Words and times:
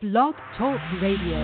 Blog 0.00 0.32
Talk 0.56 0.78
Radio. 1.02 1.42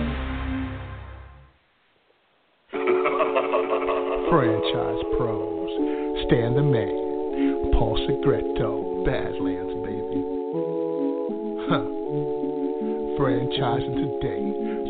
Franchise 4.31 5.03
pros. 5.17 5.69
Stan 6.23 6.55
the 6.55 6.63
man. 6.63 6.95
Paul 7.73 7.99
Segreto, 8.07 9.03
Badlands, 9.03 9.75
baby. 9.83 10.21
Huh. 11.67 11.83
Franchising 13.19 14.23
today. 14.23 14.43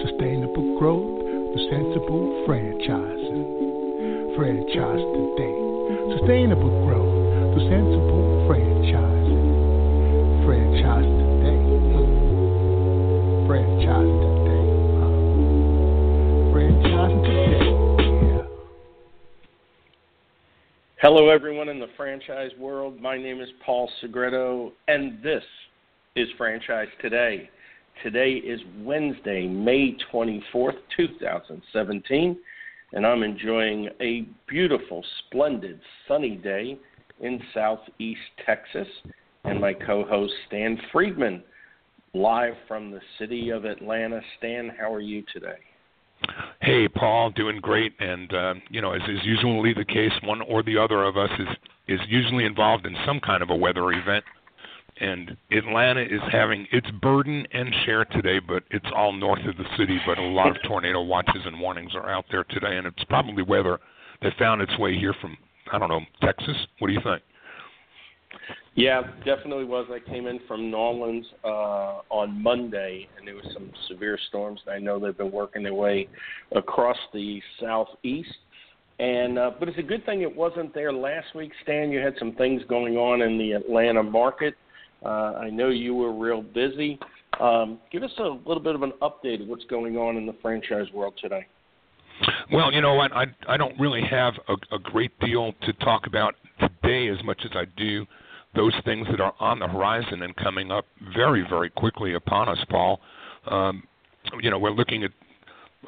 Sustainable 0.09 0.77
growth 0.77 1.25
through 1.25 1.65
sensible 1.71 2.45
franchising. 2.47 3.49
Franchise 4.37 5.05
today. 5.17 5.57
Sustainable 6.19 6.69
growth 6.85 7.57
through 7.57 7.65
sensible 7.65 8.45
franchising. 8.47 9.34
Hello, 21.01 21.29
everyone 21.29 21.69
in 21.69 21.79
the 21.79 21.89
franchise 21.95 22.49
world. 22.57 22.99
My 22.99 23.15
name 23.15 23.41
is 23.41 23.49
Paul 23.63 23.87
Segreto, 24.01 24.71
and 24.87 25.21
this 25.21 25.43
is 26.15 26.27
Franchise 26.35 26.87
Today. 26.99 27.47
Today 28.01 28.31
is 28.31 28.59
Wednesday, 28.79 29.45
May 29.45 29.95
24th, 30.11 30.77
2017, 30.97 32.39
and 32.93 33.05
I'm 33.05 33.21
enjoying 33.21 33.89
a 34.01 34.25
beautiful, 34.47 35.05
splendid, 35.27 35.79
sunny 36.07 36.37
day 36.37 36.79
in 37.19 37.39
southeast 37.53 38.19
Texas. 38.47 38.87
And 39.43 39.61
my 39.61 39.73
co 39.73 40.05
host, 40.05 40.33
Stan 40.47 40.79
Friedman, 40.91 41.43
live 42.15 42.53
from 42.67 42.91
the 42.91 43.01
city 43.19 43.49
of 43.49 43.65
Atlanta. 43.65 44.21
Stan, 44.37 44.71
how 44.79 44.91
are 44.91 45.01
you 45.01 45.23
today? 45.33 45.57
Hey, 46.61 46.87
Paul, 46.87 47.29
doing 47.31 47.59
great, 47.59 47.93
and 47.99 48.33
uh, 48.33 48.53
you 48.69 48.81
know, 48.81 48.93
as 48.93 49.01
is 49.01 49.19
usually 49.23 49.73
the 49.73 49.85
case, 49.85 50.13
one 50.23 50.41
or 50.41 50.63
the 50.63 50.77
other 50.77 51.03
of 51.03 51.17
us 51.17 51.29
is 51.37 51.47
is 51.87 51.99
usually 52.07 52.45
involved 52.45 52.85
in 52.85 52.95
some 53.05 53.19
kind 53.19 53.43
of 53.43 53.49
a 53.49 53.55
weather 53.55 53.91
event. 53.91 54.23
And 54.97 55.35
Atlanta 55.51 56.01
is 56.01 56.21
having 56.31 56.65
its 56.71 56.89
burden 57.01 57.45
and 57.51 57.75
share 57.85 58.05
today, 58.05 58.39
but 58.39 58.63
it's 58.71 58.85
all 58.95 59.11
north 59.11 59.45
of 59.45 59.57
the 59.57 59.65
city. 59.77 59.99
But 60.07 60.17
a 60.17 60.23
lot 60.23 60.49
of 60.49 60.63
tornado 60.67 61.01
watches 61.01 61.41
and 61.45 61.59
warnings 61.59 61.93
are 61.95 62.09
out 62.09 62.25
there 62.31 62.45
today, 62.45 62.77
and 62.77 62.87
it's 62.87 63.03
probably 63.09 63.43
weather 63.43 63.77
that 64.21 64.31
found 64.39 64.61
its 64.61 64.75
way 64.79 64.97
here 64.97 65.13
from 65.19 65.37
I 65.71 65.77
don't 65.79 65.89
know 65.89 66.01
Texas. 66.21 66.55
What 66.79 66.87
do 66.87 66.93
you 66.93 67.01
think? 67.03 67.21
Yeah, 68.75 69.03
definitely 69.23 69.63
was. 69.63 69.87
I 69.89 69.99
came 70.09 70.27
in 70.27 70.39
from 70.49 70.69
New 70.69 70.75
Orleans 70.75 71.25
uh, 71.45 72.01
on 72.09 72.43
Monday, 72.43 73.07
and 73.17 73.25
there 73.25 73.35
was 73.35 73.45
some 73.53 73.71
severe 73.87 74.19
storms. 74.27 74.59
I 74.69 74.79
know 74.79 74.99
they've 74.99 75.17
been 75.17 75.31
working 75.31 75.63
their 75.63 75.73
way 75.73 76.09
across 76.53 76.97
the 77.13 77.41
southeast, 77.61 78.35
and 78.99 79.39
uh, 79.39 79.51
but 79.57 79.69
it's 79.69 79.79
a 79.79 79.83
good 79.83 80.05
thing 80.05 80.23
it 80.23 80.35
wasn't 80.35 80.73
there 80.73 80.91
last 80.91 81.27
week. 81.35 81.53
Stan, 81.63 81.89
you 81.89 81.99
had 81.99 82.15
some 82.19 82.33
things 82.35 82.63
going 82.67 82.97
on 82.97 83.21
in 83.21 83.37
the 83.37 83.53
Atlanta 83.53 84.03
market. 84.03 84.55
Uh, 85.05 85.35
I 85.39 85.49
know 85.49 85.69
you 85.69 85.95
were 85.95 86.13
real 86.13 86.41
busy. 86.41 86.99
Um, 87.39 87.79
give 87.93 88.03
us 88.03 88.11
a 88.19 88.23
little 88.45 88.61
bit 88.61 88.75
of 88.75 88.83
an 88.83 88.91
update 89.01 89.41
of 89.41 89.47
what's 89.47 89.65
going 89.65 89.95
on 89.95 90.17
in 90.17 90.25
the 90.25 90.35
franchise 90.41 90.87
world 90.93 91.13
today. 91.21 91.47
Well, 92.51 92.73
you 92.73 92.81
know 92.81 92.95
what? 92.95 93.13
I 93.13 93.25
I 93.47 93.55
don't 93.55 93.79
really 93.79 94.01
have 94.01 94.33
a, 94.49 94.75
a 94.75 94.79
great 94.79 95.17
deal 95.21 95.53
to 95.61 95.71
talk 95.73 96.07
about 96.07 96.35
today 96.59 97.07
as 97.07 97.23
much 97.23 97.39
as 97.45 97.51
I 97.55 97.63
do 97.77 98.05
those 98.55 98.73
things 98.85 99.07
that 99.11 99.19
are 99.19 99.33
on 99.39 99.59
the 99.59 99.67
horizon 99.67 100.23
and 100.23 100.35
coming 100.37 100.71
up 100.71 100.85
very 101.15 101.45
very 101.49 101.69
quickly 101.69 102.13
upon 102.15 102.49
us, 102.49 102.57
Paul. 102.69 102.99
Um, 103.47 103.83
you 104.41 104.49
know, 104.49 104.57
we're 104.57 104.71
looking 104.71 105.03
at 105.03 105.11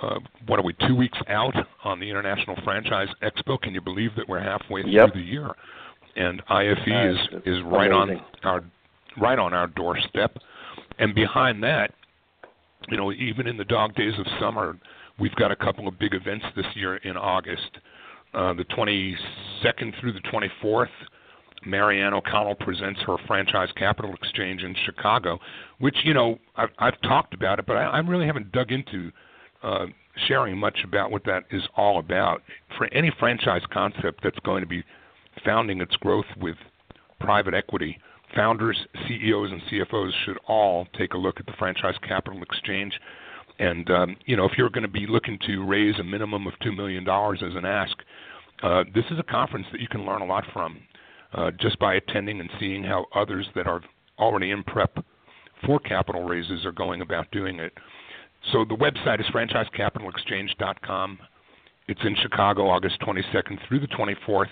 uh, 0.02 0.20
what 0.46 0.60
are 0.60 0.64
we 0.64 0.74
two 0.88 0.96
weeks 0.96 1.18
out 1.28 1.56
on 1.84 2.00
the 2.00 2.08
International 2.10 2.56
Franchise 2.64 3.08
Expo? 3.24 3.60
Can 3.60 3.74
you 3.74 3.82
believe 3.82 4.12
that 4.16 4.28
we're 4.30 4.40
halfway 4.42 4.84
Yep. 4.86 5.14
through 5.14 5.22
the 5.22 5.28
year? 5.28 5.50
And 6.16 6.42
IFE 6.50 6.88
Uh, 6.88 7.10
is 7.10 7.18
is 7.46 7.64
right 7.64 7.92
amazing. 7.92 8.24
on 8.44 8.50
our 8.50 8.64
right 9.18 9.40
on 9.40 9.54
our 9.54 9.68
doorstep. 9.68 10.38
And 11.00 11.14
behind 11.16 11.64
that, 11.64 11.94
you 12.90 12.98
know, 12.98 13.12
even 13.12 13.48
in 13.48 13.58
the 13.58 13.66
dog 13.66 13.96
days 13.96 14.14
of 14.20 14.26
summer, 14.40 14.78
we've 15.20 15.34
got 15.36 15.52
a 15.52 15.56
couple 15.56 15.88
of 15.88 15.98
big 15.98 16.14
events 16.14 16.46
this 16.56 16.66
year 16.76 16.98
in 16.98 17.18
August. 17.18 17.78
Uh, 18.34 18.54
the 18.54 18.66
22nd 18.66 20.00
through 20.00 20.12
the 20.12 20.20
24th, 20.32 20.90
Marianne 21.66 22.14
O'Connell 22.14 22.56
presents 22.56 23.00
her 23.02 23.18
Franchise 23.28 23.70
Capital 23.76 24.14
Exchange 24.14 24.64
in 24.64 24.76
Chicago, 24.86 25.40
which, 25.80 25.98
you 26.04 26.14
know, 26.14 26.38
I've, 26.56 26.70
I've 26.80 27.02
talked 27.02 27.34
about 27.34 27.60
it, 27.60 27.66
but 27.66 27.78
I, 27.78 27.84
I 27.84 28.00
really 28.00 28.26
haven't 28.26 28.52
dug 28.52 28.72
into 28.72 29.12
uh, 29.64 29.86
sharing 30.28 30.58
much 30.58 30.80
about 30.84 31.12
what 31.12 31.24
that 31.26 31.44
is 31.52 31.64
all 31.76 32.00
about. 32.00 32.42
For 32.78 32.88
any 32.94 33.12
franchise 33.20 33.64
concept 33.72 34.22
that's 34.24 34.40
going 34.40 34.62
to 34.62 34.68
be 34.68 34.84
founding 35.46 35.82
its 35.82 35.96
growth 35.98 36.26
with 36.40 36.56
private 37.20 37.54
equity, 37.54 37.98
founders, 38.36 38.78
CEOs, 39.08 39.52
and 39.52 39.62
CFOs 39.64 40.12
should 40.26 40.38
all 40.48 40.88
take 40.98 41.14
a 41.14 41.18
look 41.18 41.40
at 41.40 41.46
the 41.46 41.54
Franchise 41.58 41.96
Capital 42.08 42.42
Exchange. 42.42 42.94
And 43.60 43.90
um, 43.90 44.18
you 44.26 44.38
know, 44.38 44.46
if 44.46 44.52
you're 44.58 44.70
going 44.70 44.84
to 44.84 44.88
be 44.88 45.08
looking 45.08 45.40
to 45.48 45.66
raise 45.66 45.98
a 46.00 46.04
minimum 46.04 46.46
of 46.46 46.54
two 46.62 46.72
million 46.72 47.04
dollars 47.04 47.42
as 47.44 47.56
an 47.56 47.66
ask, 47.66 47.96
uh, 48.62 48.84
this 48.94 49.06
is 49.12 49.20
a 49.20 49.24
conference 49.24 49.66
that 49.72 49.82
you 49.82 49.88
can 49.88 50.06
learn 50.06 50.22
a 50.22 50.26
lot 50.26 50.44
from, 50.54 50.80
uh, 51.34 51.52
just 51.60 51.78
by 51.80 51.96
attending 51.96 52.40
and 52.40 52.50
seeing 52.60 52.84
how 52.84 53.06
others 53.16 53.48
that 53.56 53.68
are 53.68 53.82
already 54.20 54.52
in 54.52 54.64
prep 54.64 54.98
for 55.66 55.80
capital 55.80 56.24
raises 56.24 56.66
are 56.66 56.72
going 56.72 57.02
about 57.02 57.30
doing 57.32 57.60
it. 57.60 57.74
So 58.52 58.64
the 58.66 58.76
website 58.76 59.20
is 59.20 59.26
franchisecapitalexchange.com. 59.28 61.20
It's 61.88 62.02
in 62.04 62.16
Chicago, 62.22 62.70
August 62.70 63.00
22nd 63.02 63.58
through 63.68 63.80
the 63.80 63.88
24th, 63.88 64.50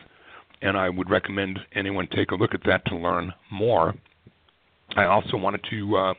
and 0.62 0.78
I 0.78 0.90
would 0.90 1.10
recommend 1.10 1.60
anyone 1.74 2.08
take 2.08 2.32
a 2.32 2.36
look 2.36 2.54
at 2.54 2.64
that 2.66 2.86
to 2.86 2.96
learn 2.96 3.34
more. 3.52 3.94
I 4.96 5.06
also 5.06 5.38
wanted 5.38 5.62
to 5.70 5.98
uh, 5.98 6.14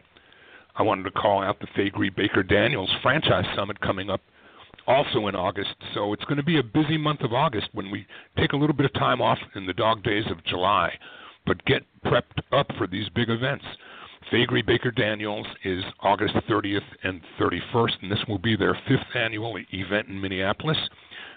I 0.77 0.83
wanted 0.83 1.05
to 1.05 1.11
call 1.13 1.43
out 1.43 1.59
the 1.61 1.67
Faegre 1.69 2.15
Baker 2.15 2.43
Daniels 2.43 2.91
Franchise 3.03 3.47
Summit 3.57 3.81
coming 3.81 4.11
up 4.11 4.21
also 4.87 5.27
in 5.29 5.35
August. 5.35 5.75
So 5.95 6.13
it's 6.13 6.25
going 6.25 6.37
to 6.37 6.43
be 6.43 6.59
a 6.59 6.63
busy 6.63 6.99
month 6.99 7.21
of 7.23 7.33
August 7.33 7.69
when 7.73 7.91
we 7.91 8.07
take 8.39 8.53
a 8.53 8.57
little 8.57 8.77
bit 8.77 8.87
of 8.87 8.93
time 8.95 9.21
off 9.21 9.39
in 9.55 9.67
the 9.67 9.73
dog 9.73 10.03
days 10.03 10.25
of 10.31 10.45
July, 10.45 10.93
but 11.47 11.65
get 11.65 11.83
prepped 12.05 12.41
up 12.53 12.67
for 12.79 12.87
these 12.87 13.09
big 13.11 13.31
events. 13.31 13.65
Faegre 14.33 14.67
Baker 14.67 14.91
Daniels 14.91 15.47
is 15.65 15.85
August 16.01 16.35
30th 16.49 16.81
and 17.05 17.21
31st, 17.39 17.93
and 18.03 18.11
this 18.11 18.19
will 18.27 18.39
be 18.39 18.57
their 18.57 18.77
fifth 18.89 19.15
annual 19.15 19.57
event 19.73 20.09
in 20.09 20.21
Minneapolis. 20.21 20.79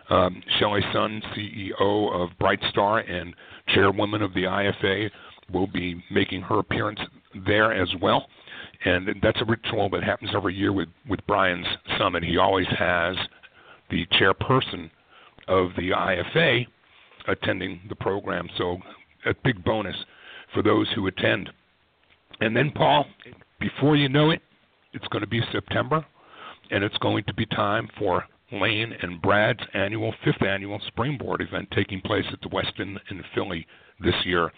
Um, 0.09 0.41
Shelley 0.57 0.81
Sun, 0.91 1.21
CEO 1.35 2.11
of 2.11 2.29
Brightstar 2.41 3.07
and 3.09 3.35
chairwoman 3.75 4.23
of 4.23 4.33
the 4.33 4.43
IFA, 4.43 5.11
will 5.53 5.67
be 5.67 6.03
making 6.09 6.41
her 6.41 6.59
appearance 6.59 6.99
there 7.45 7.71
as 7.71 7.89
well. 8.01 8.27
And 8.85 9.09
that's 9.21 9.39
a 9.41 9.45
ritual 9.45 9.89
that 9.91 10.03
happens 10.03 10.31
every 10.33 10.55
year 10.55 10.73
with, 10.73 10.89
with 11.07 11.19
Brian's 11.27 11.67
summit. 11.97 12.23
He 12.23 12.37
always 12.37 12.67
has 12.77 13.15
the 13.89 14.05
chairperson 14.19 14.89
of 15.47 15.69
the 15.75 15.91
IFA 15.91 16.67
attending 17.27 17.81
the 17.89 17.95
program. 17.95 18.47
So 18.57 18.77
a 19.25 19.33
big 19.43 19.63
bonus 19.63 19.95
for 20.53 20.63
those 20.63 20.87
who 20.95 21.07
attend. 21.07 21.49
And 22.41 22.55
then, 22.55 22.71
Paul, 22.71 23.05
before 23.59 23.95
you 23.95 24.09
know 24.09 24.31
it, 24.31 24.41
it's 24.93 25.07
going 25.07 25.21
to 25.21 25.27
be 25.27 25.41
September, 25.51 26.05
and 26.71 26.83
it's 26.83 26.97
going 26.97 27.23
to 27.25 27.33
be 27.33 27.45
time 27.47 27.87
for 27.97 28.25
Lane 28.51 28.93
and 29.01 29.21
Brad's 29.21 29.59
annual 29.73 30.13
fifth 30.23 30.41
annual 30.41 30.79
Springboard 30.87 31.41
event 31.41 31.67
taking 31.71 32.01
place 32.01 32.25
at 32.31 32.41
the 32.41 32.49
Westin 32.49 32.97
in 33.11 33.23
Philly 33.35 33.67
this 33.99 34.15
year. 34.25 34.51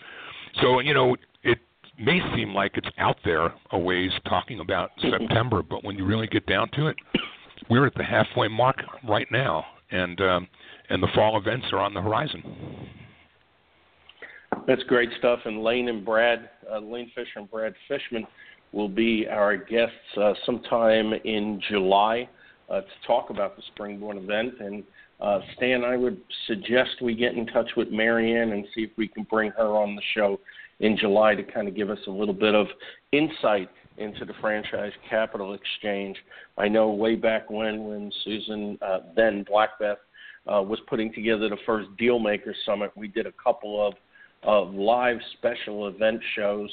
So, 0.61 0.79
you 0.79 0.93
know, 0.93 1.15
it 1.43 1.59
may 1.99 2.21
seem 2.35 2.53
like 2.53 2.73
it's 2.75 2.87
out 2.97 3.17
there 3.25 3.53
a 3.71 3.77
ways 3.79 4.11
talking 4.27 4.59
about 4.59 4.91
September, 5.01 5.61
but 5.61 5.83
when 5.83 5.97
you 5.97 6.05
really 6.05 6.27
get 6.27 6.45
down 6.45 6.69
to 6.75 6.87
it, 6.87 6.95
we're 7.69 7.85
at 7.85 7.95
the 7.95 8.03
halfway 8.03 8.47
mark 8.47 8.77
right 9.07 9.27
now, 9.31 9.65
and 9.91 10.19
um, 10.21 10.47
and 10.89 11.01
the 11.01 11.07
fall 11.15 11.37
events 11.39 11.67
are 11.71 11.79
on 11.79 11.93
the 11.93 12.01
horizon. 12.01 12.43
That's 14.67 14.83
great 14.83 15.09
stuff. 15.17 15.39
And 15.45 15.63
Lane 15.63 15.89
and 15.89 16.05
Brad, 16.05 16.49
uh, 16.71 16.79
Lane 16.79 17.11
Fisher 17.15 17.39
and 17.39 17.49
Brad 17.49 17.73
Fishman, 17.87 18.27
will 18.73 18.89
be 18.89 19.27
our 19.29 19.55
guests 19.55 19.95
uh, 20.17 20.33
sometime 20.45 21.13
in 21.25 21.61
July 21.69 22.27
uh, 22.69 22.81
to 22.81 23.07
talk 23.07 23.29
about 23.29 23.55
the 23.55 23.63
Springboard 23.73 24.17
event. 24.17 24.55
And 24.59 24.83
uh, 25.19 25.39
Stan, 25.55 25.83
I 25.83 25.97
would 25.97 26.19
suggest 26.47 27.01
we 27.01 27.15
get 27.15 27.35
in 27.35 27.45
touch 27.47 27.69
with 27.77 27.89
Marianne 27.89 28.51
and 28.51 28.65
see 28.75 28.81
if 28.81 28.91
we 28.97 29.07
can 29.07 29.23
bring 29.23 29.51
her 29.51 29.77
on 29.77 29.95
the 29.95 30.01
show 30.13 30.39
in 30.79 30.97
July 30.97 31.35
to 31.35 31.43
kind 31.43 31.67
of 31.67 31.75
give 31.75 31.89
us 31.89 31.99
a 32.07 32.11
little 32.11 32.33
bit 32.33 32.55
of 32.55 32.67
insight 33.11 33.69
into 34.01 34.25
the 34.25 34.33
franchise 34.41 34.91
capital 35.09 35.53
exchange. 35.53 36.17
I 36.57 36.67
know 36.67 36.89
way 36.91 37.15
back 37.15 37.49
when, 37.49 37.85
when 37.85 38.11
Susan, 38.23 38.77
uh, 38.81 38.99
then 39.15 39.45
Blackbeth, 39.47 39.99
uh, 40.51 40.61
was 40.61 40.79
putting 40.87 41.13
together 41.13 41.49
the 41.49 41.57
first 41.65 41.89
Dealmaker 41.99 42.53
Summit, 42.65 42.91
we 42.95 43.07
did 43.07 43.27
a 43.27 43.33
couple 43.43 43.85
of 43.85 43.93
of 44.43 44.73
live 44.73 45.17
special 45.37 45.87
event 45.87 46.19
shows 46.35 46.67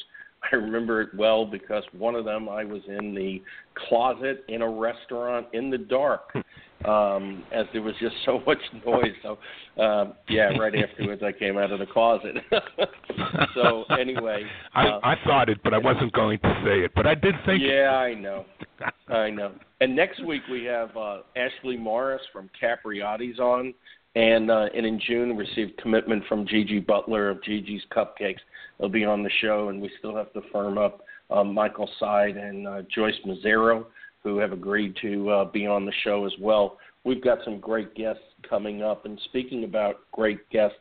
I 0.53 0.57
remember 0.57 1.01
it 1.03 1.15
well 1.15 1.45
because 1.45 1.85
one 1.93 2.15
of 2.15 2.25
them 2.25 2.49
I 2.49 2.65
was 2.65 2.83
in 2.87 3.15
the 3.15 3.43
closet 3.89 4.45
in 4.49 4.63
a 4.63 4.69
restaurant 4.69 5.47
in 5.53 5.71
the 5.71 5.79
dark 5.79 6.33
um, 6.85 7.45
as 7.53 7.67
there 7.73 7.83
was 7.83 7.95
just 8.01 8.15
so 8.25 8.41
much 8.47 8.59
noise. 8.85 9.15
So, 9.23 9.39
uh, 9.83 10.13
yeah, 10.29 10.57
right 10.59 10.75
afterwards 10.75 11.23
I 11.23 11.33
came 11.33 11.59
out 11.59 11.73
of 11.73 11.79
the 11.79 11.87
closet. 11.87 12.37
so 13.55 13.85
anyway, 13.99 14.45
I, 14.75 14.87
uh, 14.87 15.01
I 15.03 15.15
thought 15.25 15.49
it, 15.49 15.59
but 15.65 15.75
I 15.75 15.79
wasn't 15.79 16.13
going 16.13 16.39
to 16.41 16.63
say 16.65 16.85
it. 16.85 16.93
But 16.95 17.07
I 17.07 17.15
did 17.15 17.35
think. 17.47 17.63
Yeah, 17.63 17.97
I 17.97 18.15
know. 18.15 18.45
I 19.09 19.31
know. 19.31 19.53
And 19.81 19.95
next 19.95 20.25
week 20.25 20.43
we 20.51 20.65
have 20.65 20.97
uh, 20.97 21.19
Ashley 21.37 21.77
Morris 21.77 22.23
from 22.33 22.51
Capriotti's 22.61 23.39
on, 23.39 23.75
and 24.15 24.51
uh, 24.51 24.67
and 24.75 24.85
in 24.87 25.01
June 25.07 25.37
received 25.37 25.77
commitment 25.79 26.25
from 26.29 26.47
Gigi 26.47 26.81
Butler 26.81 27.31
of 27.31 27.43
Gigi's 27.43 27.83
Cupcakes. 27.95 28.41
They'll 28.79 28.89
be 28.89 29.05
on 29.05 29.23
the 29.23 29.31
show, 29.41 29.69
and 29.69 29.81
we 29.81 29.91
still 29.99 30.17
have 30.17 30.33
to 30.33 30.41
firm 30.53 30.79
up 30.79 31.03
um, 31.31 31.53
Michael 31.53 31.89
Seid 31.99 32.37
and 32.37 32.67
uh, 32.67 32.83
Joyce 32.95 33.15
Mazero, 33.27 33.87
who 34.23 34.39
have 34.39 34.53
agreed 34.53 34.97
to 35.03 35.31
uh, 35.31 35.45
be 35.47 35.67
on 35.67 35.85
the 35.85 35.93
show 36.05 36.27
as 36.27 36.33
well. 36.41 36.79
We've 37.05 37.23
got 37.23 37.39
some 37.45 37.61
great 37.61 37.95
guests 37.95 38.23
coming 38.49 38.83
up. 38.83 39.05
And 39.05 39.19
speaking 39.27 39.65
about 39.65 40.01
great 40.13 40.49
guests, 40.51 40.77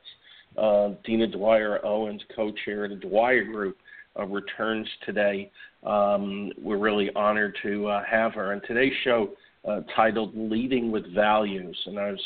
uh, 0.58 0.90
Dina 1.06 1.28
Dwyer 1.28 1.86
Owens, 1.86 2.22
co-chair 2.36 2.86
of 2.86 2.92
the 2.92 2.96
Dwyer 2.98 3.44
Group, 3.44 3.78
uh, 4.20 4.26
returns 4.26 4.88
today. 5.06 5.52
Um, 5.86 6.52
we're 6.62 6.80
really 6.80 7.10
honored 7.16 7.56
to 7.64 7.88
uh, 7.88 8.04
have 8.10 8.34
her. 8.34 8.54
And 8.54 8.62
today's 8.68 8.94
show 9.04 9.30
uh, 9.68 9.82
titled 9.96 10.36
"Leading 10.36 10.92
with 10.92 11.14
Values," 11.14 11.78
and 11.86 12.00
I 12.00 12.12
was, 12.12 12.22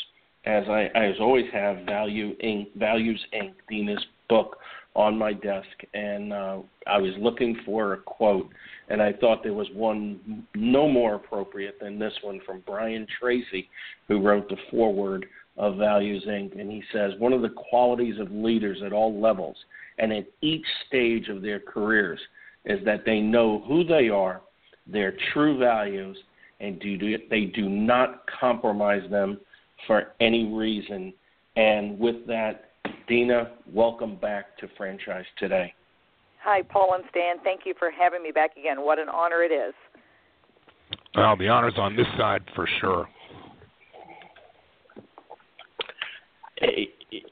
as 0.46 0.64
I, 0.68 0.84
as 0.94 1.16
always 1.20 1.46
have, 1.52 1.84
Value 1.84 2.36
Inc. 2.38 2.74
Values 2.76 3.20
Inc. 3.34 3.52
Dina's 3.68 4.04
book 4.28 4.56
on 4.94 5.16
my 5.16 5.32
desk, 5.32 5.66
and 5.94 6.32
uh, 6.32 6.58
I 6.86 6.98
was 6.98 7.12
looking 7.18 7.58
for 7.64 7.94
a 7.94 7.98
quote, 7.98 8.48
and 8.88 9.00
I 9.00 9.12
thought 9.12 9.42
there 9.42 9.54
was 9.54 9.68
one 9.72 10.46
no 10.54 10.88
more 10.88 11.14
appropriate 11.14 11.78
than 11.80 11.98
this 11.98 12.12
one 12.22 12.40
from 12.44 12.62
Brian 12.66 13.06
Tracy, 13.18 13.68
who 14.08 14.20
wrote 14.20 14.48
the 14.48 14.56
foreword 14.70 15.26
of 15.56 15.76
Values 15.76 16.24
Inc. 16.28 16.58
And 16.60 16.70
he 16.70 16.82
says 16.92 17.12
one 17.18 17.32
of 17.32 17.42
the 17.42 17.50
qualities 17.70 18.18
of 18.18 18.30
leaders 18.30 18.82
at 18.84 18.92
all 18.92 19.18
levels 19.18 19.56
and 19.98 20.12
at 20.12 20.26
each 20.40 20.64
stage 20.88 21.28
of 21.28 21.42
their 21.42 21.60
careers 21.60 22.20
is 22.64 22.84
that 22.84 23.04
they 23.04 23.20
know 23.20 23.62
who 23.66 23.84
they 23.84 24.08
are, 24.08 24.42
their 24.86 25.14
true 25.32 25.58
values, 25.58 26.16
and 26.60 26.78
do, 26.80 27.18
they 27.28 27.46
do 27.46 27.68
not 27.68 28.24
compromise 28.40 29.08
them 29.10 29.38
for 29.86 30.12
any 30.20 30.52
reason. 30.52 31.12
And 31.56 31.98
with 31.98 32.26
that, 32.26 32.71
Dina, 33.06 33.52
welcome 33.72 34.16
back 34.16 34.56
to 34.58 34.68
Franchise 34.76 35.24
Today. 35.38 35.72
Hi, 36.42 36.62
Paul 36.62 36.94
and 36.94 37.04
Stan. 37.10 37.36
Thank 37.44 37.62
you 37.64 37.74
for 37.78 37.90
having 37.90 38.22
me 38.22 38.30
back 38.32 38.56
again. 38.56 38.82
What 38.82 38.98
an 38.98 39.08
honor 39.08 39.42
it 39.42 39.52
is. 39.52 39.74
Well, 41.14 41.36
the 41.36 41.48
honor's 41.48 41.74
on 41.76 41.94
this 41.96 42.06
side 42.18 42.42
for 42.54 42.68
sure. 42.80 43.08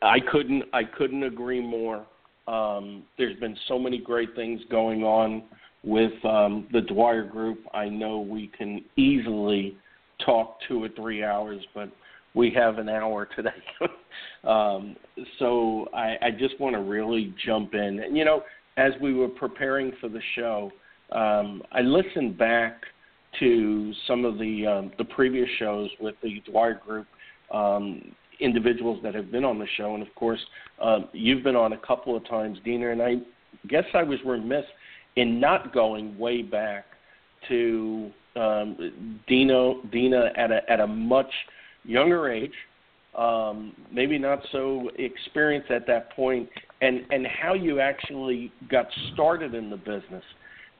I 0.02 0.18
couldn't 0.30 0.64
I 0.72 0.84
couldn't 0.84 1.22
agree 1.22 1.60
more. 1.60 2.04
Um, 2.48 3.04
there's 3.16 3.38
been 3.38 3.56
so 3.68 3.78
many 3.78 3.98
great 3.98 4.34
things 4.34 4.60
going 4.70 5.02
on 5.02 5.44
with 5.84 6.12
um, 6.24 6.66
the 6.72 6.80
Dwyer 6.80 7.24
Group. 7.24 7.60
I 7.72 7.88
know 7.88 8.20
we 8.20 8.50
can 8.58 8.84
easily 8.96 9.76
talk 10.24 10.58
two 10.68 10.82
or 10.82 10.88
three 10.90 11.24
hours, 11.24 11.64
but 11.74 11.90
we 12.34 12.50
have 12.50 12.78
an 12.78 12.88
hour 12.88 13.28
today. 13.36 13.50
um, 14.44 14.96
so 15.38 15.88
I, 15.94 16.16
I 16.22 16.30
just 16.30 16.58
want 16.60 16.74
to 16.74 16.82
really 16.82 17.34
jump 17.44 17.74
in. 17.74 18.00
And, 18.00 18.16
you 18.16 18.24
know, 18.24 18.42
as 18.76 18.92
we 19.00 19.12
were 19.12 19.28
preparing 19.28 19.92
for 20.00 20.08
the 20.08 20.20
show, 20.34 20.70
um, 21.12 21.62
I 21.72 21.80
listened 21.80 22.38
back 22.38 22.82
to 23.38 23.92
some 24.06 24.24
of 24.24 24.38
the 24.38 24.66
um, 24.66 24.92
the 24.98 25.04
previous 25.04 25.48
shows 25.58 25.88
with 26.00 26.14
the 26.22 26.40
Dwyer 26.50 26.80
Group 26.84 27.06
um, 27.52 28.12
individuals 28.40 29.00
that 29.02 29.14
have 29.14 29.30
been 29.30 29.44
on 29.44 29.58
the 29.58 29.66
show, 29.76 29.94
and 29.94 30.02
of 30.02 30.12
course, 30.14 30.40
um, 30.80 31.08
you've 31.12 31.44
been 31.44 31.56
on 31.56 31.72
a 31.72 31.78
couple 31.78 32.16
of 32.16 32.26
times, 32.28 32.58
Dina. 32.64 32.90
And 32.90 33.02
I 33.02 33.16
guess 33.68 33.84
I 33.94 34.02
was 34.02 34.18
remiss 34.24 34.64
in 35.16 35.40
not 35.40 35.72
going 35.72 36.18
way 36.18 36.42
back 36.42 36.86
to 37.48 38.10
um, 38.36 39.20
Dino 39.26 39.82
Dina 39.92 40.30
at 40.36 40.50
a 40.50 40.60
at 40.68 40.80
a 40.80 40.86
much 40.86 41.30
younger 41.84 42.30
age, 42.30 42.52
um, 43.16 43.74
maybe 43.92 44.18
not 44.18 44.40
so 44.52 44.90
experienced 44.98 45.70
at 45.70 45.86
that 45.86 46.14
point, 46.14 46.48
and 46.80 47.00
and 47.10 47.26
how 47.26 47.54
you 47.54 47.80
actually 47.80 48.52
got 48.70 48.86
started 49.12 49.54
in 49.54 49.70
the 49.70 49.76
business. 49.76 50.24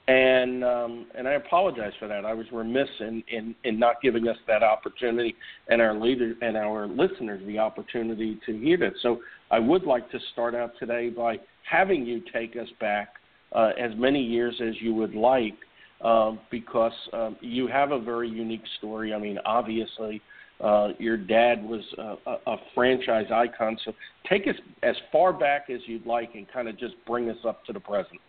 And 0.09 0.65
um, 0.65 1.07
and 1.17 1.29
I 1.29 1.33
apologize 1.33 1.93
for 2.01 2.09
that. 2.09 2.25
I 2.25 2.35
was 2.35 2.47
remiss 2.53 2.89
in, 2.99 3.23
in, 3.29 3.55
in 3.63 3.79
not 3.79 4.01
giving 4.03 4.27
us 4.27 4.37
that 4.49 4.63
opportunity 4.63 5.37
and 5.69 5.81
our 5.81 5.95
leader 5.95 6.35
and 6.43 6.57
our 6.57 6.89
listeners 6.89 7.41
the 7.47 7.59
opportunity 7.59 8.41
to 8.47 8.59
hear 8.59 8.77
that. 8.79 8.95
So 9.03 9.21
I 9.51 9.61
would 9.61 9.85
like 9.85 10.11
to 10.11 10.19
start 10.33 10.55
out 10.55 10.73
today 10.81 11.11
by 11.11 11.39
having 11.71 12.07
you 12.07 12.23
take 12.33 12.57
us 12.57 12.69
back 12.81 13.15
uh, 13.53 13.71
as 13.79 13.93
many 13.97 14.21
years 14.21 14.61
as 14.61 14.75
you 14.81 14.95
would 14.95 15.15
like, 15.15 15.55
uh, 16.03 16.33
because 16.51 16.93
um, 17.13 17.37
you 17.41 17.69
have 17.69 17.93
a 17.93 18.01
very 18.01 18.29
unique 18.29 18.65
story. 18.79 19.15
I 19.15 19.19
mean, 19.19 19.39
obviously, 19.45 20.21
uh, 20.63 20.89
your 20.99 21.17
dad 21.17 21.65
was 21.65 21.83
a, 21.99 22.37
a, 22.47 22.57
franchise 22.75 23.27
icon. 23.33 23.79
So 23.85 23.93
take 24.29 24.47
us 24.47 24.57
as 24.83 24.95
far 25.11 25.33
back 25.33 25.71
as 25.71 25.81
you'd 25.87 26.07
like 26.07 26.35
and 26.35 26.47
kind 26.53 26.69
of 26.69 26.79
just 26.79 26.95
bring 27.07 27.31
us 27.31 27.39
up 27.47 27.65
to 27.67 27.73
the 27.73 27.81
present. 27.81 28.21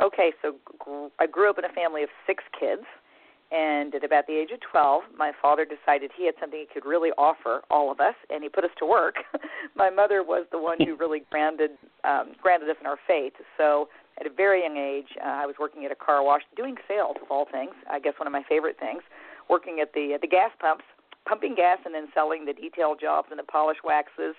Okay, 0.00 0.32
so 0.40 0.54
I 1.18 1.26
grew 1.26 1.50
up 1.50 1.58
in 1.58 1.64
a 1.64 1.72
family 1.74 2.02
of 2.02 2.08
six 2.26 2.42
kids, 2.58 2.82
and 3.50 3.94
at 3.94 4.04
about 4.04 4.26
the 4.26 4.32
age 4.32 4.50
of 4.52 4.60
12, 4.70 5.02
my 5.18 5.32
father 5.42 5.66
decided 5.66 6.10
he 6.16 6.24
had 6.24 6.34
something 6.40 6.58
he 6.58 6.72
could 6.72 6.88
really 6.88 7.10
offer 7.18 7.62
all 7.70 7.90
of 7.90 8.00
us, 8.00 8.14
and 8.30 8.42
he 8.42 8.48
put 8.48 8.64
us 8.64 8.70
to 8.78 8.86
work. 8.86 9.16
my 9.74 9.90
mother 9.90 10.22
was 10.22 10.46
the 10.52 10.58
one 10.58 10.78
who 10.78 10.96
really 11.00 11.22
grounded 11.30 11.72
um, 12.04 12.32
grounded 12.40 12.70
us 12.70 12.76
in 12.80 12.86
our 12.86 12.98
faith. 13.06 13.34
So 13.58 13.88
at 14.18 14.26
a 14.26 14.30
very 14.30 14.62
young 14.62 14.76
age, 14.76 15.18
uh, 15.20 15.28
I 15.28 15.46
was 15.46 15.56
working 15.58 15.84
at 15.84 15.90
a 15.90 15.96
car 15.96 16.22
wash, 16.22 16.42
doing 16.56 16.76
sales 16.88 17.16
of 17.20 17.30
all 17.30 17.46
things. 17.50 17.72
I 17.90 17.98
guess 17.98 18.14
one 18.18 18.26
of 18.26 18.32
my 18.32 18.44
favorite 18.48 18.78
things, 18.78 19.02
working 19.50 19.80
at 19.82 19.92
the 19.92 20.12
at 20.14 20.22
the 20.22 20.28
gas 20.28 20.50
pumps 20.60 20.84
pumping 21.30 21.54
gas 21.54 21.78
and 21.86 21.94
then 21.94 22.08
selling 22.12 22.44
the 22.44 22.52
detail 22.52 22.96
jobs 23.00 23.28
and 23.30 23.38
the 23.38 23.46
polish 23.46 23.78
waxes. 23.84 24.34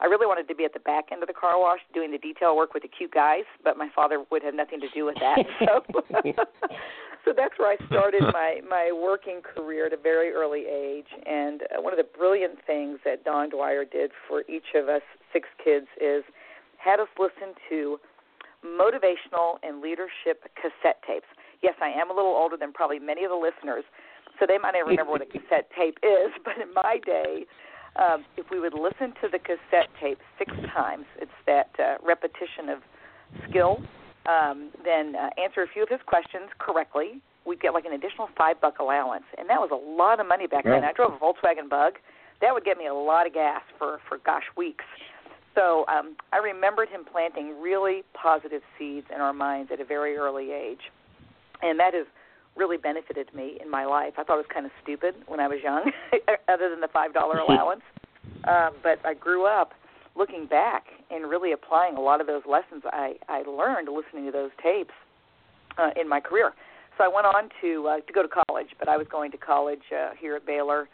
I 0.00 0.06
really 0.06 0.26
wanted 0.26 0.48
to 0.48 0.54
be 0.56 0.64
at 0.64 0.74
the 0.74 0.80
back 0.80 1.12
end 1.12 1.22
of 1.22 1.28
the 1.28 1.38
car 1.38 1.60
wash 1.60 1.78
doing 1.94 2.10
the 2.10 2.18
detail 2.18 2.56
work 2.56 2.74
with 2.74 2.82
the 2.82 2.88
cute 2.88 3.14
guys, 3.14 3.46
but 3.62 3.78
my 3.78 3.88
father 3.94 4.24
would 4.32 4.42
have 4.42 4.54
nothing 4.54 4.80
to 4.80 4.88
do 4.92 5.04
with 5.04 5.14
that. 5.22 5.38
So 5.60 5.86
so 7.24 7.30
that's 7.30 7.54
where 7.56 7.70
I 7.70 7.86
started 7.86 8.22
my 8.32 8.58
my 8.68 8.90
working 8.90 9.40
career 9.42 9.86
at 9.86 9.92
a 9.92 9.96
very 9.96 10.32
early 10.32 10.66
age. 10.66 11.06
And 11.24 11.62
uh, 11.62 11.80
one 11.80 11.92
of 11.92 11.98
the 11.98 12.10
brilliant 12.18 12.58
things 12.66 12.98
that 13.04 13.24
Don 13.24 13.50
Dwyer 13.50 13.84
did 13.84 14.10
for 14.26 14.42
each 14.50 14.74
of 14.74 14.88
us 14.88 15.02
six 15.32 15.48
kids 15.62 15.86
is 16.00 16.24
had 16.78 16.98
us 16.98 17.08
listen 17.16 17.54
to 17.70 17.98
motivational 18.66 19.62
and 19.62 19.80
leadership 19.80 20.42
cassette 20.56 20.98
tapes. 21.06 21.30
Yes, 21.62 21.74
I 21.80 21.88
am 21.88 22.10
a 22.10 22.14
little 22.14 22.34
older 22.34 22.56
than 22.56 22.72
probably 22.72 22.98
many 22.98 23.22
of 23.24 23.30
the 23.30 23.36
listeners, 23.36 23.84
so 24.38 24.46
they 24.46 24.58
might 24.58 24.74
not 24.74 24.86
remember 24.86 25.12
what 25.12 25.22
a 25.22 25.26
cassette 25.26 25.70
tape 25.76 25.98
is, 26.02 26.32
but 26.44 26.54
in 26.60 26.72
my 26.74 26.98
day, 27.04 27.46
um, 27.96 28.24
if 28.36 28.50
we 28.50 28.58
would 28.58 28.74
listen 28.74 29.14
to 29.22 29.28
the 29.30 29.38
cassette 29.38 29.88
tape 30.00 30.18
six 30.38 30.52
times, 30.74 31.06
it's 31.20 31.38
that 31.46 31.70
uh, 31.78 31.96
repetition 32.02 32.68
of 32.68 32.78
skill, 33.48 33.78
um, 34.26 34.70
then 34.84 35.14
uh, 35.14 35.30
answer 35.40 35.62
a 35.62 35.68
few 35.68 35.82
of 35.82 35.88
his 35.88 36.00
questions 36.06 36.50
correctly, 36.58 37.20
we'd 37.46 37.60
get 37.60 37.74
like 37.74 37.84
an 37.84 37.92
additional 37.92 38.28
five 38.36 38.60
buck 38.60 38.78
allowance, 38.78 39.24
and 39.38 39.48
that 39.48 39.60
was 39.60 39.70
a 39.70 39.76
lot 39.76 40.18
of 40.18 40.26
money 40.26 40.46
back 40.46 40.64
then. 40.64 40.82
I 40.84 40.92
drove 40.92 41.12
a 41.12 41.18
Volkswagen 41.18 41.68
Bug. 41.68 41.94
That 42.40 42.52
would 42.52 42.64
get 42.64 42.78
me 42.78 42.86
a 42.86 42.94
lot 42.94 43.26
of 43.26 43.34
gas 43.34 43.62
for 43.78 43.98
for 44.08 44.18
gosh 44.18 44.44
weeks. 44.56 44.84
So 45.54 45.84
um, 45.86 46.16
I 46.32 46.38
remembered 46.38 46.88
him 46.88 47.04
planting 47.04 47.60
really 47.60 48.02
positive 48.20 48.62
seeds 48.76 49.06
in 49.14 49.20
our 49.20 49.32
minds 49.32 49.70
at 49.72 49.80
a 49.80 49.84
very 49.84 50.16
early 50.16 50.50
age, 50.50 50.90
and 51.62 51.78
that 51.78 51.94
is 51.94 52.06
really 52.56 52.76
benefited 52.76 53.32
me 53.34 53.58
in 53.62 53.70
my 53.70 53.84
life. 53.84 54.14
I 54.18 54.24
thought 54.24 54.34
it 54.34 54.46
was 54.46 54.52
kind 54.52 54.66
of 54.66 54.72
stupid 54.82 55.14
when 55.26 55.40
I 55.40 55.48
was 55.48 55.58
young, 55.62 55.90
other 56.48 56.70
than 56.70 56.80
the 56.80 56.88
five 56.92 57.12
dollar 57.12 57.38
allowance. 57.48 57.82
um, 58.46 58.74
but 58.82 58.98
I 59.04 59.14
grew 59.14 59.46
up 59.46 59.72
looking 60.16 60.46
back 60.46 60.84
and 61.10 61.28
really 61.28 61.52
applying 61.52 61.96
a 61.96 62.00
lot 62.00 62.20
of 62.20 62.26
those 62.26 62.42
lessons 62.48 62.82
I 62.86 63.14
I 63.28 63.42
learned 63.42 63.88
listening 63.88 64.26
to 64.26 64.32
those 64.32 64.50
tapes 64.62 64.94
uh, 65.78 65.90
in 66.00 66.08
my 66.08 66.20
career. 66.20 66.52
So 66.96 67.04
I 67.04 67.08
went 67.08 67.26
on 67.26 67.48
to 67.60 67.88
uh, 67.88 67.96
to 68.06 68.12
go 68.12 68.22
to 68.22 68.28
college, 68.28 68.68
but 68.78 68.88
I 68.88 68.96
was 68.96 69.06
going 69.10 69.30
to 69.32 69.36
college 69.36 69.82
uh, 69.92 70.10
here 70.18 70.36
at 70.36 70.46
Baylor 70.46 70.88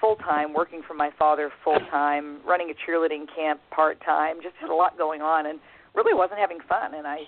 full 0.00 0.16
time, 0.16 0.54
working 0.54 0.80
for 0.86 0.94
my 0.94 1.10
father 1.18 1.50
full 1.62 1.78
time, 1.90 2.40
running 2.46 2.70
a 2.70 2.90
cheerleading 2.90 3.26
camp 3.34 3.60
part 3.70 4.00
time. 4.04 4.36
Just 4.42 4.54
had 4.60 4.70
a 4.70 4.74
lot 4.74 4.96
going 4.96 5.20
on, 5.20 5.46
and 5.46 5.58
really 5.94 6.14
wasn't 6.14 6.38
having 6.38 6.58
fun. 6.68 6.94
And 6.94 7.06
I 7.06 7.18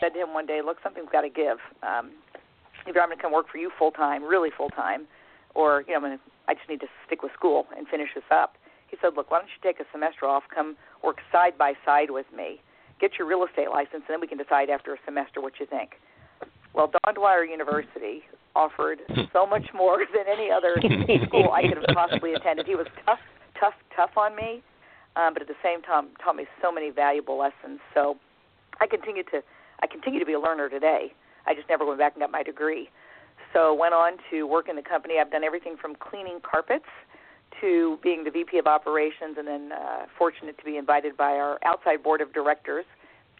said 0.00 0.12
to 0.14 0.20
him 0.20 0.34
one 0.34 0.46
day, 0.46 0.60
"Look, 0.64 0.76
something's 0.82 1.08
got 1.10 1.22
to 1.22 1.30
give. 1.30 1.56
Um, 1.82 2.12
either 2.88 3.00
I'm 3.00 3.08
going 3.08 3.18
to 3.18 3.22
come 3.22 3.32
work 3.32 3.46
for 3.50 3.58
you 3.58 3.70
full 3.78 3.90
time, 3.90 4.22
really 4.22 4.50
full 4.56 4.70
time, 4.70 5.06
or 5.54 5.84
you 5.86 5.92
know, 5.92 5.96
I'm 5.96 6.02
going 6.02 6.18
to, 6.18 6.24
I 6.48 6.54
just 6.54 6.68
need 6.68 6.80
to 6.80 6.90
stick 7.06 7.22
with 7.22 7.32
school 7.32 7.66
and 7.76 7.86
finish 7.88 8.08
this 8.14 8.24
up. 8.30 8.54
He 8.88 8.96
said, 9.00 9.16
look, 9.16 9.30
why 9.30 9.38
don't 9.38 9.48
you 9.48 9.62
take 9.62 9.80
a 9.80 9.88
semester 9.92 10.26
off, 10.26 10.44
come 10.54 10.76
work 11.02 11.18
side 11.30 11.56
by 11.56 11.72
side 11.84 12.10
with 12.10 12.26
me, 12.34 12.60
get 13.00 13.12
your 13.18 13.26
real 13.26 13.44
estate 13.44 13.70
license, 13.70 14.04
and 14.06 14.12
then 14.12 14.20
we 14.20 14.26
can 14.26 14.38
decide 14.38 14.68
after 14.68 14.92
a 14.92 14.98
semester 15.04 15.40
what 15.40 15.54
you 15.58 15.66
think. 15.66 15.92
Well, 16.74 16.90
Don 17.04 17.14
Dwyer 17.14 17.44
University 17.44 18.22
offered 18.54 19.00
so 19.32 19.46
much 19.46 19.64
more 19.74 20.04
than 20.14 20.24
any 20.28 20.50
other 20.50 20.76
school 21.26 21.52
I 21.52 21.62
could 21.62 21.78
have 21.78 21.94
possibly 21.94 22.34
attended. 22.34 22.66
He 22.66 22.74
was 22.74 22.86
tough, 23.06 23.20
tough, 23.58 23.74
tough 23.96 24.16
on 24.16 24.36
me, 24.36 24.62
um, 25.16 25.32
but 25.32 25.42
at 25.42 25.48
the 25.48 25.60
same 25.62 25.82
time 25.82 26.08
taught 26.22 26.36
me 26.36 26.46
so 26.60 26.72
many 26.72 26.90
valuable 26.90 27.38
lessons. 27.38 27.80
So 27.94 28.16
I 28.80 28.86
continue 28.86 29.22
to 29.24 29.42
I 29.82 29.86
continue 29.86 30.20
to 30.20 30.26
be 30.26 30.34
a 30.34 30.40
learner 30.40 30.68
today. 30.68 31.12
I 31.46 31.54
just 31.54 31.68
never 31.68 31.84
went 31.84 31.98
back 31.98 32.14
and 32.14 32.22
got 32.22 32.30
my 32.30 32.42
degree. 32.42 32.88
So 33.52 33.74
went 33.74 33.94
on 33.94 34.14
to 34.30 34.46
work 34.46 34.68
in 34.68 34.76
the 34.76 34.82
company. 34.82 35.14
I've 35.20 35.30
done 35.30 35.44
everything 35.44 35.76
from 35.76 35.94
cleaning 35.96 36.38
carpets 36.42 36.88
to 37.60 37.98
being 38.02 38.24
the 38.24 38.30
VP 38.30 38.58
of 38.58 38.66
operations, 38.66 39.36
and 39.38 39.46
then 39.46 39.72
uh, 39.72 40.06
fortunate 40.16 40.58
to 40.58 40.64
be 40.64 40.76
invited 40.76 41.16
by 41.16 41.32
our 41.32 41.58
outside 41.64 42.02
board 42.02 42.20
of 42.20 42.32
directors. 42.32 42.84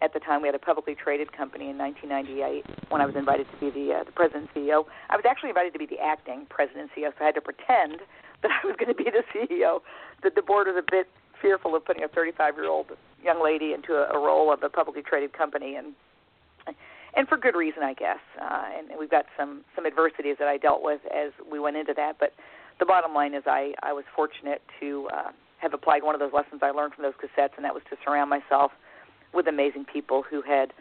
At 0.01 0.13
the 0.13 0.19
time, 0.19 0.41
we 0.41 0.47
had 0.47 0.55
a 0.55 0.59
publicly 0.59 0.95
traded 0.95 1.31
company 1.31 1.69
in 1.69 1.77
1998 1.77 2.91
when 2.91 3.01
I 3.01 3.05
was 3.05 3.15
invited 3.15 3.47
to 3.51 3.57
be 3.57 3.69
the 3.69 3.93
uh, 3.93 4.03
the 4.03 4.11
president 4.11 4.49
and 4.53 4.65
CEO. 4.65 4.85
I 5.09 5.15
was 5.15 5.25
actually 5.27 5.49
invited 5.49 5.73
to 5.73 5.79
be 5.79 5.85
the 5.85 5.99
acting 5.99 6.45
president 6.49 6.89
and 6.89 7.03
CEO, 7.03 7.09
so 7.09 7.23
I 7.23 7.25
had 7.25 7.35
to 7.35 7.41
pretend 7.41 8.01
that 8.43 8.51
I 8.51 8.67
was 8.67 8.75
going 8.77 8.89
to 8.89 8.97
be 8.97 9.09
the 9.09 9.23
CEO. 9.33 9.79
That 10.21 10.35
the 10.35 10.41
board 10.41 10.67
was 10.67 10.75
a 10.77 10.85
bit 10.89 11.07
fearful 11.41 11.75
of 11.75 11.85
putting 11.85 12.03
a 12.03 12.07
35 12.07 12.55
year 12.55 12.69
old 12.69 12.87
young 13.23 13.43
lady 13.43 13.73
into 13.73 13.93
a, 13.93 14.11
a 14.13 14.19
role 14.19 14.51
of 14.51 14.61
a 14.63 14.69
publicly 14.69 15.01
traded 15.01 15.33
company, 15.33 15.75
and 15.75 15.93
and 17.15 17.27
for 17.27 17.37
good 17.37 17.55
reason, 17.55 17.83
I 17.83 17.93
guess. 17.93 18.19
Uh, 18.41 18.65
and 18.77 18.87
we've 18.99 19.11
got 19.11 19.25
some 19.37 19.63
some 19.75 19.85
adversities 19.85 20.37
that 20.39 20.47
I 20.47 20.57
dealt 20.57 20.83
with 20.83 21.01
as 21.13 21.31
we 21.49 21.59
went 21.59 21.77
into 21.77 21.93
that. 21.95 22.17
But 22.19 22.33
the 22.79 22.85
bottom 22.85 23.13
line 23.13 23.33
is, 23.33 23.43
I 23.45 23.73
I 23.83 23.93
was 23.93 24.05
fortunate 24.15 24.61
to 24.79 25.09
uh, 25.13 25.31
have 25.57 25.73
applied 25.73 26.03
one 26.03 26.15
of 26.15 26.19
those 26.19 26.33
lessons 26.33 26.61
I 26.63 26.71
learned 26.71 26.93
from 26.93 27.03
those 27.03 27.13
cassettes, 27.13 27.55
and 27.55 27.65
that 27.65 27.73
was 27.73 27.83
to 27.89 27.97
surround 28.03 28.29
myself 28.29 28.71
with 29.33 29.47
amazing 29.47 29.85
people 29.85 30.23
who 30.27 30.41
had 30.41 30.73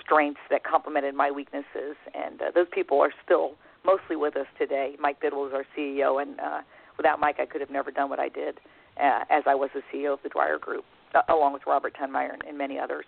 strengths 0.00 0.40
that 0.50 0.64
complemented 0.64 1.14
my 1.14 1.30
weaknesses. 1.30 1.96
And 2.14 2.40
uh, 2.40 2.44
those 2.54 2.66
people 2.72 3.00
are 3.00 3.12
still 3.24 3.52
mostly 3.84 4.16
with 4.16 4.36
us 4.36 4.46
today. 4.58 4.96
Mike 4.98 5.20
Bidwell 5.20 5.46
is 5.46 5.52
our 5.54 5.64
CEO, 5.76 6.20
and 6.20 6.40
uh, 6.40 6.60
without 6.96 7.20
Mike, 7.20 7.36
I 7.38 7.46
could 7.46 7.60
have 7.60 7.70
never 7.70 7.90
done 7.90 8.10
what 8.10 8.18
I 8.18 8.28
did 8.28 8.58
uh, 9.00 9.24
as 9.30 9.44
I 9.46 9.54
was 9.54 9.70
the 9.74 9.82
CEO 9.92 10.12
of 10.12 10.20
the 10.22 10.28
Dwyer 10.28 10.58
Group, 10.58 10.84
uh, 11.14 11.22
along 11.28 11.52
with 11.52 11.62
Robert 11.66 11.94
Tunmire 12.00 12.32
and, 12.32 12.42
and 12.46 12.58
many 12.58 12.78
others. 12.78 13.04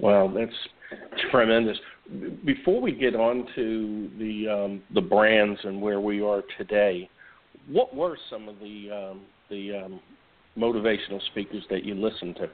Well, 0.00 0.28
that's 0.28 0.52
tremendous. 1.30 1.76
Before 2.44 2.80
we 2.80 2.92
get 2.92 3.14
on 3.14 3.46
to 3.54 4.10
the 4.18 4.48
um, 4.48 4.82
the 4.94 5.00
brands 5.00 5.60
and 5.64 5.80
where 5.80 6.00
we 6.00 6.22
are 6.22 6.42
today, 6.56 7.08
what 7.68 7.94
were 7.94 8.16
some 8.30 8.48
of 8.48 8.58
the 8.60 8.90
um, 8.90 9.22
the 9.50 9.84
um, 9.84 10.00
motivational 10.56 11.20
speakers 11.30 11.64
that 11.70 11.84
you 11.84 11.94
listened 11.94 12.36
to? 12.36 12.48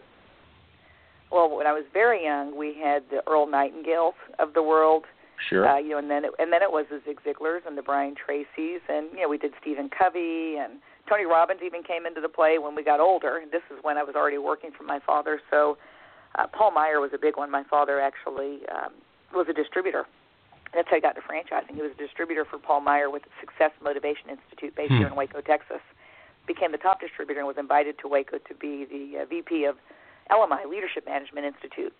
Well, 1.30 1.56
when 1.56 1.66
I 1.66 1.72
was 1.72 1.84
very 1.92 2.24
young, 2.24 2.56
we 2.56 2.76
had 2.80 3.02
the 3.10 3.20
Earl 3.28 3.46
Nightingales 3.46 4.14
of 4.38 4.54
the 4.54 4.62
world. 4.62 5.04
Sure. 5.50 5.68
Uh, 5.68 5.78
you 5.78 5.90
know, 5.90 5.98
and 5.98 6.08
then 6.08 6.24
it, 6.24 6.30
and 6.38 6.52
then 6.52 6.62
it 6.62 6.70
was 6.70 6.86
the 6.90 7.00
Zig 7.04 7.18
Ziglars 7.26 7.66
and 7.66 7.76
the 7.76 7.82
Brian 7.82 8.14
Tracys, 8.14 8.78
and 8.88 9.08
you 9.12 9.22
know, 9.22 9.28
we 9.28 9.36
did 9.36 9.52
Stephen 9.60 9.90
Covey 9.90 10.56
and 10.58 10.74
Tony 11.08 11.24
Robbins 11.24 11.60
even 11.64 11.82
came 11.82 12.06
into 12.06 12.20
the 12.20 12.28
play 12.28 12.58
when 12.58 12.74
we 12.74 12.84
got 12.84 13.00
older. 13.00 13.40
This 13.50 13.62
is 13.70 13.78
when 13.82 13.98
I 13.98 14.04
was 14.04 14.14
already 14.14 14.38
working 14.38 14.70
for 14.76 14.84
my 14.84 15.00
father, 15.04 15.40
so 15.50 15.76
uh, 16.34 16.46
Paul 16.46 16.72
Meyer 16.72 17.00
was 17.00 17.10
a 17.14 17.18
big 17.18 17.36
one. 17.36 17.50
My 17.50 17.64
father 17.64 18.00
actually 18.00 18.60
um, 18.68 18.92
was 19.34 19.46
a 19.48 19.52
distributor. 19.52 20.04
That's 20.74 20.88
how 20.90 20.96
I 20.96 21.00
got 21.00 21.14
to 21.14 21.22
franchising. 21.22 21.74
He 21.74 21.82
was 21.82 21.92
a 21.92 22.02
distributor 22.02 22.44
for 22.44 22.58
Paul 22.58 22.80
Meyer 22.80 23.08
with 23.10 23.22
the 23.22 23.30
Success 23.40 23.70
Motivation 23.82 24.30
Institute 24.30 24.74
based 24.74 24.90
hmm. 24.92 24.98
here 24.98 25.06
in 25.06 25.14
Waco, 25.14 25.40
Texas. 25.40 25.80
Became 26.46 26.72
the 26.72 26.78
top 26.78 27.00
distributor 27.00 27.40
and 27.40 27.46
was 27.46 27.56
invited 27.58 27.98
to 28.00 28.08
Waco 28.08 28.38
to 28.38 28.54
be 28.54 28.84
the 28.84 29.22
uh, 29.22 29.26
VP 29.26 29.64
of 29.64 29.76
LMI, 30.30 30.68
Leadership 30.68 31.06
Management 31.06 31.46
Institute. 31.46 31.92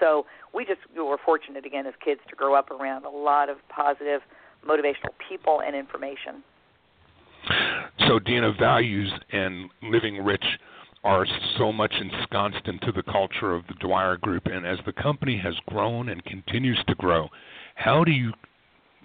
So 0.00 0.26
we 0.54 0.64
just 0.64 0.80
we 0.94 1.02
were 1.02 1.18
fortunate 1.24 1.64
again 1.64 1.86
as 1.86 1.94
kids 2.04 2.20
to 2.28 2.36
grow 2.36 2.54
up 2.54 2.70
around 2.70 3.04
a 3.04 3.10
lot 3.10 3.48
of 3.48 3.56
positive, 3.68 4.20
motivational 4.66 5.14
people 5.28 5.60
and 5.64 5.74
information. 5.74 6.42
So, 8.06 8.18
Dina, 8.18 8.52
values 8.52 9.12
and 9.32 9.70
living 9.82 10.24
rich 10.24 10.44
are 11.04 11.26
so 11.56 11.72
much 11.72 11.94
ensconced 12.00 12.66
into 12.66 12.92
the 12.92 13.02
culture 13.02 13.54
of 13.54 13.66
the 13.68 13.74
Dwyer 13.74 14.16
Group, 14.16 14.46
and 14.46 14.66
as 14.66 14.78
the 14.84 14.92
company 14.92 15.38
has 15.38 15.54
grown 15.66 16.08
and 16.08 16.24
continues 16.24 16.82
to 16.88 16.94
grow, 16.94 17.28
how 17.76 18.04
do 18.04 18.10
you, 18.10 18.32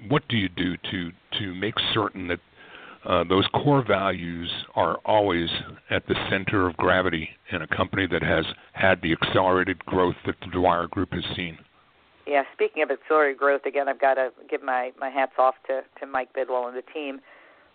what 0.07 0.27
do 0.27 0.37
you 0.37 0.49
do 0.49 0.75
to 0.91 1.11
to 1.39 1.53
make 1.53 1.75
certain 1.93 2.27
that 2.27 2.39
uh, 3.05 3.23
those 3.27 3.45
core 3.47 3.83
values 3.85 4.49
are 4.75 4.97
always 5.05 5.49
at 5.89 6.07
the 6.07 6.15
center 6.29 6.67
of 6.67 6.75
gravity 6.77 7.29
in 7.51 7.61
a 7.61 7.67
company 7.67 8.07
that 8.07 8.23
has 8.23 8.45
had 8.73 9.01
the 9.01 9.11
accelerated 9.11 9.85
growth 9.85 10.15
that 10.25 10.35
the 10.41 10.47
Dwyer 10.47 10.87
Group 10.87 11.13
has 11.13 11.23
seen? 11.35 11.57
Yeah, 12.25 12.43
speaking 12.53 12.81
of 12.81 12.89
accelerated 12.89 13.37
growth, 13.37 13.65
again, 13.65 13.89
I've 13.89 13.99
got 13.99 14.13
to 14.13 14.29
give 14.49 14.63
my, 14.63 14.91
my 14.97 15.09
hats 15.09 15.33
off 15.37 15.55
to, 15.67 15.81
to 15.99 16.05
Mike 16.05 16.33
Bidwell 16.33 16.67
and 16.67 16.77
the 16.77 16.93
team. 16.93 17.19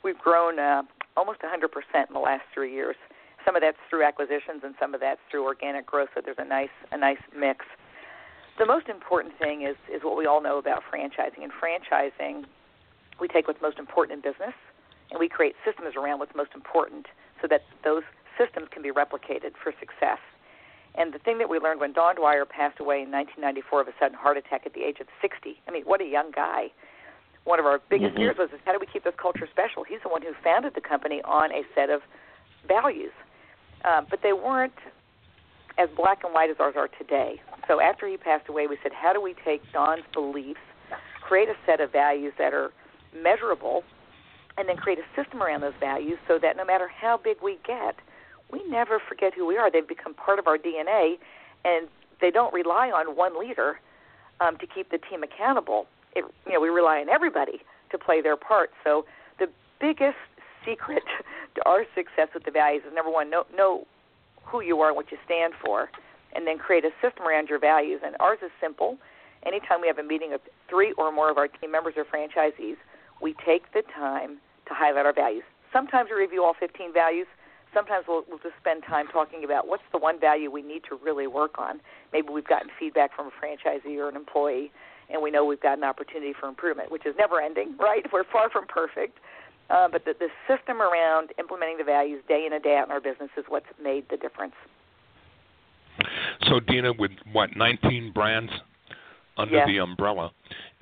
We've 0.02 0.18
grown 0.18 0.58
uh, 0.58 0.82
almost 1.16 1.40
100% 1.40 1.66
in 2.08 2.14
the 2.14 2.20
last 2.20 2.44
three 2.54 2.72
years 2.72 2.96
some 3.44 3.56
of 3.56 3.62
that's 3.62 3.78
through 3.88 4.04
acquisitions 4.04 4.62
and 4.62 4.74
some 4.78 4.94
of 4.94 5.00
that's 5.00 5.20
through 5.30 5.44
organic 5.44 5.86
growth. 5.86 6.08
So 6.14 6.20
there's 6.24 6.38
a 6.38 6.44
nice 6.44 6.74
a 6.92 6.98
nice 6.98 7.22
mix. 7.36 7.64
The 8.58 8.66
most 8.66 8.88
important 8.88 9.38
thing 9.38 9.62
is 9.62 9.76
is 9.92 10.02
what 10.02 10.16
we 10.16 10.26
all 10.26 10.42
know 10.42 10.58
about 10.58 10.82
franchising. 10.92 11.42
In 11.42 11.50
franchising, 11.50 12.44
we 13.20 13.28
take 13.28 13.46
what's 13.46 13.62
most 13.62 13.78
important 13.78 14.16
in 14.16 14.32
business 14.32 14.54
and 15.10 15.18
we 15.18 15.28
create 15.28 15.54
systems 15.64 15.96
around 15.96 16.18
what's 16.18 16.34
most 16.34 16.50
important 16.54 17.06
so 17.40 17.48
that 17.48 17.62
those 17.84 18.02
systems 18.36 18.68
can 18.70 18.82
be 18.82 18.90
replicated 18.90 19.52
for 19.62 19.72
success. 19.80 20.18
And 20.94 21.12
the 21.12 21.18
thing 21.18 21.38
that 21.38 21.48
we 21.48 21.58
learned 21.58 21.80
when 21.80 21.92
Don 21.92 22.16
Dwyer 22.16 22.44
passed 22.44 22.80
away 22.80 23.02
in 23.02 23.10
1994 23.10 23.82
of 23.82 23.88
a 23.88 23.92
sudden 24.00 24.16
heart 24.18 24.36
attack 24.36 24.62
at 24.66 24.74
the 24.74 24.82
age 24.82 24.98
of 25.00 25.06
60. 25.22 25.60
I 25.66 25.70
mean, 25.70 25.84
what 25.84 26.00
a 26.00 26.04
young 26.04 26.30
guy. 26.34 26.68
One 27.44 27.58
of 27.58 27.66
our 27.66 27.80
biggest 27.88 28.14
mm-hmm. 28.14 28.34
fears 28.34 28.36
was 28.38 28.50
how 28.64 28.72
do 28.72 28.78
we 28.80 28.86
keep 28.86 29.04
this 29.04 29.14
culture 29.16 29.48
special? 29.50 29.84
He's 29.84 30.02
the 30.02 30.08
one 30.08 30.22
who 30.22 30.34
founded 30.42 30.74
the 30.74 30.80
company 30.80 31.22
on 31.24 31.52
a 31.52 31.62
set 31.74 31.88
of 31.88 32.02
values 32.66 33.14
uh, 33.84 34.02
but 34.08 34.20
they 34.22 34.32
weren't 34.32 34.72
as 35.78 35.88
black 35.96 36.24
and 36.24 36.34
white 36.34 36.50
as 36.50 36.56
ours 36.58 36.74
are 36.76 36.88
today. 36.88 37.40
So 37.66 37.80
after 37.80 38.08
he 38.08 38.16
passed 38.16 38.48
away, 38.48 38.66
we 38.66 38.76
said, 38.82 38.92
how 38.92 39.12
do 39.12 39.20
we 39.20 39.34
take 39.44 39.62
Don's 39.72 40.02
beliefs, 40.12 40.60
create 41.20 41.48
a 41.48 41.54
set 41.66 41.80
of 41.80 41.92
values 41.92 42.32
that 42.38 42.52
are 42.52 42.72
measurable, 43.14 43.84
and 44.56 44.68
then 44.68 44.76
create 44.76 44.98
a 44.98 45.20
system 45.20 45.42
around 45.42 45.60
those 45.60 45.78
values 45.78 46.18
so 46.26 46.38
that 46.40 46.56
no 46.56 46.64
matter 46.64 46.88
how 46.88 47.16
big 47.16 47.36
we 47.42 47.58
get, 47.64 47.96
we 48.50 48.60
never 48.68 48.98
forget 48.98 49.32
who 49.34 49.46
we 49.46 49.56
are. 49.56 49.70
They've 49.70 49.86
become 49.86 50.14
part 50.14 50.38
of 50.38 50.46
our 50.46 50.58
DNA, 50.58 51.14
and 51.64 51.86
they 52.20 52.30
don't 52.30 52.52
rely 52.52 52.90
on 52.90 53.16
one 53.16 53.38
leader 53.38 53.78
um, 54.40 54.56
to 54.58 54.66
keep 54.66 54.90
the 54.90 54.98
team 54.98 55.22
accountable. 55.22 55.86
It, 56.16 56.24
you 56.46 56.52
know, 56.54 56.60
we 56.60 56.70
rely 56.70 56.98
on 57.00 57.08
everybody 57.08 57.60
to 57.90 57.98
play 57.98 58.20
their 58.20 58.36
part. 58.36 58.70
So 58.82 59.04
the 59.38 59.48
biggest 59.80 60.16
secret 60.66 61.04
our 61.66 61.84
success 61.94 62.28
with 62.34 62.44
the 62.44 62.50
values 62.50 62.82
is 62.86 62.94
number 62.94 63.10
one, 63.10 63.30
know, 63.30 63.44
know 63.56 63.86
who 64.44 64.60
you 64.60 64.80
are 64.80 64.88
and 64.88 64.96
what 64.96 65.10
you 65.10 65.18
stand 65.24 65.52
for, 65.64 65.90
and 66.34 66.46
then 66.46 66.58
create 66.58 66.84
a 66.84 66.90
system 67.02 67.26
around 67.26 67.48
your 67.48 67.58
values. 67.58 68.00
And 68.04 68.16
ours 68.20 68.38
is 68.42 68.50
simple. 68.60 68.98
Anytime 69.46 69.80
we 69.80 69.86
have 69.86 69.98
a 69.98 70.02
meeting 70.02 70.32
of 70.32 70.40
three 70.68 70.92
or 70.92 71.12
more 71.12 71.30
of 71.30 71.38
our 71.38 71.48
team 71.48 71.70
members 71.72 71.94
or 71.96 72.04
franchisees, 72.04 72.76
we 73.20 73.34
take 73.46 73.72
the 73.72 73.82
time 73.94 74.38
to 74.66 74.74
highlight 74.74 75.06
our 75.06 75.12
values. 75.12 75.44
Sometimes 75.72 76.08
we 76.10 76.20
review 76.20 76.44
all 76.44 76.54
15 76.58 76.92
values. 76.92 77.26
Sometimes 77.74 78.06
we'll, 78.08 78.24
we'll 78.28 78.38
just 78.38 78.56
spend 78.60 78.82
time 78.84 79.06
talking 79.12 79.44
about 79.44 79.68
what's 79.68 79.82
the 79.92 79.98
one 79.98 80.18
value 80.18 80.50
we 80.50 80.62
need 80.62 80.82
to 80.88 80.98
really 81.02 81.26
work 81.26 81.58
on. 81.58 81.80
Maybe 82.12 82.28
we've 82.32 82.46
gotten 82.46 82.70
feedback 82.78 83.14
from 83.14 83.28
a 83.28 83.30
franchisee 83.30 83.96
or 83.98 84.08
an 84.08 84.16
employee, 84.16 84.72
and 85.10 85.22
we 85.22 85.30
know 85.30 85.44
we've 85.44 85.60
got 85.60 85.76
an 85.78 85.84
opportunity 85.84 86.32
for 86.38 86.48
improvement, 86.48 86.90
which 86.90 87.04
is 87.04 87.14
never 87.18 87.40
ending, 87.40 87.76
right? 87.78 88.04
We're 88.12 88.24
far 88.24 88.48
from 88.50 88.66
perfect. 88.66 89.18
Uh, 89.70 89.88
but 89.90 90.04
the, 90.04 90.14
the 90.18 90.28
system 90.46 90.80
around 90.80 91.30
implementing 91.38 91.76
the 91.76 91.84
values 91.84 92.22
day 92.26 92.44
in 92.46 92.52
and 92.52 92.62
day 92.62 92.76
out 92.76 92.86
in 92.86 92.92
our 92.92 93.00
business 93.00 93.30
is 93.36 93.44
what's 93.48 93.66
made 93.82 94.04
the 94.10 94.16
difference. 94.16 94.54
So, 96.48 96.60
Dina, 96.60 96.92
with 96.92 97.10
what 97.32 97.56
19 97.56 98.12
brands 98.12 98.52
under 99.36 99.56
yes. 99.56 99.66
the 99.66 99.78
umbrella, 99.78 100.32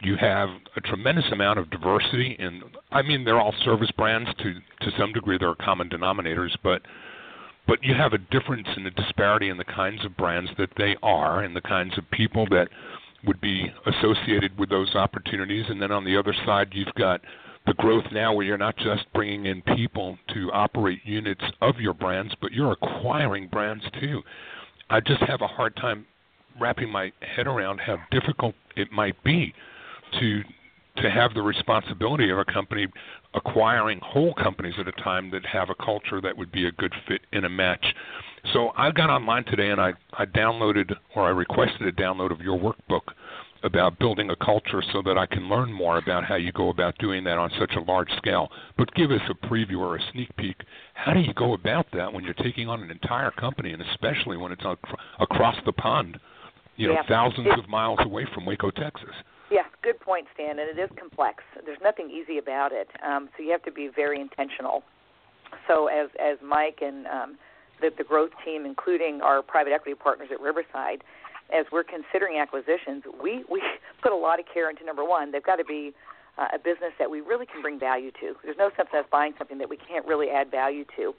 you 0.02 0.16
have 0.16 0.48
a 0.76 0.80
tremendous 0.80 1.24
amount 1.32 1.58
of 1.58 1.70
diversity. 1.70 2.36
And 2.38 2.62
I 2.92 3.02
mean, 3.02 3.24
they're 3.24 3.40
all 3.40 3.54
service 3.64 3.90
brands 3.96 4.30
to 4.38 4.54
to 4.54 4.96
some 4.98 5.12
degree. 5.12 5.38
There 5.38 5.48
are 5.48 5.56
common 5.56 5.88
denominators, 5.88 6.56
but 6.62 6.82
but 7.66 7.82
you 7.82 7.94
have 7.94 8.12
a 8.12 8.18
difference 8.18 8.68
in 8.76 8.84
the 8.84 8.90
disparity 8.90 9.48
in 9.48 9.56
the 9.56 9.64
kinds 9.64 10.04
of 10.04 10.16
brands 10.16 10.50
that 10.58 10.70
they 10.76 10.96
are 11.02 11.42
and 11.42 11.56
the 11.56 11.60
kinds 11.60 11.96
of 11.98 12.08
people 12.10 12.46
that 12.50 12.68
would 13.26 13.40
be 13.40 13.66
associated 13.86 14.56
with 14.58 14.68
those 14.70 14.94
opportunities. 14.94 15.64
And 15.68 15.82
then 15.82 15.90
on 15.90 16.04
the 16.04 16.16
other 16.16 16.34
side, 16.44 16.68
you've 16.72 16.94
got 16.94 17.20
the 17.66 17.74
growth 17.74 18.04
now 18.12 18.32
where 18.32 18.46
you're 18.46 18.58
not 18.58 18.76
just 18.76 19.12
bringing 19.12 19.46
in 19.46 19.62
people 19.62 20.18
to 20.34 20.50
operate 20.52 21.00
units 21.04 21.42
of 21.60 21.76
your 21.80 21.94
brands, 21.94 22.34
but 22.40 22.52
you're 22.52 22.72
acquiring 22.72 23.48
brands 23.48 23.84
too. 24.00 24.22
I 24.88 25.00
just 25.00 25.22
have 25.22 25.42
a 25.42 25.46
hard 25.46 25.74
time 25.76 26.06
wrapping 26.60 26.90
my 26.90 27.12
head 27.20 27.46
around 27.46 27.78
how 27.78 27.98
difficult 28.10 28.54
it 28.76 28.92
might 28.92 29.22
be 29.24 29.52
to 30.20 30.42
to 31.02 31.10
have 31.10 31.34
the 31.34 31.42
responsibility 31.42 32.30
of 32.30 32.38
a 32.38 32.44
company 32.46 32.86
acquiring 33.34 34.00
whole 34.02 34.32
companies 34.32 34.72
at 34.78 34.88
a 34.88 34.92
time 35.02 35.30
that 35.30 35.44
have 35.44 35.68
a 35.68 35.74
culture 35.74 36.22
that 36.22 36.34
would 36.34 36.50
be 36.50 36.66
a 36.66 36.72
good 36.72 36.92
fit 37.06 37.20
in 37.34 37.44
a 37.44 37.48
match. 37.50 37.84
So 38.54 38.72
I 38.78 38.90
got 38.92 39.10
online 39.10 39.44
today 39.44 39.68
and 39.70 39.80
I, 39.80 39.92
I 40.14 40.24
downloaded 40.24 40.94
or 41.14 41.24
I 41.24 41.30
requested 41.30 41.86
a 41.86 41.92
download 41.92 42.32
of 42.32 42.40
your 42.40 42.58
workbook 42.58 43.12
about 43.62 43.98
building 43.98 44.30
a 44.30 44.36
culture 44.36 44.82
so 44.92 45.02
that 45.02 45.18
I 45.18 45.26
can 45.26 45.48
learn 45.48 45.72
more 45.72 45.98
about 45.98 46.24
how 46.24 46.36
you 46.36 46.52
go 46.52 46.68
about 46.68 46.96
doing 46.98 47.24
that 47.24 47.38
on 47.38 47.50
such 47.58 47.72
a 47.76 47.80
large 47.80 48.10
scale. 48.16 48.48
But 48.76 48.92
give 48.94 49.10
us 49.10 49.20
a 49.28 49.46
preview 49.46 49.78
or 49.78 49.96
a 49.96 50.00
sneak 50.12 50.34
peek. 50.36 50.56
How 50.94 51.12
do 51.12 51.20
you 51.20 51.34
go 51.34 51.54
about 51.54 51.86
that 51.92 52.12
when 52.12 52.24
you're 52.24 52.34
taking 52.34 52.68
on 52.68 52.82
an 52.82 52.90
entire 52.90 53.30
company, 53.32 53.72
and 53.72 53.82
especially 53.82 54.36
when 54.36 54.52
it's 54.52 54.64
across 55.20 55.56
the 55.64 55.72
pond, 55.72 56.18
you 56.76 56.88
know, 56.88 56.94
yeah. 56.94 57.02
thousands 57.08 57.48
of 57.58 57.68
miles 57.68 57.98
away 58.02 58.26
from 58.34 58.44
Waco, 58.46 58.70
Texas? 58.70 59.14
Yeah, 59.50 59.62
good 59.82 60.00
point, 60.00 60.26
Stan. 60.34 60.58
And 60.58 60.78
it 60.78 60.78
is 60.78 60.90
complex. 60.98 61.42
There's 61.64 61.78
nothing 61.82 62.10
easy 62.10 62.38
about 62.38 62.72
it. 62.72 62.88
Um, 63.06 63.28
so 63.36 63.42
you 63.42 63.52
have 63.52 63.62
to 63.62 63.72
be 63.72 63.88
very 63.94 64.20
intentional. 64.20 64.82
So 65.68 65.86
as 65.86 66.08
as 66.20 66.38
Mike 66.44 66.80
and 66.82 67.06
um, 67.06 67.38
the, 67.80 67.90
the 67.96 68.04
growth 68.04 68.30
team, 68.44 68.66
including 68.66 69.20
our 69.22 69.42
private 69.42 69.72
equity 69.72 69.94
partners 69.94 70.28
at 70.32 70.40
Riverside, 70.40 71.04
as 71.52 71.66
we're 71.70 71.84
considering 71.84 72.38
acquisitions, 72.38 73.04
we 73.22 73.44
we 73.50 73.62
put 74.02 74.12
a 74.12 74.16
lot 74.16 74.40
of 74.40 74.46
care 74.52 74.70
into 74.70 74.84
number 74.84 75.04
one. 75.04 75.32
They've 75.32 75.44
got 75.44 75.56
to 75.56 75.64
be 75.64 75.92
uh, 76.38 76.48
a 76.54 76.58
business 76.58 76.92
that 76.98 77.10
we 77.10 77.20
really 77.20 77.46
can 77.46 77.62
bring 77.62 77.78
value 77.78 78.10
to. 78.20 78.34
There's 78.42 78.58
no 78.58 78.70
sense 78.76 78.88
in 78.92 78.98
us 78.98 79.06
buying 79.10 79.32
something 79.38 79.58
that 79.58 79.68
we 79.68 79.76
can't 79.76 80.06
really 80.06 80.28
add 80.28 80.50
value 80.50 80.84
to. 80.96 81.14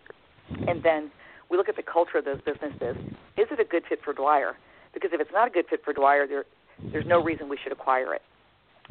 And 0.68 0.84
then 0.84 1.12
we 1.50 1.58
look 1.58 1.70
at 1.70 1.76
the 1.76 1.84
culture 1.84 2.18
of 2.18 2.26
those 2.26 2.42
businesses. 2.42 2.96
Is 3.38 3.48
it 3.52 3.60
a 3.60 3.66
good 3.66 3.84
fit 3.88 4.00
for 4.04 4.14
Dwyer? 4.14 4.58
Because 4.94 5.12
if 5.14 5.22
it's 5.22 5.32
not 5.34 5.48
a 5.48 5.52
good 5.52 5.66
fit 5.70 5.84
for 5.84 5.94
Dwyer, 5.94 6.28
there 6.28 6.46
there's 6.92 7.08
no 7.08 7.24
reason 7.24 7.50
we 7.50 7.58
should 7.62 7.72
acquire 7.72 8.14
it. 8.14 8.22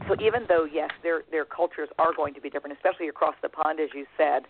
So 0.08 0.16
even 0.20 0.42
though 0.48 0.64
yes, 0.64 0.90
their 1.02 1.22
their 1.30 1.44
cultures 1.44 1.88
are 1.98 2.12
going 2.14 2.34
to 2.34 2.40
be 2.40 2.50
different, 2.50 2.76
especially 2.76 3.08
across 3.08 3.34
the 3.42 3.48
pond, 3.48 3.80
as 3.80 3.90
you 3.94 4.06
said, 4.16 4.42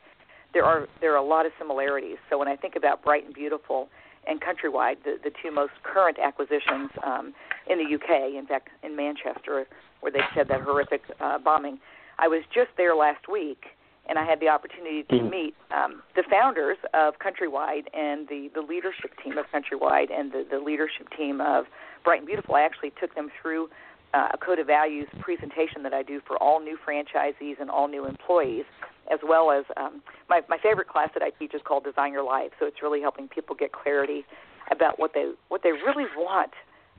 there 0.55 0.65
are 0.65 0.89
there 1.01 1.13
are 1.13 1.19
a 1.19 1.27
lot 1.27 1.47
of 1.47 1.53
similarities. 1.59 2.17
So 2.31 2.39
when 2.39 2.49
I 2.49 2.57
think 2.57 2.77
about 2.77 3.05
Bright 3.05 3.25
and 3.25 3.35
Beautiful 3.35 3.89
and 4.27 4.41
Countrywide, 4.41 4.97
the, 5.05 5.17
the 5.23 5.31
two 5.43 5.51
most 5.51 5.73
current 5.83 6.19
acquisitions 6.19 6.91
um, 7.05 7.35
in 7.69 7.79
the 7.79 7.95
UK, 7.95 8.35
in 8.37 8.47
fact, 8.47 8.69
in 8.83 8.97
Manchester, 8.97 9.67
where 10.01 10.13
they 10.13 10.21
said 10.35 10.49
that 10.49 10.63
horrific 10.63 11.03
uh, 11.21 11.39
bombing. 11.39 11.79
I 12.19 12.29
was 12.29 12.43
just 12.53 12.71
there 12.77 12.95
last 12.95 13.29
week, 13.29 13.65
and 14.09 14.19
I 14.19 14.25
had 14.25 14.41
the 14.41 14.49
opportunity 14.49 15.03
to 15.05 15.17
mm. 15.17 15.31
meet 15.31 15.55
um, 15.75 16.03
the 16.15 16.25
founders 16.31 16.79
of 16.95 17.15
Countrywide 17.19 17.87
and 17.95 18.29
the, 18.29 18.49
the 18.55 18.61
leadership 18.61 19.13
team 19.23 19.37
of 19.39 19.47
Countrywide 19.53 20.13
and 20.13 20.33
the, 20.33 20.47
the 20.49 20.59
leadership 20.59 21.09
team 21.17 21.41
of 21.41 21.65
Bright 22.05 22.21
and 22.21 22.27
Beautiful. 22.27 22.55
I 22.55 22.63
actually 22.63 22.93
took 23.01 23.15
them 23.15 23.31
through 23.41 23.69
uh, 24.15 24.29
a 24.33 24.39
code 24.39 24.59
of 24.59 24.67
values 24.67 25.09
presentation 25.21 25.83
that 25.83 25.93
I 25.93 26.03
do 26.03 26.21
for 26.27 26.37
all 26.43 26.61
new 26.61 26.79
franchisees 26.87 27.61
and 27.61 27.71
all 27.71 27.89
new 27.89 28.07
employees, 28.07 28.65
as 29.13 29.21
well 29.27 29.51
as 29.51 29.65
um, 29.77 30.03
my, 30.29 30.41
my 30.49 30.59
favorite 30.59 30.89
class 30.89 31.11
that 31.15 31.23
I 31.23 31.31
teach 31.31 31.55
is 31.55 31.61
called 31.65 31.85
Design 31.85 32.13
Your 32.13 32.25
Life. 32.25 32.53
So 32.59 32.67
it's 32.67 32.83
really 32.83 33.01
helping 33.01 33.29
people 33.29 33.55
get 33.57 33.73
clarity 33.73 34.25
about 34.71 34.99
what 34.99 35.13
they 35.15 35.33
what 35.49 35.63
they 35.63 35.73
really 35.73 36.07
want 36.17 36.53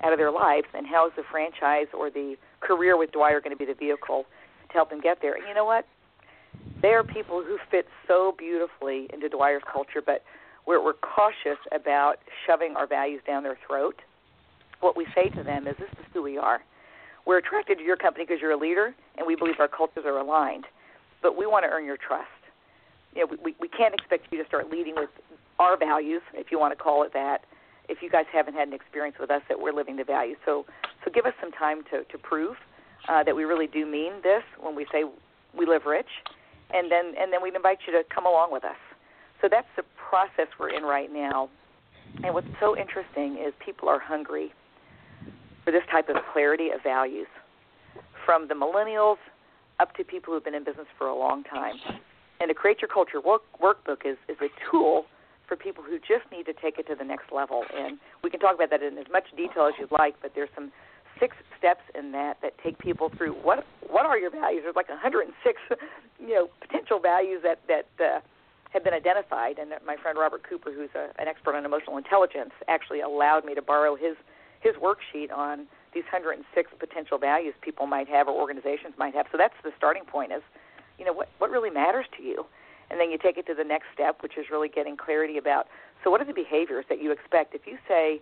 out 0.04 0.14
of 0.14 0.20
their 0.20 0.32
lives 0.32 0.68
and 0.74 0.86
how 0.86 1.08
is 1.08 1.14
the 1.16 1.24
franchise 1.30 1.88
or 1.94 2.10
the 2.10 2.36
career 2.60 2.98
with 2.98 3.12
Dwyer 3.12 3.42
going 3.42 3.56
to 3.56 3.58
be 3.58 3.66
the 3.66 3.74
vehicle 3.74 4.26
to 4.68 4.74
help 4.74 4.90
them 4.90 5.02
get 5.02 5.22
there. 5.22 5.34
And 5.34 5.48
you 5.48 5.54
know 5.54 5.66
what? 5.66 5.86
They 6.82 6.90
are 6.90 7.04
people 7.04 7.44
who 7.44 7.58
fit 7.72 7.88
so 8.08 8.36
beautifully 8.38 9.08
into 9.12 9.28
Dwyer's 9.30 9.64
culture, 9.72 10.02
but 10.06 10.24
we're, 10.66 10.84
we're 10.84 10.94
cautious 10.94 11.58
about 11.74 12.18
shoving 12.46 12.76
our 12.76 12.86
values 12.86 13.22
down 13.26 13.44
their 13.44 13.58
throat. 13.66 14.02
What 14.82 14.96
we 14.96 15.08
say 15.16 15.30
to 15.30 15.44
them 15.44 15.68
is, 15.68 15.76
"This 15.78 15.90
is 15.94 16.06
who 16.14 16.22
we 16.22 16.38
are." 16.38 16.62
We're 17.28 17.40
attracted 17.40 17.78
to 17.80 17.84
your 17.84 17.98
company 17.98 18.24
because 18.24 18.40
you're 18.42 18.56
a 18.56 18.58
leader, 18.58 18.96
and 19.18 19.28
we 19.28 19.36
believe 19.36 19.56
our 19.60 19.68
cultures 19.68 20.06
are 20.06 20.18
aligned. 20.18 20.64
But 21.22 21.38
we 21.38 21.46
want 21.46 21.66
to 21.66 21.70
earn 21.70 21.84
your 21.84 21.98
trust. 21.98 22.32
You 23.14 23.28
know, 23.28 23.36
we, 23.44 23.54
we 23.60 23.68
can't 23.68 23.94
expect 23.94 24.32
you 24.32 24.42
to 24.42 24.48
start 24.48 24.72
leading 24.72 24.96
with 24.96 25.10
our 25.60 25.76
values, 25.76 26.22
if 26.34 26.52
you 26.52 26.60
want 26.60 26.72
to 26.78 26.82
call 26.82 27.04
it 27.04 27.12
that, 27.14 27.40
if 27.90 27.98
you 28.02 28.10
guys 28.10 28.26
haven't 28.32 28.54
had 28.54 28.70
an 28.70 28.74
experience 28.74 29.18
with 29.20 29.30
us 29.30 29.42
that 29.50 29.60
we're 29.60 29.74
living 29.74 29.98
the 29.98 30.06
values. 30.06 30.38
So, 30.46 30.66
so 31.04 31.12
give 31.12 31.26
us 31.26 31.34
some 31.42 31.52
time 31.52 31.84
to, 31.92 32.06
to 32.06 32.18
prove 32.18 32.56
uh, 33.10 33.24
that 33.24 33.36
we 33.36 33.44
really 33.44 33.68
do 33.68 33.86
mean 33.86 34.22
this 34.24 34.44
when 34.62 34.76
we 34.76 34.86
say 34.92 35.04
we 35.58 35.66
live 35.66 35.86
rich, 35.86 36.08
and 36.72 36.92
then 36.92 37.14
and 37.20 37.34
then 37.34 37.42
we 37.42 37.52
invite 37.54 37.80
you 37.88 37.94
to 37.94 38.04
come 38.14 38.26
along 38.26 38.52
with 38.52 38.64
us. 38.64 38.78
So 39.42 39.48
that's 39.50 39.68
the 39.76 39.84
process 39.98 40.48
we're 40.60 40.70
in 40.70 40.84
right 40.84 41.12
now. 41.12 41.50
And 42.24 42.34
what's 42.34 42.48
so 42.60 42.78
interesting 42.78 43.38
is 43.44 43.54
people 43.66 43.90
are 43.90 44.00
hungry 44.00 44.54
for 45.68 45.72
this 45.76 45.84
type 45.92 46.08
of 46.08 46.16
clarity 46.32 46.70
of 46.72 46.82
values 46.82 47.28
from 48.26 48.48
the 48.48 48.54
millennials 48.54 49.20
up 49.82 49.94
to 49.98 50.04
people 50.06 50.34
who've 50.34 50.46
been 50.46 50.56
in 50.56 50.64
business 50.64 50.88
for 50.98 51.08
a 51.08 51.14
long 51.14 51.44
time. 51.44 51.76
And 52.40 52.50
the 52.50 52.54
Create 52.54 52.80
Your 52.80 52.88
Culture 52.88 53.20
work, 53.20 53.44
workbook 53.60 54.08
is, 54.08 54.16
is 54.30 54.38
a 54.40 54.48
tool 54.72 55.04
for 55.46 55.58
people 55.58 55.84
who 55.84 56.00
just 56.00 56.24
need 56.32 56.46
to 56.46 56.54
take 56.54 56.80
it 56.80 56.88
to 56.88 56.96
the 56.96 57.04
next 57.04 57.34
level. 57.36 57.66
And 57.76 58.00
we 58.24 58.30
can 58.30 58.40
talk 58.40 58.56
about 58.56 58.70
that 58.70 58.82
in 58.82 58.98
as 58.98 59.12
much 59.12 59.26
detail 59.36 59.68
as 59.68 59.74
you'd 59.78 59.92
like, 59.92 60.16
but 60.22 60.32
there's 60.36 60.48
some 60.56 60.72
six 61.20 61.36
steps 61.60 61.84
in 62.00 62.14
that 62.14 62.38
that 62.42 62.54
take 62.64 62.80
people 62.80 63.12
through 63.18 63.34
what 63.34 63.68
what 63.90 64.06
are 64.06 64.18
your 64.18 64.32
values. 64.32 64.62
There's 64.64 64.76
like 64.78 64.88
106, 64.88 65.36
you 66.22 66.34
know, 66.34 66.48
potential 66.62 67.02
values 67.04 67.44
that 67.44 67.60
that 67.68 67.92
uh, 68.00 68.20
have 68.72 68.86
been 68.86 68.94
identified. 68.94 69.60
And 69.60 69.72
my 69.86 69.98
friend 70.00 70.18
Robert 70.18 70.48
Cooper, 70.48 70.72
who's 70.72 70.96
a, 70.96 71.12
an 71.20 71.28
expert 71.28 71.56
on 71.56 71.66
emotional 71.66 71.98
intelligence, 71.98 72.56
actually 72.70 73.02
allowed 73.02 73.44
me 73.44 73.54
to 73.54 73.62
borrow 73.62 73.98
his 73.98 74.16
his 74.68 74.76
worksheet 74.76 75.32
on 75.32 75.68
these 75.94 76.04
106 76.04 76.72
potential 76.80 77.18
values 77.18 77.54
people 77.62 77.88
might 77.88 78.08
have 78.08 78.28
or 78.28 78.40
organizations 78.40 78.94
might 78.98 79.16
have. 79.16 79.26
So 79.32 79.38
that's 79.38 79.56
the 79.64 79.72
starting 79.78 80.04
point 80.04 80.32
is, 80.32 80.42
you 81.00 81.06
know, 81.06 81.14
what 81.14 81.30
what 81.38 81.50
really 81.50 81.70
matters 81.70 82.06
to 82.18 82.24
you, 82.24 82.46
and 82.90 83.00
then 83.00 83.10
you 83.12 83.18
take 83.18 83.38
it 83.38 83.46
to 83.48 83.56
the 83.56 83.64
next 83.64 83.88
step, 83.94 84.22
which 84.22 84.38
is 84.38 84.46
really 84.52 84.70
getting 84.70 84.98
clarity 84.98 85.38
about. 85.38 85.68
So 86.04 86.12
what 86.12 86.22
are 86.22 86.26
the 86.26 86.34
behaviors 86.34 86.86
that 86.90 87.02
you 87.02 87.12
expect? 87.12 87.56
If 87.56 87.66
you 87.66 87.78
say 87.88 88.22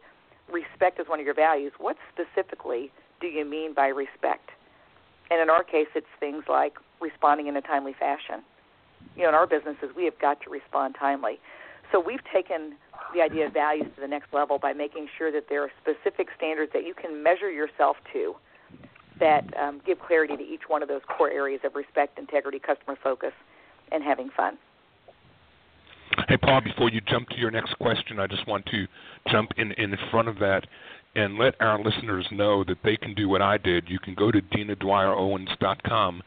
respect 0.51 0.99
is 0.99 1.07
one 1.07 1.19
of 1.19 1.25
your 1.25 1.35
values, 1.35 1.73
what 1.77 1.97
specifically 2.13 2.91
do 3.19 3.27
you 3.27 3.45
mean 3.45 3.73
by 3.73 3.87
respect? 3.87 4.49
And 5.31 5.41
in 5.41 5.49
our 5.49 5.63
case, 5.63 5.87
it's 5.95 6.07
things 6.19 6.43
like 6.47 6.77
responding 7.01 7.47
in 7.47 7.55
a 7.55 7.61
timely 7.61 7.93
fashion. 7.93 8.43
You 9.15 9.23
know, 9.23 9.29
in 9.29 9.35
our 9.35 9.47
businesses, 9.47 9.89
we 9.95 10.05
have 10.05 10.17
got 10.19 10.41
to 10.41 10.49
respond 10.49 10.95
timely. 10.99 11.39
So 11.95 12.03
we've 12.05 12.19
taken 12.33 12.75
the 13.13 13.21
idea 13.21 13.47
of 13.47 13.53
values 13.53 13.87
to 13.95 14.01
the 14.01 14.07
next 14.07 14.33
level 14.33 14.59
by 14.59 14.73
making 14.73 15.07
sure 15.17 15.31
that 15.31 15.45
there 15.47 15.63
are 15.63 15.71
specific 15.81 16.27
standards 16.35 16.73
that 16.73 16.85
you 16.85 16.93
can 16.93 17.23
measure 17.23 17.49
yourself 17.49 17.95
to 18.11 18.35
that 19.17 19.45
um, 19.57 19.79
give 19.85 19.97
clarity 20.01 20.35
to 20.35 20.43
each 20.43 20.63
one 20.67 20.83
of 20.83 20.89
those 20.89 20.99
core 21.07 21.31
areas 21.31 21.61
of 21.63 21.73
respect, 21.73 22.19
integrity, 22.19 22.59
customer 22.59 22.97
focus, 23.01 23.31
and 23.93 24.03
having 24.03 24.29
fun. 24.35 24.57
Hey, 26.27 26.35
Paul, 26.35 26.59
before 26.59 26.89
you 26.89 26.99
jump 26.99 27.29
to 27.29 27.37
your 27.37 27.49
next 27.49 27.77
question, 27.77 28.19
I 28.19 28.27
just 28.27 28.45
want 28.45 28.65
to 28.65 28.85
jump 29.31 29.51
in, 29.55 29.71
in 29.73 29.95
front 30.11 30.27
of 30.27 30.37
that 30.39 30.67
and 31.15 31.37
let 31.37 31.55
our 31.61 31.81
listeners 31.81 32.27
know 32.29 32.65
that 32.65 32.79
they 32.83 32.97
can 32.97 33.13
do 33.13 33.29
what 33.29 33.41
I 33.41 33.57
did. 33.57 33.85
You 33.87 33.99
can 33.99 34.15
go 34.15 34.31
to 34.31 34.41
DinaDwyerOwens.com, 34.41 36.21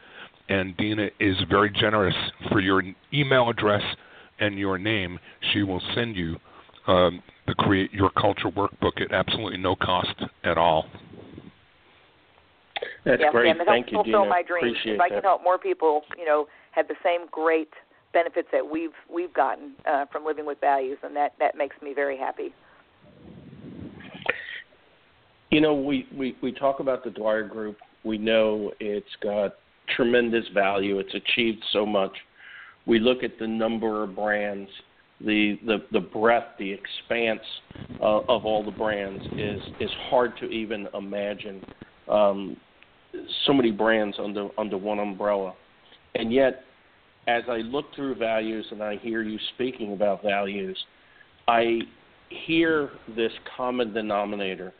and 0.48 0.74
Dina 0.78 1.10
is 1.20 1.36
very 1.50 1.68
generous 1.68 2.16
for 2.50 2.60
your 2.60 2.82
email 3.12 3.50
address 3.50 3.82
and 4.40 4.58
your 4.58 4.78
name. 4.78 5.18
She 5.52 5.62
will 5.62 5.82
send 5.94 6.16
you 6.16 6.36
um, 6.86 7.22
the 7.46 7.54
Create 7.54 7.92
Your 7.92 8.10
Culture 8.10 8.48
workbook 8.48 9.00
at 9.00 9.12
absolutely 9.12 9.58
no 9.58 9.76
cost 9.76 10.14
at 10.44 10.58
all. 10.58 10.86
That's 13.04 13.20
yeah, 13.20 13.30
great. 13.30 13.56
Sam, 13.56 13.66
Thank 13.66 13.92
you, 13.92 14.02
Dina. 14.04 14.24
my 14.26 14.42
dreams. 14.42 14.76
Appreciate 14.78 14.94
if 14.94 15.00
I 15.00 15.08
that. 15.08 15.14
can 15.16 15.22
help 15.22 15.42
more 15.42 15.58
people, 15.58 16.02
you 16.16 16.24
know, 16.24 16.46
have 16.72 16.88
the 16.88 16.94
same 17.02 17.26
great 17.30 17.70
benefits 18.12 18.48
that 18.52 18.68
we've 18.68 18.92
we've 19.12 19.32
gotten 19.34 19.72
uh, 19.86 20.06
from 20.10 20.24
living 20.24 20.46
with 20.46 20.60
values, 20.60 20.98
and 21.02 21.14
that 21.16 21.34
that 21.38 21.56
makes 21.56 21.76
me 21.82 21.92
very 21.94 22.16
happy. 22.16 22.54
You 25.50 25.62
know, 25.62 25.74
we, 25.74 26.06
we, 26.14 26.36
we 26.42 26.52
talk 26.52 26.80
about 26.80 27.04
the 27.04 27.10
Dwyer 27.10 27.42
Group. 27.42 27.78
We 28.04 28.18
know 28.18 28.70
it's 28.80 29.06
got 29.22 29.54
tremendous 29.96 30.44
value. 30.52 30.98
It's 30.98 31.14
achieved 31.14 31.64
so 31.72 31.86
much. 31.86 32.12
We 32.88 32.98
look 32.98 33.22
at 33.22 33.38
the 33.38 33.46
number 33.46 34.02
of 34.02 34.16
brands 34.16 34.70
the 35.20 35.58
the, 35.66 35.78
the 35.92 36.00
breadth, 36.00 36.58
the 36.58 36.72
expanse 36.72 37.40
uh, 38.00 38.20
of 38.28 38.44
all 38.44 38.64
the 38.64 38.70
brands 38.70 39.24
is 39.36 39.60
is 39.80 39.90
hard 40.08 40.36
to 40.40 40.46
even 40.46 40.88
imagine. 40.94 41.64
Um, 42.08 42.56
so 43.46 43.52
many 43.52 43.70
brands 43.70 44.16
under 44.22 44.48
under 44.58 44.76
one 44.76 44.98
umbrella, 45.00 45.54
and 46.14 46.32
yet, 46.32 46.62
as 47.26 47.42
I 47.48 47.58
look 47.58 47.86
through 47.94 48.14
values 48.14 48.66
and 48.70 48.82
I 48.82 48.96
hear 48.96 49.22
you 49.22 49.38
speaking 49.54 49.92
about 49.92 50.22
values, 50.22 50.78
I 51.48 51.80
hear 52.46 52.90
this 53.16 53.32
common 53.56 53.92
denominator 53.92 54.72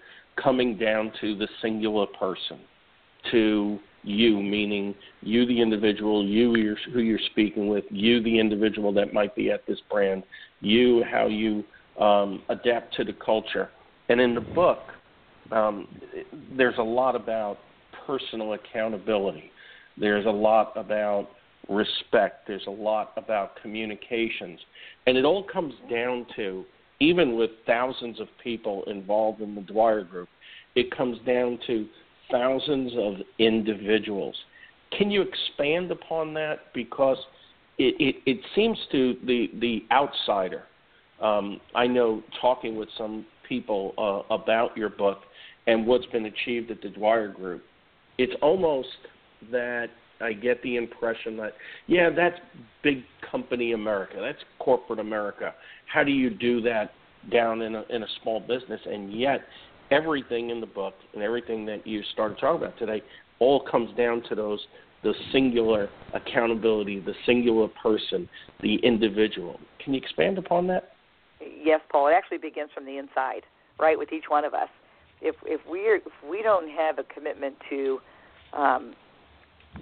coming 0.43 0.79
down 0.79 1.11
to 1.21 1.37
the 1.37 1.49
singular 1.61 2.07
person, 2.07 2.61
to 3.33 3.79
you, 4.03 4.41
meaning 4.43 4.95
you, 5.21 5.47
the 5.47 5.61
individual, 5.61 6.27
you 6.27 6.57
you're, 6.57 6.77
who 6.93 7.01
you're 7.01 7.19
speaking 7.31 7.69
with, 7.69 7.85
you, 7.91 8.23
the 8.23 8.39
individual 8.39 8.93
that 8.95 9.13
might 9.13 9.35
be 9.35 9.51
at 9.51 9.67
this 9.67 9.79
brand, 9.91 10.23
you, 10.61 11.05
how 11.11 11.27
you 11.27 11.65
um, 12.01 12.43
adapt 12.49 12.95
to 12.97 13.05
the 13.05 13.13
culture. 13.13 13.71
And 14.09 14.21
in 14.21 14.35
the 14.35 14.41
book, 14.41 14.81
um, 15.51 15.89
there's 16.57 16.79
a 16.79 16.83
lot 16.83 17.17
about 17.17 17.59
personal 18.07 18.55
accountability. 18.55 19.51
There's 19.97 20.27
a 20.27 20.31
lot 20.31 20.73
about 20.77 21.29
respect. 21.69 22.47
There's 22.47 22.67
a 22.67 22.71
lot 22.71 23.13
about 23.17 23.61
communications. 23.61 24.61
And 25.07 25.17
it 25.17 25.25
all 25.25 25.45
comes 25.45 25.75
down 25.91 26.27
to 26.37 26.65
even 27.01 27.37
with 27.37 27.51
thousands 27.67 28.21
of 28.21 28.29
people 28.43 28.85
involved 28.85 29.41
in 29.41 29.55
the 29.55 29.61
Dwyer 29.61 30.03
Group, 30.03 30.29
it 30.75 30.95
comes 30.97 31.19
down 31.27 31.59
to 31.67 31.87
thousands 32.31 32.93
of 32.97 33.15
individuals. 33.39 34.35
Can 34.97 35.11
you 35.11 35.23
expand 35.23 35.91
upon 35.91 36.35
that? 36.35 36.73
Because 36.75 37.19
it, 37.79 37.95
it, 37.99 38.17
it 38.27 38.41
seems 38.55 38.79
to 38.93 39.17
the, 39.27 39.51
the 39.61 39.85
outsider, 39.93 40.65
um, 41.21 41.61
I 41.75 41.87
know 41.87 42.23
talking 42.41 42.77
with 42.77 42.89
some 42.97 43.27
people 43.49 43.95
uh, 43.99 44.35
about 44.35 44.77
your 44.77 44.89
book 44.89 45.19
and 45.67 45.87
what's 45.87 46.07
been 46.07 46.27
achieved 46.27 46.71
at 46.71 46.81
the 46.81 46.89
Dwyer 46.89 47.29
Group, 47.29 47.63
it's 48.17 48.33
almost 48.43 48.89
that 49.53 49.89
I 50.21 50.33
get 50.33 50.63
the 50.63 50.77
impression 50.77 51.37
that, 51.37 51.53
yeah, 51.87 52.11
that's 52.11 52.37
big 52.83 53.05
company 53.31 53.73
America, 53.73 54.17
that's 54.21 54.43
corporate 54.59 54.99
America. 54.99 55.55
How 55.87 56.03
do 56.03 56.11
you 56.11 56.31
do 56.31 56.61
that 56.63 56.93
down 57.31 57.63
in 57.63 57.75
a, 57.75 57.85
in 57.91 58.03
a 58.03 58.07
small 58.23 58.41
business? 58.41 58.81
And 58.87 59.13
yet, 59.13 59.41
everything 59.91 60.51
in 60.51 60.61
the 60.61 60.67
book 60.67 60.95
and 61.15 61.23
everything 61.23 61.65
that 61.67 61.87
you 61.87 62.03
started 62.13 62.39
talking 62.39 62.63
about 62.63 62.79
today 62.79 63.03
all 63.39 63.65
comes 63.65 63.97
down 63.97 64.23
to 64.29 64.35
those 64.35 64.61
the 65.03 65.15
singular 65.33 65.89
accountability, 66.13 66.99
the 66.99 67.15
singular 67.25 67.69
person, 67.81 68.29
the 68.63 68.77
individual. 68.83 69.61
Can 69.83 69.95
you 69.95 70.01
expand 70.01 70.39
upon 70.39 70.67
that? 70.69 70.93
Yes, 71.41 71.81
Paul. 71.91 72.09
It 72.09 72.13
actually 72.13 72.39
begins 72.39 72.71
from 72.75 72.85
the 72.85 72.99
inside, 72.99 73.43
right, 73.79 73.97
with 73.97 74.13
each 74.13 74.25
one 74.29 74.45
of 74.45 74.55
us. 74.55 74.69
If 75.21 75.37
if 75.45 75.61
we 75.71 75.81
if 75.81 76.03
we 76.29 76.43
don't 76.43 76.69
have 76.71 76.99
a 76.99 77.05
commitment 77.05 77.55
to 77.71 78.01
um, 78.53 78.95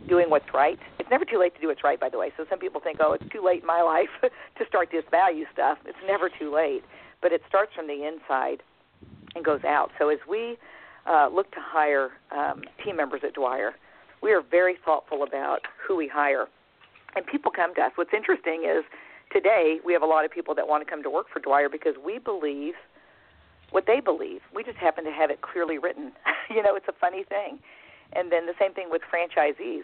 doing 0.09 0.29
what's 0.29 0.53
right, 0.53 0.79
it's 0.99 1.09
never 1.11 1.25
too 1.25 1.39
late 1.39 1.55
to 1.55 1.61
do 1.61 1.69
what's 1.69 1.85
right. 1.85 1.99
By 1.99 2.11
the 2.11 2.19
way, 2.19 2.33
so 2.37 2.45
some 2.51 2.59
people 2.59 2.81
think, 2.81 2.99
oh, 3.01 3.15
it's 3.15 3.33
too 3.33 3.43
late 3.45 3.63
in 3.63 3.67
my 3.67 3.81
life 4.23 4.31
to 4.59 4.65
start 4.69 4.89
this 4.93 5.05
value 5.11 5.45
stuff. 5.53 5.79
It's 5.87 5.99
never 6.07 6.29
too 6.29 6.55
late, 6.55 6.83
but 7.23 7.33
it 7.33 7.41
starts 7.49 7.73
from 7.75 7.87
the 7.87 8.07
inside 8.07 8.63
and 9.37 9.45
goes 9.45 9.65
out. 9.65 9.91
So 9.99 10.09
as 10.09 10.19
we 10.29 10.57
uh, 11.07 11.29
look 11.33 11.51
to 11.53 11.61
hire 11.61 12.11
um, 12.33 12.63
team 12.85 12.97
members 12.97 13.21
at 13.25 13.35
Dwyer, 13.35 13.75
we 14.23 14.33
are 14.33 14.43
very 14.43 14.77
thoughtful 14.85 15.23
about 15.23 15.61
who 15.87 15.97
we 15.97 16.09
hire. 16.09 16.47
And 17.15 17.25
people 17.27 17.53
come 17.55 17.75
to 17.77 17.83
us. 17.83 17.93
What's 17.95 18.15
interesting 18.15 18.65
is 18.65 18.85
today 19.33 19.79
we 19.85 19.93
have 19.93 20.03
a 20.03 20.07
lot 20.07 20.25
of 20.25 20.31
people 20.31 20.55
that 20.55 20.67
want 20.67 20.85
to 20.85 20.91
come 20.91 21.03
to 21.03 21.11
work 21.11 21.27
for 21.33 21.41
Dwyer 21.41 21.69
because 21.69 21.95
we 22.05 22.19
believe 22.19 22.75
what 23.71 23.85
they 23.87 24.01
believe. 24.01 24.41
We 24.55 24.65
just 24.65 24.79
happen 24.79 25.05
to 25.05 25.13
have 25.13 25.31
it 25.31 25.43
clearly 25.43 25.79
written. 25.79 26.13
you 26.51 26.63
know, 26.63 26.75
it's 26.75 26.89
a 26.89 26.95
funny 27.01 27.25
thing. 27.25 27.59
And 28.13 28.31
then 28.31 28.47
the 28.47 28.55
same 28.59 28.73
thing 28.73 28.89
with 28.91 29.03
franchisees. 29.03 29.83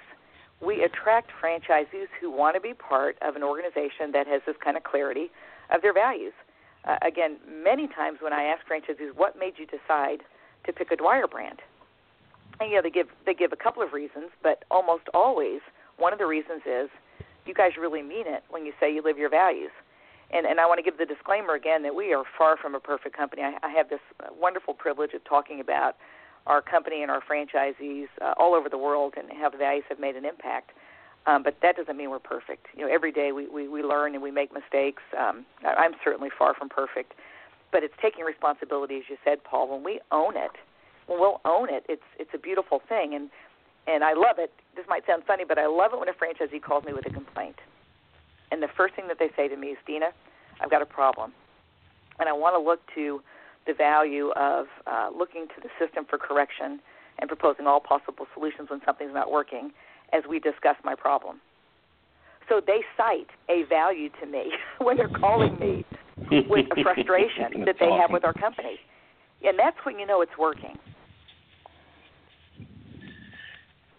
We 0.61 0.85
attract 0.85 1.31
franchisees 1.43 2.07
who 2.21 2.31
want 2.31 2.55
to 2.55 2.61
be 2.61 2.73
part 2.73 3.17
of 3.21 3.35
an 3.35 3.43
organization 3.43 4.13
that 4.13 4.27
has 4.29 4.43
this 4.47 4.55
kind 4.63 4.77
of 4.77 4.85
clarity 4.85 5.31
of 5.75 5.83
their 5.83 5.93
values. 5.93 6.33
Uh, 6.85 6.97
again, 7.03 7.37
many 7.49 7.87
times 7.87 8.19
when 8.21 8.33
I 8.33 8.45
ask 8.45 8.67
franchisees, 8.67 9.15
what 9.15 9.39
made 9.39 9.55
you 9.57 9.67
decide 9.67 10.23
to 10.67 10.73
pick 10.73 10.91
a 10.91 10.97
Dwyer 10.97 11.27
brand? 11.27 11.61
And, 12.61 12.71
you 12.71 12.77
know, 12.77 12.83
they 12.83 12.91
give 12.91 13.09
they 13.27 13.35
give 13.35 13.53
a 13.53 13.57
couple 13.57 13.83
of 13.83 13.93
reasons, 13.93 14.31
but 14.43 14.65
almost 14.71 15.05
always 15.15 15.61
one 15.97 16.13
of 16.13 16.19
the 16.19 16.27
reasons 16.27 16.63
is 16.67 16.89
you 17.47 17.55
guys 17.55 17.73
really 17.79 18.03
mean 18.03 18.27
it 18.27 18.45
when 18.51 18.67
you 18.67 18.73
say 18.79 18.93
you 18.93 19.03
live 19.03 19.19
your 19.19 19.31
values. 19.31 19.71
And 20.33 20.47
and 20.47 20.61
I 20.61 20.67
want 20.67 20.79
to 20.79 20.83
give 20.83 20.99
the 20.99 21.07
disclaimer 21.07 21.55
again 21.55 21.83
that 21.83 21.95
we 21.95 22.13
are 22.13 22.25
far 22.39 22.57
from 22.57 22.75
a 22.75 22.81
perfect 22.81 23.17
company. 23.17 23.43
I, 23.43 23.55
I 23.63 23.71
have 23.71 23.89
this 23.89 24.01
wonderful 24.39 24.75
privilege 24.75 25.13
of 25.15 25.25
talking 25.25 25.61
about 25.61 25.97
our 26.47 26.61
company 26.61 27.03
and 27.03 27.11
our 27.11 27.21
franchisees 27.21 28.09
uh, 28.21 28.35
all 28.37 28.55
over 28.55 28.69
the 28.69 28.79
world 28.79 29.15
and 29.17 29.27
how 29.41 29.49
the 29.49 29.59
values 29.59 29.85
have 29.89 30.01
made 30.01 30.17
an 30.17 30.25
impact. 30.25 30.73
Um, 31.27 31.43
but 31.43 31.57
that 31.63 31.77
doesn't 31.77 31.97
mean 31.97 32.11
we're 32.11 32.19
perfect. 32.19 32.67
You 32.77 32.87
know, 32.87 32.93
every 32.93 33.13
day 33.13 33.31
we, 33.33 33.47
we, 33.47 33.69
we 33.69 33.83
learn 33.83 34.15
and 34.15 34.23
we 34.23 34.31
make 34.31 34.53
mistakes. 34.53 35.03
Um, 35.17 35.47
I'm 35.65 35.93
certainly 36.03 36.31
far 36.37 36.55
from 36.55 36.69
perfect, 36.69 37.15
but 37.71 37.85
it's 37.85 37.95
taking 38.03 38.25
responsibility, 38.25 38.97
as 38.97 39.05
you 39.09 39.17
said, 39.25 39.45
Paul. 39.45 39.69
When 39.71 39.85
we 39.85 40.01
own 40.11 40.37
it, 40.37 40.51
when 41.07 41.21
we'll 41.21 41.41
own 41.45 41.69
it, 41.71 41.85
it's 41.89 42.03
it's 42.19 42.31
a 42.35 42.39
beautiful 42.39 42.83
thing, 42.89 43.15
and 43.15 43.31
and 43.87 44.03
I 44.03 44.15
love 44.15 44.37
it. 44.39 44.53
This 44.75 44.85
might 44.89 45.07
sound 45.07 45.23
funny, 45.25 45.45
but 45.47 45.59
I 45.59 45.67
love 45.67 45.93
it 45.93 46.01
when 46.01 46.09
a 46.09 46.13
franchisee 46.13 46.61
calls 46.61 46.85
me 46.85 46.93
with 46.93 47.07
a 47.07 47.11
complaint, 47.11 47.57
and 48.51 48.61
the 48.61 48.69
first 48.77 48.95
thing 48.95 49.07
that 49.07 49.19
they 49.21 49.31
say 49.37 49.47
to 49.47 49.57
me 49.57 49.69
is, 49.69 49.79
Dina, 49.87 50.11
I've 50.61 50.71
got 50.71 50.83
a 50.83 50.87
problem, 50.87 51.33
and 52.19 52.29
I 52.29 52.33
want 52.33 52.57
to 52.57 52.61
look 52.61 52.81
to 52.97 53.23
the 53.65 53.75
value 53.75 54.31
of 54.31 54.67
uh, 54.89 55.11
looking 55.17 55.47
to 55.55 55.61
the 55.63 55.69
system 55.79 56.05
for 56.05 56.19
correction 56.19 56.81
and 57.21 57.29
proposing 57.29 57.69
all 57.69 57.79
possible 57.79 58.27
solutions 58.35 58.71
when 58.71 58.81
something's 58.85 59.15
not 59.15 59.31
working 59.31 59.71
as 60.13 60.23
we 60.29 60.39
discuss 60.39 60.77
my 60.85 60.95
problem. 60.95 61.41
So 62.49 62.61
they 62.65 62.81
cite 62.97 63.29
a 63.49 63.65
value 63.69 64.09
to 64.21 64.27
me 64.27 64.53
when 64.79 64.97
they're 64.97 65.09
calling 65.09 65.59
me 65.59 65.85
with 66.31 66.67
a 66.77 66.83
frustration 66.83 67.65
that 67.67 67.77
they 67.79 67.87
awesome. 67.87 68.01
have 68.01 68.11
with 68.11 68.25
our 68.25 68.35
company. 68.35 68.79
And 69.45 69.59
that's 69.59 69.77
when 69.85 69.99
you 69.99 70.07
know 70.07 70.21
it's 70.23 70.37
working. 70.39 70.77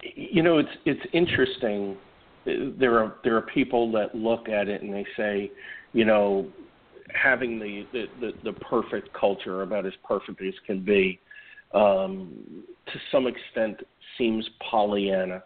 You 0.01 0.43
know, 0.43 0.57
it's 0.57 0.69
it's 0.85 1.01
interesting. 1.13 1.97
There 2.45 2.99
are 2.99 3.15
there 3.23 3.35
are 3.37 3.41
people 3.41 3.91
that 3.93 4.13
look 4.13 4.49
at 4.49 4.67
it 4.67 4.81
and 4.81 4.93
they 4.93 5.05
say, 5.17 5.51
you 5.93 6.05
know, 6.05 6.47
having 7.13 7.59
the 7.59 7.85
the, 7.91 8.05
the, 8.19 8.31
the 8.43 8.53
perfect 8.59 9.13
culture 9.13 9.63
about 9.63 9.85
as 9.85 9.93
perfect 10.07 10.41
as 10.41 10.53
can 10.65 10.83
be, 10.83 11.19
um, 11.73 12.63
to 12.87 12.99
some 13.11 13.27
extent 13.27 13.81
seems 14.17 14.47
Pollyanna 14.69 15.43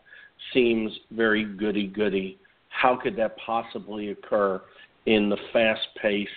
seems 0.54 0.92
very 1.12 1.44
goody 1.44 1.88
goody. 1.88 2.38
How 2.70 2.96
could 2.96 3.16
that 3.18 3.38
possibly 3.38 4.10
occur 4.10 4.62
in 5.06 5.30
the 5.30 5.38
fast 5.52 5.88
pace 6.02 6.28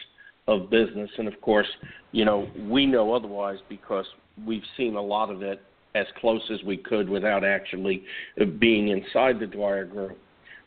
of 0.49 0.71
business? 0.71 1.11
And 1.19 1.29
of 1.29 1.41
course, 1.41 1.69
you 2.13 2.25
know, 2.25 2.49
we 2.69 2.87
know 2.87 3.13
otherwise 3.13 3.59
because 3.69 4.07
we've 4.47 4.63
seen 4.77 4.97
a 4.97 5.03
lot 5.03 5.31
of 5.31 5.43
it 5.43 5.63
as 5.95 6.07
close 6.21 6.43
as 6.53 6.63
we 6.65 6.77
could 6.77 7.09
without 7.09 7.45
actually 7.45 8.05
being 8.59 8.89
inside 8.89 9.41
the 9.41 9.47
Dwyer 9.47 9.85
Group. 9.85 10.17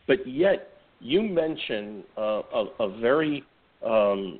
But 0.06 0.28
yet, 0.28 0.70
you 1.00 1.22
mention 1.22 2.04
uh, 2.18 2.42
a, 2.54 2.66
a 2.80 3.00
very, 3.00 3.44
um, 3.86 4.40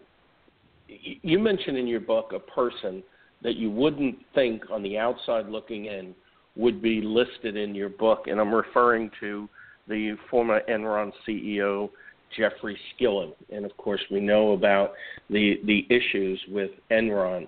you 0.88 1.40
mention 1.40 1.76
in 1.78 1.88
your 1.88 2.00
book 2.00 2.34
a 2.34 2.40
person 2.40 3.02
that 3.44 3.56
you 3.56 3.70
wouldn't 3.70 4.18
think 4.34 4.64
on 4.72 4.84
the 4.84 4.98
outside 4.98 5.48
looking 5.50 5.86
in 5.86 6.14
would 6.56 6.82
be 6.82 7.02
listed 7.02 7.58
in 7.58 7.74
your 7.74 7.90
book, 7.90 8.26
and 8.28 8.40
I'm 8.40 8.54
referring 8.54 9.10
to 9.20 9.50
the 9.88 10.16
former 10.30 10.62
Enron 10.70 11.12
CEO 11.28 11.90
Jeffrey 12.38 12.78
Skilling, 12.96 13.34
and 13.52 13.66
of 13.66 13.76
course 13.78 14.02
we 14.12 14.20
know 14.20 14.54
about 14.54 14.94
the 15.30 15.60
the 15.66 15.86
issues 15.90 16.40
with 16.50 16.72
Enron. 16.92 17.48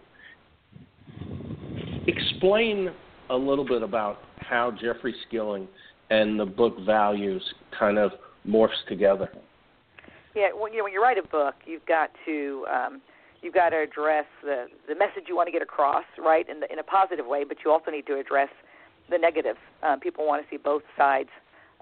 Explain 2.07 2.91
a 3.29 3.35
little 3.35 3.65
bit 3.65 3.81
about 3.81 4.19
how 4.37 4.71
Jeffrey 4.71 5.15
Skilling 5.27 5.67
and 6.09 6.39
the 6.39 6.45
book 6.45 6.77
values 6.85 7.41
kind 7.77 7.97
of 7.97 8.11
morphs 8.47 8.69
together. 8.87 9.29
Yeah, 10.35 10.49
when 10.53 10.71
you 10.71 10.79
know 10.79 10.83
when 10.83 10.93
you 10.93 11.01
write 11.01 11.17
a 11.17 11.27
book, 11.27 11.55
you've 11.65 11.85
got 11.85 12.11
to 12.25 12.65
um, 12.71 13.01
you've 13.41 13.53
got 13.53 13.69
to 13.69 13.77
address 13.77 14.25
the 14.43 14.67
the 14.87 14.95
message 14.95 15.23
you 15.27 15.35
want 15.35 15.47
to 15.47 15.51
get 15.51 15.61
across, 15.61 16.05
right, 16.19 16.47
in 16.47 16.59
the, 16.59 16.71
in 16.71 16.79
a 16.79 16.83
positive 16.83 17.25
way, 17.25 17.43
but 17.43 17.57
you 17.63 17.71
also 17.71 17.89
need 17.89 18.05
to 18.07 18.19
address 18.19 18.49
the 19.09 19.17
negatives. 19.17 19.59
Um, 19.83 19.99
people 19.99 20.25
want 20.25 20.43
to 20.43 20.49
see 20.49 20.57
both 20.57 20.83
sides 20.97 21.29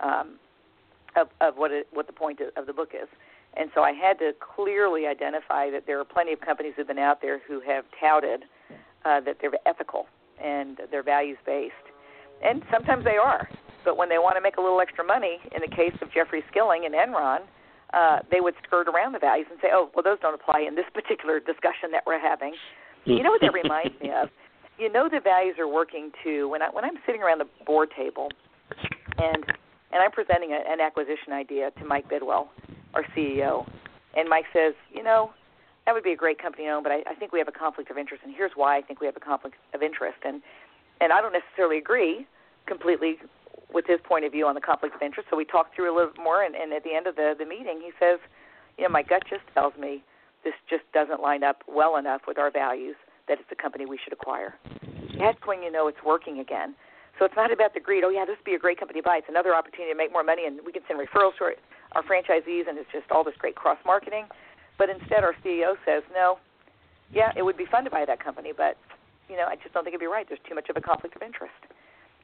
um, 0.02 0.40
of, 1.16 1.28
of 1.42 1.56
what 1.56 1.72
it, 1.72 1.88
what 1.94 2.08
the 2.08 2.14
point 2.14 2.40
of 2.56 2.66
the 2.66 2.74
book 2.74 2.90
is. 2.94 3.08
And 3.56 3.70
so 3.76 3.82
I 3.82 3.92
had 3.92 4.18
to 4.20 4.32
clearly 4.56 5.06
identify 5.06 5.70
that 5.70 5.84
there 5.86 6.00
are 6.00 6.06
plenty 6.06 6.34
of 6.34 6.42
companies 6.42 6.74
have 6.78 6.88
been 6.88 6.98
out 6.98 7.22
there 7.22 7.40
who 7.48 7.62
have 7.62 7.86
touted 8.00 8.44
uh, 9.06 9.22
that 9.22 9.38
they're 9.42 9.52
ethical 9.66 10.08
and 10.44 10.80
they're 10.90 11.04
values 11.04 11.38
based. 11.46 11.74
And 12.44 12.64
sometimes 12.72 13.04
they 13.04 13.18
are. 13.18 13.48
But 13.86 13.98
when 13.98 14.10
they 14.10 14.18
want 14.18 14.38
to 14.38 14.42
make 14.42 14.58
a 14.58 14.62
little 14.62 14.82
extra 14.82 15.04
money, 15.04 15.38
in 15.56 15.62
the 15.62 15.74
case 15.74 15.94
of 16.02 16.12
Jeffrey 16.12 16.44
Skilling 16.50 16.86
and 16.86 16.96
Enron, 16.96 17.42
uh, 17.94 18.20
they 18.32 18.42
would 18.42 18.56
skirt 18.66 18.88
around 18.88 19.14
the 19.14 19.20
values 19.20 19.48
and 19.52 19.60
say, 19.62 19.70
oh, 19.72 19.92
well, 19.94 20.04
those 20.04 20.18
don't 20.22 20.34
apply 20.34 20.66
in 20.68 20.76
this 20.76 20.86
particular 20.94 21.40
discussion 21.40 21.92
that 21.92 22.04
we're 22.08 22.20
having. 22.20 22.56
You 23.06 23.22
know 23.22 23.30
what 23.30 23.42
that 23.42 23.54
reminds 23.64 24.00
me 24.02 24.10
of? 24.10 24.30
You 24.78 24.92
know 24.92 25.08
the 25.10 25.20
values 25.20 25.56
are 25.60 25.68
working 25.68 26.12
too 26.24 26.50
when 26.50 26.62
I 26.62 26.70
when 26.70 26.84
I'm 26.84 26.98
sitting 27.06 27.22
around 27.22 27.40
the 27.40 27.48
board 27.66 27.90
table 27.96 28.30
and 29.18 29.46
and 29.94 30.02
I'm 30.02 30.12
presenting 30.12 30.52
a, 30.52 30.60
an 30.68 30.80
acquisition 30.82 31.34
idea 31.34 31.72
to 31.78 31.86
Mike 31.86 32.10
Bidwell, 32.10 32.50
our 32.96 33.04
CEO, 33.16 33.70
and 34.18 34.28
Mike 34.28 34.46
says, 34.52 34.74
you 34.92 35.04
know, 35.04 35.32
that 35.86 35.94
would 35.94 36.04
be 36.04 36.14
a 36.14 36.16
great 36.16 36.42
company 36.42 36.66
to 36.66 36.72
own, 36.72 36.82
but 36.82 36.92
I, 36.92 37.04
I 37.06 37.14
think 37.14 37.32
we 37.32 37.38
have 37.38 37.48
a 37.48 37.52
conflict 37.52 37.92
of 37.92 37.98
interest, 37.98 38.24
and 38.26 38.34
here's 38.36 38.54
why 38.56 38.78
I 38.78 38.82
think 38.82 39.02
we 39.02 39.06
have 39.06 39.16
a 39.16 39.20
conflict 39.20 39.56
of 39.74 39.82
interest, 39.82 40.18
and 40.26 40.42
and 41.02 41.12
I 41.12 41.22
don't 41.22 41.34
necessarily 41.34 41.78
agree 41.78 42.26
completely 42.66 43.18
with 43.74 43.86
his 43.88 44.00
point 44.08 44.24
of 44.24 44.32
view 44.32 44.48
on 44.48 44.56
the 44.56 44.62
conflict 44.62 44.96
of 44.96 45.02
interest. 45.02 45.28
So 45.30 45.36
we 45.36 45.46
talked 45.46 45.76
through 45.76 45.94
a 45.94 45.96
little 45.96 46.14
more, 46.24 46.44
and, 46.44 46.56
and 46.56 46.72
at 46.74 46.84
the 46.84 46.94
end 46.94 47.08
of 47.08 47.16
the 47.16 47.34
the 47.38 47.46
meeting, 47.46 47.82
he 47.84 47.92
says, 48.00 48.20
you 48.78 48.84
know, 48.86 48.90
my 48.90 49.04
gut 49.04 49.24
just 49.30 49.44
tells 49.54 49.74
me 49.78 50.04
this 50.44 50.54
just 50.70 50.84
doesn't 50.94 51.22
line 51.22 51.44
up 51.44 51.64
well 51.68 51.98
enough 51.98 52.22
with 52.28 52.38
our 52.38 52.50
values 52.52 52.96
that 53.28 53.40
it's 53.40 53.50
a 53.52 53.56
company 53.56 53.86
we 53.86 54.00
should 54.04 54.14
acquire. 54.14 54.56
That's 55.20 55.40
when 55.46 55.64
you 55.64 55.72
know 55.72 55.88
it's 55.88 56.02
working 56.06 56.40
again. 56.40 56.76
So 57.20 57.26
it's 57.26 57.36
not 57.36 57.52
about 57.52 57.74
the 57.74 57.80
greed. 57.80 58.04
Oh 58.04 58.10
yeah, 58.10 58.26
this 58.26 58.38
would 58.38 58.50
be 58.50 58.56
a 58.56 58.60
great 58.60 58.80
company 58.80 59.00
to 59.00 59.06
buy. 59.06 59.18
It's 59.18 59.30
another 59.30 59.54
opportunity 59.54 59.94
to 59.94 59.98
make 59.98 60.12
more 60.12 60.24
money, 60.24 60.46
and 60.46 60.60
we 60.66 60.72
can 60.72 60.82
send 60.88 61.00
referrals 61.00 61.38
to 61.38 61.54
our, 61.54 61.56
our 61.94 62.04
franchisees, 62.04 62.68
and 62.68 62.78
it's 62.78 62.90
just 62.92 63.10
all 63.12 63.24
this 63.24 63.36
great 63.38 63.56
cross 63.56 63.78
marketing. 63.86 64.26
But 64.78 64.90
instead, 64.90 65.24
our 65.24 65.36
CEO 65.46 65.78
says, 65.86 66.02
no, 66.12 66.40
yeah, 67.14 67.32
it 67.38 67.44
would 67.44 67.58
be 67.58 67.66
fun 67.70 67.84
to 67.84 67.92
buy 67.92 68.06
that 68.06 68.24
company, 68.24 68.52
but 68.56 68.78
you 69.30 69.38
know, 69.38 69.46
I 69.46 69.56
just 69.56 69.74
don't 69.74 69.84
think 69.84 69.94
it'd 69.94 70.02
be 70.04 70.10
right. 70.10 70.26
There's 70.28 70.42
too 70.48 70.56
much 70.56 70.70
of 70.70 70.76
a 70.76 70.82
conflict 70.82 71.16
of 71.16 71.22
interest. 71.22 71.56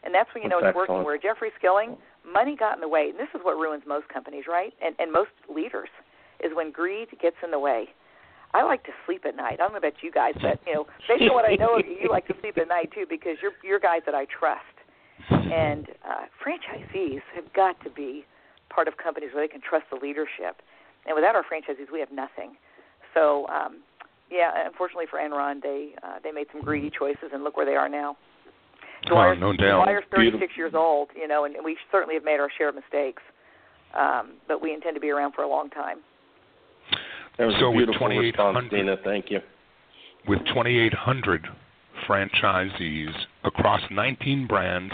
And 0.03 0.13
that's 0.13 0.29
when 0.33 0.43
you 0.43 0.49
know 0.49 0.59
That's 0.62 0.75
it's 0.75 0.77
working. 0.77 1.03
Where 1.03 1.17
Jeffrey 1.17 1.51
Skilling, 1.57 1.97
money 2.25 2.55
got 2.55 2.75
in 2.75 2.81
the 2.81 2.88
way, 2.88 3.09
and 3.12 3.19
this 3.19 3.27
is 3.35 3.41
what 3.43 3.57
ruins 3.57 3.83
most 3.85 4.07
companies, 4.09 4.45
right? 4.47 4.73
And 4.81 4.95
and 4.97 5.12
most 5.12 5.31
leaders 5.53 5.89
is 6.39 6.51
when 6.55 6.71
greed 6.71 7.09
gets 7.21 7.35
in 7.43 7.51
the 7.51 7.59
way. 7.59 7.89
I 8.53 8.63
like 8.63 8.83
to 8.85 8.91
sleep 9.05 9.25
at 9.25 9.35
night. 9.35 9.53
I 9.53 9.57
don't 9.57 9.71
know 9.71 9.77
about 9.77 10.01
you 10.01 10.12
guys, 10.12 10.33
but 10.41 10.59
you 10.65 10.73
know, 10.73 10.85
based 11.07 11.21
on 11.21 11.33
what 11.33 11.45
I 11.45 11.55
know 11.55 11.77
of 11.77 11.85
you, 11.85 11.97
you 12.01 12.09
like 12.09 12.27
to 12.27 12.33
sleep 12.41 12.57
at 12.57 12.67
night 12.67 12.89
too 12.93 13.05
because 13.07 13.38
you're 13.41 13.53
you're 13.63 13.79
guys 13.79 14.01
that 14.05 14.15
I 14.15 14.25
trust. 14.25 14.63
And 15.29 15.88
uh, 16.07 16.25
franchisees 16.41 17.21
have 17.35 17.51
got 17.53 17.81
to 17.83 17.89
be 17.89 18.25
part 18.73 18.88
of 18.88 18.97
companies 18.97 19.29
where 19.33 19.45
they 19.45 19.51
can 19.51 19.62
trust 19.62 19.85
the 19.91 19.99
leadership. 20.01 20.62
And 21.05 21.15
without 21.15 21.35
our 21.35 21.43
franchisees, 21.43 21.91
we 21.91 21.99
have 21.99 22.12
nothing. 22.12 22.55
So, 23.13 23.47
um, 23.47 23.81
yeah, 24.31 24.51
unfortunately 24.65 25.05
for 25.09 25.19
Enron, 25.19 25.62
they 25.62 25.93
uh, 26.03 26.17
they 26.23 26.31
made 26.31 26.47
some 26.51 26.62
greedy 26.62 26.89
choices, 26.89 27.29
and 27.33 27.43
look 27.43 27.57
where 27.57 27.65
they 27.65 27.75
are 27.75 27.89
now. 27.89 28.17
Oh, 29.05 29.15
Dwyer's, 29.15 29.39
no 29.39 29.53
doubt. 29.53 29.85
Dwyer's 29.85 30.03
36 30.12 30.38
Beautiful. 30.38 30.57
years 30.57 30.73
old, 30.75 31.09
you 31.15 31.27
know, 31.27 31.45
and, 31.45 31.55
and 31.55 31.63
we 31.63 31.77
certainly 31.91 32.15
have 32.15 32.23
made 32.23 32.39
our 32.39 32.49
share 32.57 32.69
of 32.69 32.75
mistakes. 32.75 33.23
Um, 33.97 34.33
but 34.47 34.62
we 34.62 34.73
intend 34.73 34.95
to 34.95 34.99
be 34.99 35.09
around 35.09 35.33
for 35.33 35.43
a 35.43 35.49
long 35.49 35.69
time. 35.69 35.99
That 37.39 37.45
was 37.45 37.56
So 37.60 37.67
a 37.67 37.71
with 37.71 37.86
beautiful 37.88 38.08
response, 38.10 38.67
2800 38.69 38.69
Dina. 38.69 38.97
Thank 39.04 39.32
you. 39.32 39.39
with 40.28 40.39
2,800 40.47 41.47
franchisees 42.08 43.13
across 43.45 43.82
19 43.89 44.45
brands. 44.45 44.93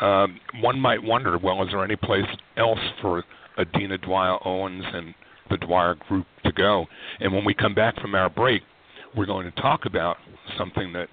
Um, 0.00 0.40
one 0.60 0.78
might 0.78 1.02
wonder, 1.02 1.38
well, 1.38 1.62
is 1.62 1.68
there 1.70 1.84
any 1.84 1.96
place 1.96 2.26
else 2.56 2.80
for 3.00 3.24
Adina 3.58 3.98
Dwyer 3.98 4.38
Owens 4.44 4.84
and 4.92 5.14
the 5.50 5.56
Dwyer 5.56 5.94
Group 6.08 6.26
to 6.44 6.52
go? 6.52 6.86
And 7.20 7.32
when 7.32 7.44
we 7.44 7.54
come 7.54 7.74
back 7.74 8.00
from 8.00 8.14
our 8.16 8.28
break, 8.28 8.62
we're 9.16 9.26
going 9.26 9.50
to 9.50 9.62
talk 9.62 9.86
about 9.86 10.16
something 10.58 10.92
that 10.94 11.08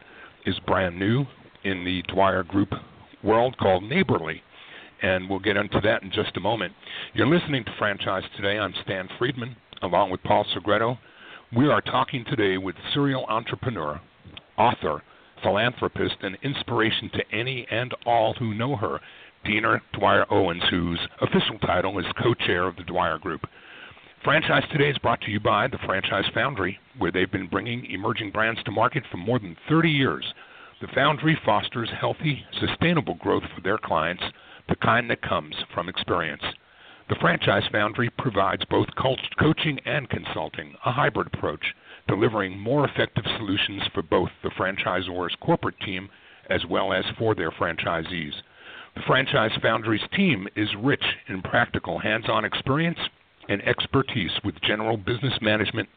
is 0.45 0.57
brand 0.65 0.97
new 0.97 1.25
in 1.63 1.83
the 1.85 2.01
Dwyer 2.13 2.43
Group 2.43 2.73
world 3.23 3.55
called 3.57 3.83
Neighborly. 3.83 4.41
And 5.01 5.29
we'll 5.29 5.39
get 5.39 5.57
into 5.57 5.79
that 5.81 6.03
in 6.03 6.11
just 6.11 6.35
a 6.37 6.39
moment. 6.39 6.73
You're 7.13 7.27
listening 7.27 7.63
to 7.65 7.71
Franchise 7.77 8.23
Today. 8.35 8.57
I'm 8.59 8.73
Stan 8.83 9.07
Friedman, 9.17 9.55
along 9.81 10.11
with 10.11 10.23
Paul 10.23 10.45
Segreto. 10.53 10.97
We 11.55 11.69
are 11.69 11.81
talking 11.81 12.25
today 12.25 12.57
with 12.57 12.75
serial 12.93 13.25
entrepreneur, 13.27 13.99
author, 14.57 15.01
philanthropist, 15.41 16.15
and 16.21 16.37
inspiration 16.43 17.09
to 17.13 17.35
any 17.35 17.65
and 17.71 17.93
all 18.05 18.33
who 18.33 18.53
know 18.53 18.75
her, 18.75 18.99
Dina 19.45 19.81
Dwyer 19.93 20.25
Owens, 20.31 20.63
whose 20.69 20.99
official 21.21 21.57
title 21.59 21.97
is 21.99 22.05
co 22.21 22.33
chair 22.33 22.67
of 22.67 22.75
the 22.75 22.83
Dwyer 22.83 23.17
Group. 23.17 23.41
Franchise 24.23 24.63
Today 24.71 24.89
is 24.89 24.97
brought 24.97 25.21
to 25.21 25.31
you 25.31 25.39
by 25.39 25.67
the 25.67 25.77
Franchise 25.85 26.25
Foundry, 26.33 26.77
where 26.97 27.11
they've 27.11 27.31
been 27.31 27.47
bringing 27.47 27.85
emerging 27.85 28.31
brands 28.31 28.61
to 28.63 28.71
market 28.71 29.03
for 29.09 29.17
more 29.17 29.39
than 29.39 29.55
30 29.69 29.89
years. 29.89 30.25
The 30.81 30.87
Foundry 30.93 31.39
fosters 31.45 31.89
healthy, 31.99 32.43
sustainable 32.59 33.15
growth 33.15 33.43
for 33.55 33.61
their 33.61 33.77
clients, 33.77 34.23
the 34.67 34.75
kind 34.75 35.09
that 35.09 35.21
comes 35.21 35.55
from 35.73 35.87
experience. 35.87 36.43
The 37.09 37.15
Franchise 37.15 37.63
Foundry 37.71 38.11
provides 38.19 38.63
both 38.65 38.87
coaching 38.95 39.79
and 39.83 40.07
consulting, 40.09 40.75
a 40.85 40.91
hybrid 40.91 41.27
approach, 41.33 41.73
delivering 42.07 42.59
more 42.59 42.87
effective 42.87 43.23
solutions 43.37 43.81
for 43.95 44.03
both 44.03 44.29
the 44.43 44.51
franchisor's 44.51 45.35
corporate 45.41 45.79
team 45.79 46.07
as 46.51 46.63
well 46.67 46.93
as 46.93 47.03
for 47.17 47.33
their 47.33 47.49
franchisees. 47.49 48.33
The 48.95 49.01
Franchise 49.07 49.51
Foundry's 49.59 50.07
team 50.15 50.47
is 50.55 50.69
rich 50.77 51.03
in 51.27 51.41
practical 51.41 51.97
hands 51.97 52.25
on 52.29 52.45
experience 52.45 52.99
and 53.47 53.67
expertise 53.67 54.31
with 54.43 54.61
general 54.61 54.95
business 54.95 55.33
management, 55.41 55.89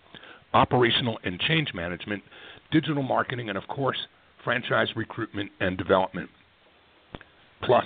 operational 0.55 1.19
and 1.25 1.39
change 1.41 1.75
management, 1.75 2.23
digital 2.71 3.03
marketing, 3.03 3.51
and 3.51 3.59
of 3.59 3.69
course, 3.69 3.99
franchise 4.45 4.89
recruitment 4.97 5.51
and 5.61 5.77
development. 5.77 6.31
Plus, 7.63 7.85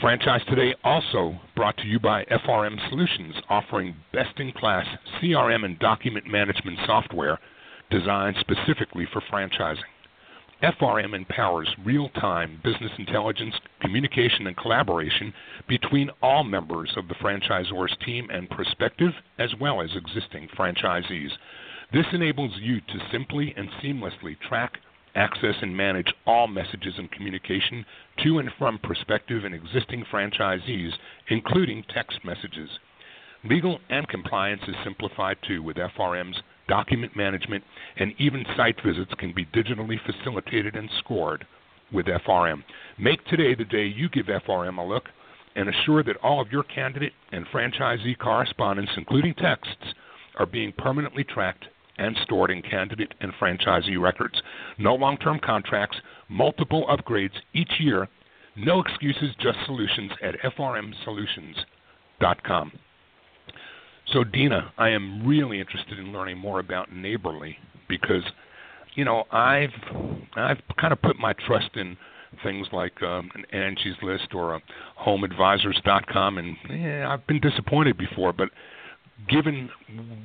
Franchise 0.00 0.42
Today 0.48 0.74
also 0.84 1.38
brought 1.56 1.76
to 1.78 1.86
you 1.86 1.98
by 1.98 2.24
FRM 2.24 2.78
Solutions, 2.88 3.34
offering 3.48 3.96
best 4.12 4.38
in 4.38 4.52
class 4.52 4.86
CRM 5.20 5.64
and 5.64 5.76
document 5.78 6.26
management 6.26 6.78
software 6.86 7.40
designed 7.90 8.36
specifically 8.40 9.06
for 9.12 9.22
franchising. 9.32 9.82
FRM 10.62 11.14
empowers 11.14 11.68
real 11.84 12.08
time 12.10 12.60
business 12.64 12.90
intelligence, 12.98 13.54
communication, 13.80 14.48
and 14.48 14.56
collaboration 14.56 15.32
between 15.68 16.10
all 16.20 16.42
members 16.42 16.90
of 16.96 17.06
the 17.06 17.14
franchisor's 17.14 17.96
team 18.04 18.28
and 18.30 18.50
prospective 18.50 19.12
as 19.38 19.50
well 19.60 19.80
as 19.80 19.90
existing 19.94 20.48
franchisees. 20.58 21.30
This 21.92 22.06
enables 22.12 22.52
you 22.56 22.80
to 22.80 23.08
simply 23.12 23.54
and 23.56 23.68
seamlessly 23.82 24.36
track, 24.48 24.78
access, 25.14 25.54
and 25.62 25.76
manage 25.76 26.12
all 26.26 26.48
messages 26.48 26.94
and 26.98 27.10
communication 27.12 27.86
to 28.24 28.40
and 28.40 28.50
from 28.58 28.80
prospective 28.80 29.44
and 29.44 29.54
existing 29.54 30.04
franchisees, 30.12 30.90
including 31.28 31.84
text 31.94 32.18
messages. 32.24 32.68
Legal 33.44 33.78
and 33.90 34.08
compliance 34.08 34.62
is 34.66 34.74
simplified 34.82 35.36
too 35.46 35.62
with 35.62 35.76
FRM's 35.76 36.42
document 36.68 37.16
management, 37.16 37.64
and 37.96 38.12
even 38.18 38.44
site 38.56 38.76
visits 38.84 39.12
can 39.18 39.32
be 39.34 39.46
digitally 39.46 39.98
facilitated 40.06 40.76
and 40.76 40.88
scored 41.00 41.46
with 41.92 42.06
FRM. 42.06 42.62
Make 42.98 43.24
today 43.26 43.54
the 43.54 43.64
day 43.64 43.86
you 43.86 44.08
give 44.08 44.26
FRM 44.26 44.78
a 44.78 44.82
look 44.82 45.04
and 45.56 45.68
assure 45.68 46.02
that 46.04 46.16
all 46.22 46.40
of 46.40 46.52
your 46.52 46.62
candidate 46.64 47.12
and 47.32 47.46
franchisee 47.46 48.16
correspondence, 48.18 48.90
including 48.96 49.34
texts, 49.34 49.94
are 50.38 50.46
being 50.46 50.72
permanently 50.78 51.24
tracked 51.24 51.64
and 51.98 52.16
stored 52.22 52.50
in 52.50 52.62
candidate 52.62 53.12
and 53.20 53.32
franchisee 53.40 54.00
records. 54.00 54.40
No 54.78 54.94
long 54.94 55.18
term 55.18 55.38
contracts, 55.44 55.98
multiple 56.28 56.86
upgrades 56.86 57.34
each 57.54 57.72
year, 57.80 58.08
no 58.56 58.80
excuses, 58.80 59.34
just 59.40 59.58
solutions 59.66 60.12
at 60.22 60.36
frmsolutions.com. 60.56 62.72
So, 64.12 64.24
Dina, 64.24 64.72
I 64.78 64.88
am 64.88 65.26
really 65.26 65.60
interested 65.60 65.98
in 65.98 66.12
learning 66.12 66.38
more 66.38 66.60
about 66.60 66.92
Neighborly 66.92 67.58
because, 67.88 68.22
you 68.94 69.04
know, 69.04 69.24
I've 69.30 69.70
I've 70.34 70.60
kind 70.80 70.92
of 70.92 71.02
put 71.02 71.18
my 71.18 71.34
trust 71.46 71.70
in 71.74 71.96
things 72.42 72.66
like 72.72 73.02
um, 73.02 73.30
an 73.34 73.44
Angie's 73.52 73.96
List 74.02 74.34
or 74.34 74.54
a 74.54 74.62
HomeAdvisors.com, 75.06 76.38
and 76.38 76.56
yeah, 76.70 77.10
I've 77.10 77.26
been 77.26 77.40
disappointed 77.40 77.98
before. 77.98 78.32
But 78.32 78.48
given 79.28 79.68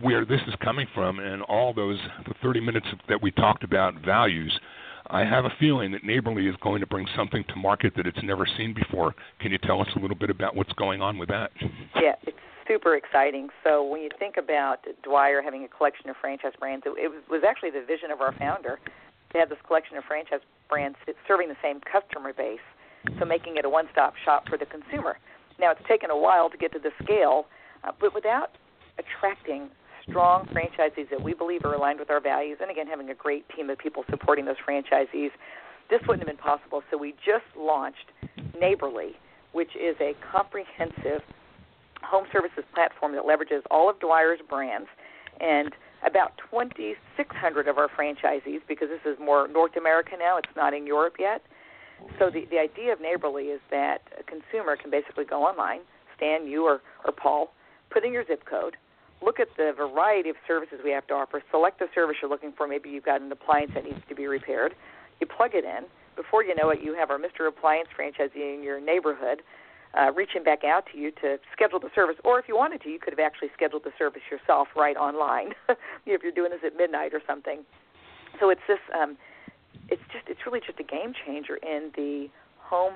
where 0.01 0.23
this 0.25 0.41
is 0.47 0.53
coming 0.63 0.87
from 0.93 1.19
and 1.19 1.41
all 1.43 1.73
those 1.73 1.99
the 2.25 2.33
30 2.41 2.61
minutes 2.61 2.87
that 3.09 3.21
we 3.21 3.31
talked 3.31 3.63
about 3.63 3.95
values, 4.05 4.57
I 5.07 5.25
have 5.25 5.43
a 5.45 5.51
feeling 5.59 5.91
that 5.91 6.03
Neighborly 6.05 6.47
is 6.47 6.55
going 6.61 6.79
to 6.79 6.87
bring 6.87 7.05
something 7.15 7.43
to 7.49 7.55
market 7.57 7.93
that 7.97 8.07
it's 8.07 8.23
never 8.23 8.47
seen 8.57 8.73
before. 8.73 9.13
Can 9.39 9.51
you 9.51 9.57
tell 9.57 9.81
us 9.81 9.87
a 9.95 9.99
little 9.99 10.15
bit 10.15 10.29
about 10.29 10.55
what's 10.55 10.71
going 10.73 11.01
on 11.01 11.17
with 11.17 11.29
that? 11.29 11.51
Yeah, 11.95 12.15
it's 12.23 12.37
super 12.67 12.95
exciting. 12.95 13.49
So 13.63 13.83
when 13.83 14.01
you 14.01 14.09
think 14.19 14.37
about 14.37 14.85
Dwyer 15.03 15.41
having 15.41 15.63
a 15.63 15.67
collection 15.67 16.09
of 16.09 16.15
franchise 16.19 16.53
brands, 16.59 16.85
it, 16.85 16.93
it 16.97 17.11
was 17.29 17.43
actually 17.47 17.71
the 17.71 17.85
vision 17.85 18.11
of 18.11 18.21
our 18.21 18.33
founder 18.33 18.79
to 19.31 19.37
have 19.37 19.49
this 19.49 19.57
collection 19.65 19.97
of 19.97 20.03
franchise 20.05 20.41
brands 20.69 20.97
serving 21.27 21.49
the 21.49 21.57
same 21.61 21.79
customer 21.81 22.33
base, 22.33 22.63
so 23.19 23.25
making 23.25 23.57
it 23.57 23.65
a 23.65 23.69
one-stop 23.69 24.13
shop 24.23 24.47
for 24.47 24.57
the 24.57 24.65
consumer. 24.65 25.17
Now 25.59 25.71
it's 25.71 25.81
taken 25.87 26.09
a 26.09 26.17
while 26.17 26.49
to 26.49 26.57
get 26.57 26.71
to 26.73 26.79
the 26.79 26.91
scale, 27.03 27.45
uh, 27.83 27.91
but 27.99 28.13
without 28.13 28.51
attracting 28.97 29.69
strong 30.07 30.45
franchisees 30.47 31.09
that 31.09 31.21
we 31.21 31.33
believe 31.33 31.65
are 31.65 31.73
aligned 31.73 31.99
with 31.99 32.09
our 32.09 32.19
values, 32.21 32.57
and 32.61 32.69
again 32.69 32.87
having 32.87 33.09
a 33.09 33.15
great 33.15 33.45
team 33.55 33.69
of 33.69 33.77
people 33.77 34.03
supporting 34.09 34.45
those 34.45 34.57
franchisees, 34.67 35.31
this 35.89 35.99
wouldn't 36.07 36.27
have 36.27 36.35
been 36.35 36.43
possible. 36.43 36.81
So 36.91 36.97
we 36.97 37.13
just 37.25 37.45
launched 37.57 38.11
Neighborly, 38.59 39.13
which 39.51 39.75
is 39.75 39.95
a 39.99 40.13
comprehensive 40.31 41.21
home 42.03 42.25
services 42.31 42.63
platform 42.73 43.13
that 43.13 43.23
leverages 43.23 43.61
all 43.71 43.89
of 43.89 43.99
Dwyer's 43.99 44.39
brands 44.47 44.87
and 45.39 45.73
about 46.05 46.33
2,600 46.51 47.67
of 47.67 47.77
our 47.77 47.87
franchisees, 47.87 48.59
because 48.67 48.89
this 48.89 49.11
is 49.11 49.17
more 49.19 49.47
North 49.47 49.75
America 49.77 50.11
now, 50.19 50.37
it's 50.37 50.55
not 50.55 50.73
in 50.73 50.85
Europe 50.85 51.15
yet. 51.17 51.41
So 52.19 52.29
the, 52.29 52.45
the 52.51 52.59
idea 52.59 52.91
of 52.91 52.99
Neighborly 52.99 53.45
is 53.45 53.61
that 53.71 54.01
a 54.19 54.23
consumer 54.23 54.75
can 54.75 54.91
basically 54.91 55.23
go 55.23 55.43
online, 55.43 55.81
Stan, 56.17 56.45
you 56.47 56.65
or, 56.65 56.81
or 57.05 57.13
Paul, 57.13 57.53
put 57.89 58.03
in 58.03 58.11
your 58.11 58.25
zip 58.25 58.43
code, 58.45 58.75
look 59.21 59.39
at 59.39 59.47
the 59.57 59.71
variety 59.75 60.29
of 60.29 60.35
services 60.45 60.79
we 60.83 60.91
have 60.91 61.07
to 61.07 61.13
offer, 61.13 61.41
select 61.49 61.79
the 61.79 61.87
service 61.95 62.17
you're 62.21 62.29
looking 62.29 62.51
for. 62.51 62.67
Maybe 62.67 62.89
you've 62.89 63.05
got 63.05 63.21
an 63.21 63.31
appliance 63.31 63.71
that 63.75 63.85
needs 63.85 64.01
to 64.09 64.15
be 64.15 64.27
repaired. 64.27 64.75
You 65.21 65.27
plug 65.27 65.51
it 65.53 65.63
in. 65.63 65.85
Before 66.15 66.43
you 66.43 66.53
know 66.55 66.69
it, 66.69 66.79
you 66.83 66.93
have 66.95 67.09
our 67.09 67.17
Mr. 67.17 67.47
Appliance 67.47 67.87
franchisee 67.97 68.53
in 68.53 68.61
your 68.63 68.81
neighborhood 68.81 69.41
uh, 69.93 70.11
reaching 70.13 70.43
back 70.43 70.63
out 70.63 70.85
to 70.91 70.97
you 70.97 71.11
to 71.11 71.37
schedule 71.51 71.79
the 71.79 71.89
service, 71.93 72.15
or 72.23 72.39
if 72.39 72.47
you 72.47 72.55
wanted 72.55 72.81
to, 72.81 72.89
you 72.89 72.99
could 72.99 73.13
have 73.13 73.19
actually 73.19 73.49
scheduled 73.53 73.83
the 73.83 73.91
service 73.97 74.21
yourself 74.31 74.67
right 74.75 74.97
online 74.97 75.53
if 76.05 76.23
you're 76.23 76.31
doing 76.31 76.51
this 76.51 76.61
at 76.65 76.75
midnight 76.75 77.13
or 77.13 77.21
something. 77.27 77.63
So 78.39 78.49
it's 78.49 78.61
this, 78.67 78.79
um, 78.99 79.17
it's 79.89 80.01
just, 80.11 80.25
it's 80.27 80.39
really 80.45 80.61
just 80.65 80.79
a 80.79 80.83
game 80.83 81.13
changer 81.25 81.57
in 81.57 81.91
the 81.95 82.27
home 82.59 82.95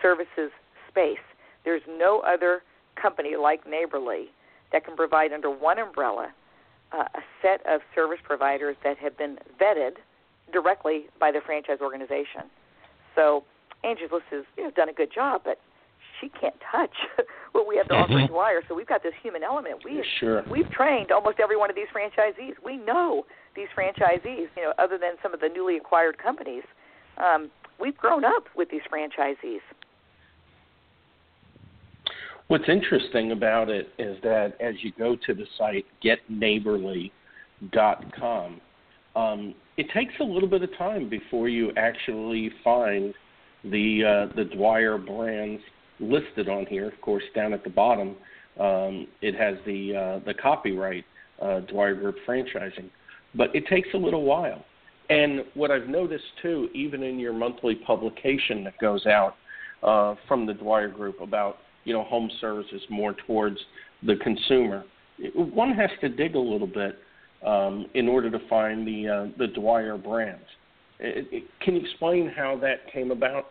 services 0.00 0.50
space. 0.88 1.22
There's 1.64 1.82
no 1.88 2.20
other 2.20 2.62
company 3.00 3.36
like 3.40 3.66
Neighborly 3.68 4.26
that 4.72 4.84
can 4.84 4.96
provide 4.96 5.32
under 5.32 5.50
one 5.50 5.78
umbrella 5.78 6.32
uh, 6.92 7.04
a 7.14 7.20
set 7.40 7.64
of 7.66 7.80
service 7.94 8.18
providers 8.22 8.76
that 8.84 8.98
have 8.98 9.16
been 9.16 9.38
vetted 9.60 9.96
directly 10.52 11.06
by 11.18 11.30
the 11.30 11.40
franchise 11.44 11.78
organization. 11.80 12.50
So 13.14 13.44
Angie's 13.84 14.10
List 14.12 14.24
has 14.30 14.44
you 14.56 14.64
know, 14.64 14.70
done 14.70 14.88
a 14.88 14.92
good 14.92 15.12
job, 15.12 15.42
but 15.44 15.58
she 16.22 16.30
can't 16.40 16.54
touch 16.70 16.94
what 17.52 17.66
we 17.68 17.76
have 17.76 17.86
to 17.88 17.94
offer 17.94 18.12
in 18.12 18.18
Mm-hmm. 18.24 18.32
Dwyer. 18.32 18.62
So 18.68 18.74
we've 18.74 18.86
got 18.86 19.02
this 19.02 19.12
human 19.22 19.42
element. 19.42 19.82
We 19.84 20.02
Sure. 20.20 20.42
we've 20.50 20.70
trained 20.70 21.10
almost 21.12 21.38
every 21.42 21.56
one 21.56 21.68
of 21.68 21.76
these 21.76 21.88
franchisees. 21.94 22.52
We 22.64 22.76
know 22.78 23.26
these 23.56 23.66
franchisees. 23.76 24.46
You 24.56 24.62
know, 24.62 24.72
other 24.78 24.96
than 24.98 25.14
some 25.22 25.34
of 25.34 25.40
the 25.40 25.48
newly 25.48 25.76
acquired 25.76 26.16
companies, 26.18 26.62
um, 27.18 27.50
we've 27.80 27.96
grown 27.96 28.24
up 28.24 28.44
with 28.56 28.70
these 28.70 28.80
franchisees. 28.92 29.60
What's 32.48 32.68
interesting 32.68 33.30
about 33.32 33.68
it 33.70 33.88
is 33.98 34.16
that 34.22 34.54
as 34.60 34.74
you 34.82 34.92
go 34.98 35.16
to 35.26 35.34
the 35.34 35.46
site 35.58 35.86
getneighborly.com, 36.04 38.60
um, 39.16 39.54
it 39.76 39.86
takes 39.94 40.12
a 40.20 40.24
little 40.24 40.48
bit 40.48 40.62
of 40.62 40.70
time 40.76 41.08
before 41.08 41.48
you 41.48 41.72
actually 41.76 42.50
find 42.62 43.14
the 43.64 44.04
uh, 44.04 44.26
the 44.36 44.44
Dwyer 44.44 44.98
brands 44.98 45.62
listed 46.02 46.48
on 46.48 46.66
here. 46.66 46.88
Of 46.88 47.00
course, 47.00 47.22
down 47.34 47.52
at 47.52 47.64
the 47.64 47.70
bottom, 47.70 48.16
um, 48.58 49.06
it 49.20 49.34
has 49.34 49.56
the 49.64 49.96
uh, 49.96 50.24
the 50.26 50.34
copyright 50.34 51.04
uh, 51.40 51.60
Dwyer 51.60 51.94
Group 51.94 52.16
franchising, 52.26 52.90
but 53.34 53.54
it 53.54 53.66
takes 53.66 53.88
a 53.94 53.98
little 53.98 54.24
while. 54.24 54.64
And 55.10 55.44
what 55.54 55.70
I've 55.70 55.88
noticed 55.88 56.24
too, 56.40 56.68
even 56.74 57.02
in 57.02 57.18
your 57.18 57.32
monthly 57.32 57.74
publication 57.74 58.64
that 58.64 58.78
goes 58.78 59.06
out 59.06 59.36
uh, 59.82 60.14
from 60.28 60.46
the 60.46 60.54
Dwyer 60.54 60.88
Group 60.88 61.20
about 61.20 61.58
you 61.84 61.92
know 61.92 62.04
home 62.04 62.30
services 62.40 62.82
more 62.90 63.14
towards 63.26 63.58
the 64.04 64.16
consumer, 64.16 64.84
one 65.34 65.72
has 65.72 65.90
to 66.00 66.08
dig 66.08 66.34
a 66.34 66.38
little 66.38 66.66
bit 66.66 66.98
um, 67.46 67.86
in 67.94 68.08
order 68.08 68.30
to 68.30 68.38
find 68.48 68.86
the 68.86 69.08
uh, 69.08 69.38
the 69.38 69.46
Dwyer 69.48 69.96
brands. 69.96 70.44
Can 70.98 71.74
you 71.74 71.80
explain 71.80 72.28
how 72.34 72.56
that 72.60 72.92
came 72.92 73.10
about? 73.10 73.46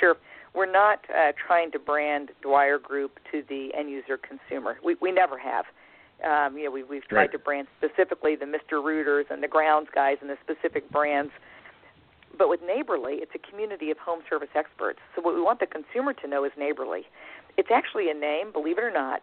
Sure. 0.00 0.16
We're 0.54 0.70
not 0.70 1.00
uh, 1.10 1.32
trying 1.46 1.70
to 1.72 1.78
brand 1.78 2.30
Dwyer 2.42 2.78
Group 2.78 3.18
to 3.30 3.42
the 3.48 3.70
end 3.76 3.90
user 3.90 4.18
consumer. 4.18 4.76
We, 4.84 4.96
we 5.00 5.10
never 5.10 5.38
have. 5.38 5.64
Um, 6.22 6.56
you 6.56 6.64
know, 6.66 6.70
we, 6.70 6.82
we've 6.84 7.06
tried 7.08 7.18
Right. 7.22 7.32
to 7.32 7.38
brand 7.38 7.68
specifically 7.78 8.36
the 8.36 8.44
Mr. 8.44 8.82
Rooters 8.84 9.26
and 9.30 9.42
the 9.42 9.48
Grounds 9.48 9.88
guys 9.94 10.18
and 10.20 10.28
the 10.30 10.36
specific 10.44 10.88
brands. 10.90 11.32
But 12.38 12.48
with 12.48 12.60
Neighborly, 12.62 13.14
it's 13.14 13.32
a 13.34 13.50
community 13.50 13.90
of 13.90 13.98
home 13.98 14.20
service 14.28 14.48
experts. 14.54 15.00
So 15.16 15.22
what 15.22 15.34
we 15.34 15.40
want 15.40 15.60
the 15.60 15.66
consumer 15.66 16.12
to 16.14 16.28
know 16.28 16.44
is 16.44 16.52
Neighborly. 16.56 17.02
It's 17.56 17.70
actually 17.72 18.10
a 18.10 18.14
name, 18.14 18.52
believe 18.52 18.78
it 18.78 18.84
or 18.84 18.90
not, 18.92 19.22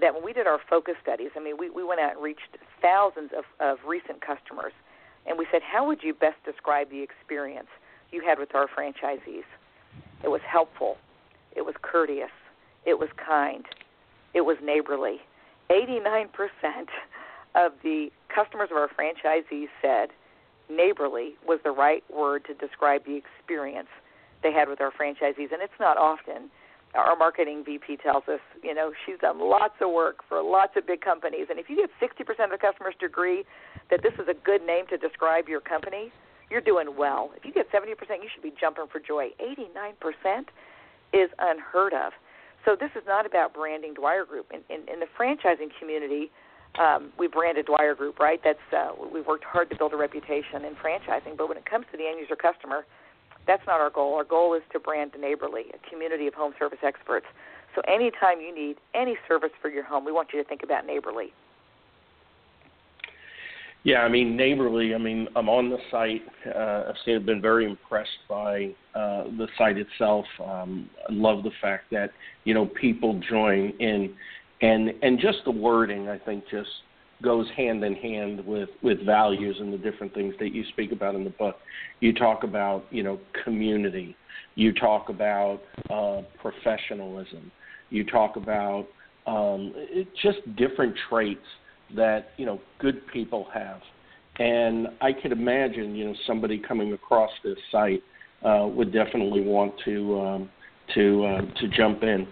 that 0.00 0.14
when 0.14 0.24
we 0.24 0.32
did 0.32 0.46
our 0.46 0.58
focus 0.68 0.94
studies, 1.02 1.30
I 1.36 1.40
mean, 1.40 1.56
we, 1.58 1.68
we 1.70 1.84
went 1.84 2.00
out 2.00 2.12
and 2.14 2.22
reached 2.22 2.56
thousands 2.80 3.30
of, 3.36 3.44
of 3.60 3.78
recent 3.86 4.20
customers, 4.20 4.72
and 5.26 5.38
we 5.38 5.46
said, 5.52 5.62
how 5.62 5.86
would 5.86 6.02
you 6.02 6.14
best 6.14 6.38
describe 6.44 6.90
the 6.90 7.02
experience 7.02 7.68
you 8.10 8.22
had 8.24 8.38
with 8.38 8.54
our 8.54 8.66
franchisees? 8.66 9.44
It 10.22 10.28
was 10.28 10.40
helpful. 10.46 10.96
It 11.56 11.62
was 11.62 11.74
courteous. 11.82 12.30
It 12.86 12.98
was 12.98 13.08
kind. 13.16 13.64
It 14.34 14.42
was 14.42 14.56
neighborly. 14.62 15.20
89% 15.70 16.26
of 17.54 17.72
the 17.82 18.08
customers 18.34 18.68
of 18.70 18.76
our 18.76 18.88
franchisees 18.88 19.68
said 19.82 20.10
neighborly 20.68 21.34
was 21.46 21.58
the 21.64 21.70
right 21.70 22.04
word 22.14 22.44
to 22.46 22.54
describe 22.54 23.04
the 23.04 23.16
experience 23.16 23.88
they 24.42 24.52
had 24.52 24.68
with 24.68 24.80
our 24.80 24.90
franchisees. 24.92 25.52
And 25.52 25.62
it's 25.62 25.80
not 25.80 25.96
often. 25.96 26.50
Our 26.94 27.14
marketing 27.14 27.62
VP 27.64 27.98
tells 27.98 28.24
us, 28.26 28.40
you 28.64 28.74
know, 28.74 28.92
she's 29.06 29.18
done 29.20 29.38
lots 29.38 29.74
of 29.80 29.92
work 29.92 30.24
for 30.28 30.42
lots 30.42 30.72
of 30.76 30.86
big 30.86 31.00
companies. 31.00 31.46
And 31.48 31.58
if 31.58 31.70
you 31.70 31.76
get 31.76 31.90
60% 32.02 32.44
of 32.44 32.50
the 32.50 32.58
customers 32.58 32.94
to 33.00 33.06
agree 33.06 33.44
that 33.90 34.02
this 34.02 34.14
is 34.14 34.26
a 34.28 34.34
good 34.34 34.66
name 34.66 34.86
to 34.90 34.96
describe 34.96 35.48
your 35.48 35.60
company, 35.60 36.10
you're 36.50 36.60
doing 36.60 36.96
well. 36.96 37.30
If 37.36 37.44
you 37.44 37.52
get 37.52 37.70
70%, 37.70 37.94
you 38.22 38.28
should 38.32 38.42
be 38.42 38.52
jumping 38.60 38.86
for 38.90 39.00
joy. 39.00 39.30
89% 39.40 40.44
is 41.12 41.30
unheard 41.38 41.94
of. 41.94 42.12
So 42.64 42.76
this 42.78 42.90
is 42.94 43.02
not 43.06 43.24
about 43.24 43.54
branding 43.54 43.94
Dwyer 43.94 44.24
Group. 44.24 44.52
In, 44.52 44.60
in, 44.68 44.86
in 44.88 45.00
the 45.00 45.06
franchising 45.18 45.70
community, 45.78 46.30
um, 46.78 47.12
we 47.18 47.26
branded 47.26 47.66
Dwyer 47.66 47.94
Group, 47.94 48.18
right? 48.18 48.40
That's 48.44 48.58
uh, 48.76 48.90
we've 49.12 49.26
worked 49.26 49.44
hard 49.44 49.70
to 49.70 49.76
build 49.76 49.92
a 49.92 49.96
reputation 49.96 50.64
in 50.64 50.74
franchising. 50.74 51.36
But 51.36 51.48
when 51.48 51.56
it 51.56 51.64
comes 51.64 51.86
to 51.92 51.96
the 51.96 52.06
end 52.06 52.20
user 52.20 52.36
customer, 52.36 52.84
that's 53.46 53.62
not 53.66 53.80
our 53.80 53.90
goal. 53.90 54.14
Our 54.14 54.24
goal 54.24 54.54
is 54.54 54.62
to 54.72 54.78
brand 54.78 55.12
Neighborly, 55.18 55.66
a 55.72 55.90
community 55.90 56.26
of 56.26 56.34
home 56.34 56.52
service 56.58 56.78
experts. 56.84 57.26
So 57.74 57.82
anytime 57.88 58.40
you 58.40 58.54
need 58.54 58.76
any 58.94 59.16
service 59.26 59.50
for 59.62 59.68
your 59.68 59.84
home, 59.84 60.04
we 60.04 60.12
want 60.12 60.28
you 60.32 60.42
to 60.42 60.48
think 60.48 60.62
about 60.62 60.86
Neighborly. 60.86 61.32
Yeah, 63.82 64.00
I 64.00 64.08
mean, 64.08 64.36
neighborly. 64.36 64.94
I 64.94 64.98
mean, 64.98 65.26
I'm 65.34 65.48
on 65.48 65.70
the 65.70 65.78
site. 65.90 66.22
Uh, 66.46 66.84
I've 66.88 66.96
seen, 67.04 67.16
I've 67.16 67.26
been 67.26 67.40
very 67.40 67.64
impressed 67.64 68.10
by 68.28 68.74
uh, 68.94 69.24
the 69.38 69.48
site 69.56 69.78
itself. 69.78 70.26
Um, 70.44 70.90
I 71.08 71.12
love 71.12 71.42
the 71.44 71.50
fact 71.62 71.84
that 71.90 72.10
you 72.44 72.52
know 72.52 72.66
people 72.66 73.20
join 73.28 73.72
in, 73.78 74.14
and 74.60 74.92
and 75.02 75.18
just 75.18 75.38
the 75.46 75.50
wording. 75.50 76.08
I 76.08 76.18
think 76.18 76.44
just 76.50 76.68
goes 77.22 77.46
hand 77.56 77.82
in 77.82 77.94
hand 77.94 78.44
with 78.44 78.68
with 78.82 79.04
values 79.06 79.56
and 79.60 79.72
the 79.72 79.78
different 79.78 80.12
things 80.12 80.34
that 80.40 80.54
you 80.54 80.62
speak 80.72 80.92
about 80.92 81.14
in 81.14 81.24
the 81.24 81.30
book. 81.30 81.56
You 82.00 82.12
talk 82.12 82.44
about 82.44 82.84
you 82.90 83.02
know 83.02 83.18
community. 83.44 84.14
You 84.56 84.74
talk 84.74 85.08
about 85.08 85.62
uh, 85.88 86.20
professionalism. 86.38 87.50
You 87.88 88.04
talk 88.04 88.36
about 88.36 88.88
um, 89.26 89.72
just 90.22 90.38
different 90.56 90.94
traits 91.08 91.40
that 91.96 92.30
you 92.36 92.46
know 92.46 92.60
good 92.78 93.06
people 93.12 93.46
have, 93.52 93.80
and 94.38 94.88
I 95.00 95.12
could 95.12 95.32
imagine 95.32 95.94
you 95.94 96.06
know 96.06 96.14
somebody 96.26 96.58
coming 96.58 96.92
across 96.92 97.30
this 97.44 97.58
site 97.70 98.02
uh, 98.44 98.66
would 98.66 98.92
definitely 98.92 99.42
want 99.42 99.74
to 99.84 100.20
um, 100.20 100.50
to 100.94 101.24
uh, 101.24 101.40
to 101.60 101.68
jump 101.68 102.02
in. 102.02 102.26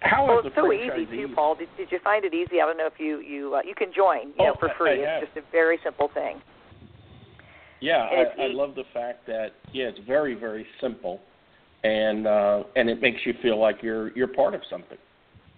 How 0.00 0.26
Well, 0.26 0.42
it's 0.44 0.54
so 0.54 0.72
easy 0.72 1.06
too, 1.06 1.32
Paul. 1.34 1.54
Did, 1.54 1.68
did 1.76 1.90
you 1.90 1.98
find 2.04 2.24
it 2.24 2.34
easy? 2.34 2.60
I 2.60 2.66
don't 2.66 2.76
know 2.76 2.86
if 2.86 3.00
you 3.00 3.20
you 3.20 3.54
uh, 3.54 3.62
you 3.66 3.74
can 3.74 3.92
join, 3.94 4.28
you 4.38 4.44
know, 4.44 4.54
Oh, 4.54 4.58
for 4.60 4.70
free. 4.78 5.04
I 5.04 5.10
have. 5.10 5.22
it's 5.22 5.34
just 5.34 5.46
a 5.46 5.50
very 5.52 5.78
simple 5.82 6.10
thing. 6.12 6.40
Yeah, 7.80 8.08
I, 8.10 8.44
I 8.44 8.46
love 8.48 8.74
the 8.74 8.84
fact 8.94 9.26
that 9.26 9.48
yeah, 9.72 9.86
it's 9.86 9.98
very 10.06 10.34
very 10.34 10.66
simple, 10.80 11.20
and 11.82 12.26
uh, 12.26 12.64
and 12.74 12.88
it 12.88 13.00
makes 13.00 13.18
you 13.24 13.34
feel 13.42 13.58
like 13.58 13.82
you're 13.82 14.12
you're 14.16 14.28
part 14.28 14.54
of 14.54 14.60
something. 14.70 14.98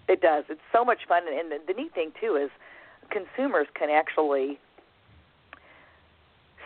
It 0.09 0.21
does. 0.21 0.44
It's 0.49 0.61
so 0.73 0.85
much 0.85 0.99
fun, 1.07 1.23
and, 1.29 1.53
and 1.53 1.53
the, 1.53 1.73
the 1.73 1.81
neat 1.81 1.92
thing 1.94 2.12
too 2.21 2.37
is 2.42 2.51
consumers 3.11 3.66
can 3.75 3.90
actually 3.90 4.59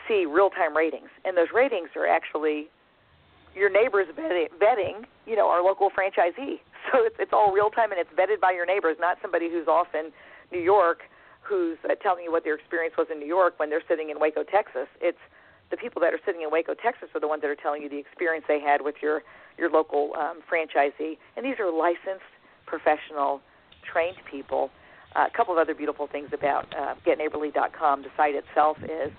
see 0.08 0.26
real-time 0.26 0.76
ratings, 0.76 1.08
and 1.24 1.36
those 1.36 1.48
ratings 1.54 1.90
are 1.96 2.06
actually 2.06 2.68
your 3.54 3.70
neighbors 3.70 4.06
vetting 4.16 5.04
you 5.26 5.36
know, 5.36 5.48
our 5.48 5.62
local 5.62 5.90
franchisee. 5.90 6.60
So 6.90 6.98
it's 7.06 7.14
it's 7.20 7.32
all 7.32 7.52
real 7.52 7.70
time 7.70 7.92
and 7.92 8.00
it's 8.00 8.10
vetted 8.10 8.40
by 8.40 8.50
your 8.50 8.66
neighbors, 8.66 8.96
not 8.98 9.16
somebody 9.22 9.48
who's 9.48 9.68
off 9.68 9.94
in 9.94 10.10
New 10.50 10.58
York 10.58 11.02
who's 11.40 11.78
uh, 11.88 11.94
telling 12.02 12.24
you 12.24 12.32
what 12.32 12.42
their 12.42 12.56
experience 12.56 12.96
was 12.98 13.06
in 13.08 13.20
New 13.20 13.26
York 13.26 13.54
when 13.58 13.70
they're 13.70 13.86
sitting 13.86 14.10
in 14.10 14.18
Waco, 14.18 14.42
Texas. 14.42 14.88
It's 15.00 15.22
the 15.70 15.76
people 15.76 16.02
that 16.02 16.12
are 16.12 16.18
sitting 16.26 16.42
in 16.42 16.50
Waco, 16.50 16.74
Texas, 16.74 17.08
are 17.14 17.20
the 17.20 17.28
ones 17.28 17.40
that 17.42 17.50
are 17.50 17.56
telling 17.56 17.82
you 17.82 17.88
the 17.88 17.98
experience 17.98 18.44
they 18.48 18.58
had 18.58 18.82
with 18.82 18.96
your 19.00 19.22
your 19.56 19.70
local 19.70 20.10
um, 20.18 20.40
franchisee, 20.42 21.18
and 21.36 21.46
these 21.46 21.60
are 21.60 21.70
licensed, 21.70 22.26
professional, 22.66 23.40
trained 23.86 24.18
people. 24.28 24.70
Uh, 25.14 25.26
a 25.32 25.36
couple 25.36 25.52
of 25.52 25.58
other 25.58 25.74
beautiful 25.74 26.06
things 26.06 26.28
about 26.32 26.66
uh, 26.78 26.94
GetNeighborly.com, 27.06 28.02
the 28.02 28.08
site 28.16 28.34
itself 28.34 28.78
is 28.82 29.12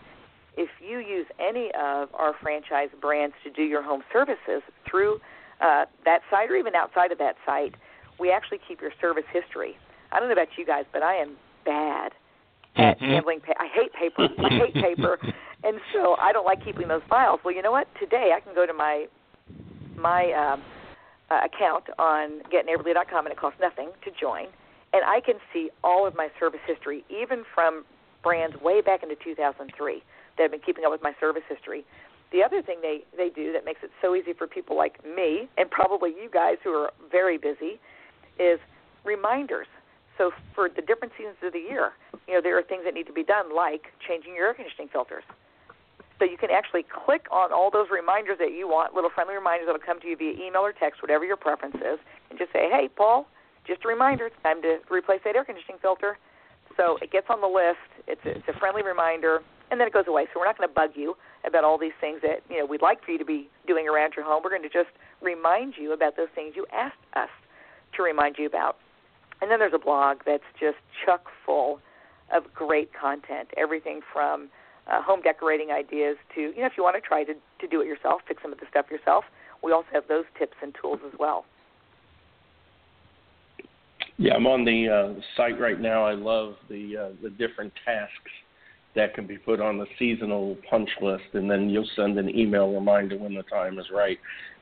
if 0.58 0.70
you 0.80 1.00
use 1.00 1.26
any 1.40 1.72
of 1.80 2.10
our 2.14 2.34
franchise 2.42 2.90
brands 3.02 3.36
to 3.44 3.50
do 3.52 3.64
your 3.64 3.82
home 3.84 4.04
services 4.12 4.62
through 4.90 5.18
uh, 5.62 5.86
that 6.06 6.22
site 6.30 6.50
or 6.50 6.56
even 6.56 6.76
outside 6.76 7.12
of 7.12 7.18
that 7.20 7.36
site, 7.46 7.76
we 8.20 8.32
actually 8.32 8.60
keep 8.68 8.82
your 8.82 8.92
service 9.02 9.24
history. 9.32 9.76
I 10.12 10.20
don't 10.20 10.30
know 10.30 10.34
about 10.34 10.50
you 10.58 10.66
guys, 10.66 10.86
but 10.92 11.02
I 11.04 11.16
am 11.16 11.36
bad 11.66 12.12
at 12.76 13.00
Mhm. 13.00 13.08
handling. 13.08 13.40
Pa- 13.42 13.54
I 13.60 13.68
hate 13.68 13.94
paper. 13.94 14.30
I 14.40 14.50
hate 14.50 14.74
paper, 14.74 15.20
and 15.64 15.80
so 15.92 16.16
I 16.20 16.32
don't 16.32 16.46
like 16.46 16.64
keeping 16.64 16.88
those 16.88 17.02
files. 17.10 17.40
Well, 17.44 17.54
you 17.54 17.62
know 17.62 17.72
what? 17.72 17.88
Today 18.00 18.32
I 18.36 18.40
can 18.40 18.54
go 18.54 18.66
to 18.66 18.74
my 18.74 19.08
my 19.98 20.32
um, 20.34 20.62
uh, 21.30 21.42
account 21.46 21.86
on 22.00 22.42
GetNeighborly.com, 22.52 23.26
and 23.26 23.32
it 23.32 23.38
costs 23.38 23.60
nothing 23.62 23.90
to 24.04 24.12
join, 24.20 24.48
and 24.94 25.04
I 25.04 25.20
can 25.20 25.36
see 25.52 25.70
all 25.84 26.06
of 26.08 26.16
my 26.16 26.30
service 26.40 26.62
history, 26.66 27.04
even 27.10 27.44
from 27.54 27.84
brands 28.22 28.56
way 28.62 28.82
back 28.82 29.04
into 29.04 29.16
2003 29.16 30.04
that 30.38 30.44
have 30.44 30.52
been 30.52 30.62
keeping 30.62 30.86
up 30.86 30.92
with 30.92 31.04
my 31.04 31.14
service 31.20 31.44
history. 31.50 31.84
the 32.32 32.42
other 32.44 32.62
thing 32.62 32.78
they 32.82 33.04
they 33.16 33.30
do 33.30 33.54
that 33.54 33.66
makes 33.66 33.82
it 33.84 33.92
so 34.02 34.16
easy 34.16 34.34
for 34.34 34.48
people 34.48 34.76
like 34.76 35.04
me 35.06 35.48
and 35.58 35.70
probably 35.70 36.10
you 36.10 36.30
guys 36.32 36.58
who 36.64 36.72
are 36.72 36.92
very 37.12 37.38
busy 37.38 37.80
is 38.40 38.60
reminders. 39.04 39.68
So 40.18 40.32
for 40.56 40.70
the 40.70 40.82
different 40.82 41.14
seasons 41.18 41.38
of 41.44 41.54
the 41.54 41.60
year, 41.60 41.94
you 42.28 42.34
know, 42.34 42.42
there 42.42 42.58
are 42.58 42.64
things 42.64 42.84
that 42.86 42.94
need 42.94 43.08
to 43.08 43.14
be 43.14 43.24
done 43.24 43.54
like 43.54 43.94
changing 44.08 44.36
your 44.36 44.48
air 44.48 44.54
conditioning 44.54 44.90
filters. 44.90 45.24
So 46.20 46.26
you 46.26 46.38
can 46.38 46.50
actually 46.52 46.86
click 46.86 47.26
on 47.32 47.52
all 47.52 47.70
those 47.70 47.88
reminders 47.92 48.38
that 48.40 48.54
you 48.54 48.68
want, 48.68 48.94
little 48.94 49.10
friendly 49.10 49.34
reminders 49.36 49.66
that'll 49.68 49.82
come 49.82 50.00
to 50.02 50.08
you 50.08 50.16
via 50.16 50.34
email 50.34 50.62
or 50.62 50.72
text, 50.72 51.02
whatever 51.02 51.26
your 51.26 51.36
preference 51.38 51.76
is, 51.76 52.00
and 52.30 52.40
just 52.40 52.54
say, 52.54 52.70
"Hey, 52.70 52.88
Paul, 52.88 53.28
just 53.66 53.86
a 53.86 53.88
reminder, 53.88 54.28
it's 54.28 54.36
time 54.44 54.62
to 54.62 54.80
replace 54.90 55.22
that 55.26 55.36
air 55.36 55.46
conditioning 55.46 55.80
filter." 55.82 56.18
So 56.78 56.98
it 57.02 57.12
gets 57.12 57.28
on 57.30 57.42
the 57.42 57.48
list. 57.48 57.86
It's 58.08 58.24
a, 58.26 58.38
it's 58.38 58.48
a 58.48 58.60
friendly 58.60 58.84
reminder, 58.84 59.42
and 59.72 59.80
then 59.80 59.88
it 59.88 59.94
goes 59.94 60.06
away. 60.08 60.26
So 60.34 60.40
we're 60.40 60.46
not 60.46 60.58
going 60.58 60.68
to 60.68 60.74
bug 60.74 60.92
you 60.96 61.16
about 61.46 61.64
all 61.64 61.78
these 61.78 61.96
things 62.02 62.20
that 62.22 62.42
you 62.50 62.58
know 62.58 62.66
we'd 62.66 62.82
like 62.82 63.04
for 63.04 63.12
you 63.12 63.18
to 63.18 63.26
be 63.26 63.50
doing 63.68 63.88
around 63.88 64.14
your 64.16 64.26
home. 64.26 64.42
We're 64.44 64.50
going 64.50 64.64
to 64.64 64.70
just 64.70 64.90
remind 65.22 65.76
you 65.78 65.94
about 65.94 66.18
those 66.18 66.30
things 66.34 66.54
you 66.56 66.66
asked 66.74 67.04
us 67.16 67.30
to 67.96 68.04
remind 68.04 68.38
you 68.38 68.48
about. 68.48 68.78
And 69.42 69.52
then 69.52 69.60
there's 69.60 69.74
a 69.74 69.80
blog 69.80 70.20
that's 70.26 70.44
just 70.60 70.78
chock 71.06 71.28
full 71.46 71.80
of 72.34 72.54
great 72.54 72.92
content. 72.94 73.50
Everything 73.58 74.02
from 74.12 74.50
uh, 74.88 75.02
home 75.02 75.22
decorating 75.22 75.72
ideas 75.72 76.18
to 76.36 76.42
you 76.42 76.62
know 76.62 76.66
if 76.66 76.74
you 76.78 76.84
want 76.84 76.96
to 76.96 77.02
try 77.02 77.24
to 77.24 77.34
to 77.34 77.68
do 77.68 77.82
it 77.82 77.88
yourself, 77.88 78.22
fix 78.28 78.42
some 78.42 78.52
of 78.52 78.60
the 78.60 78.66
stuff 78.70 78.88
yourself. 78.90 79.26
We 79.62 79.72
also 79.72 79.88
have 79.94 80.08
those 80.08 80.26
tips 80.38 80.58
and 80.62 80.76
tools 80.80 81.00
as 81.06 81.18
well. 81.20 81.46
Yeah, 84.18 84.36
I'm 84.36 84.48
on 84.48 84.64
the 84.64 84.90
uh, 84.90 85.22
site 85.36 85.60
right 85.60 85.80
now. 85.80 86.06
I 86.06 86.14
love 86.14 86.56
the 86.70 86.98
uh, 86.98 87.10
the 87.22 87.30
different 87.32 87.74
tasks 87.84 88.32
that 88.96 89.16
can 89.16 89.26
be 89.26 89.38
put 89.38 89.60
on 89.60 89.78
the 89.78 89.88
seasonal 89.98 90.56
punch 90.70 90.90
list, 91.02 91.24
and 91.34 91.50
then 91.50 91.70
you'll 91.70 91.90
send 91.96 92.18
an 92.20 92.30
email 92.30 92.72
reminder 92.72 93.18
when 93.18 93.34
the 93.34 93.44
time 93.44 93.80
is 93.80 93.86
right. 93.92 94.20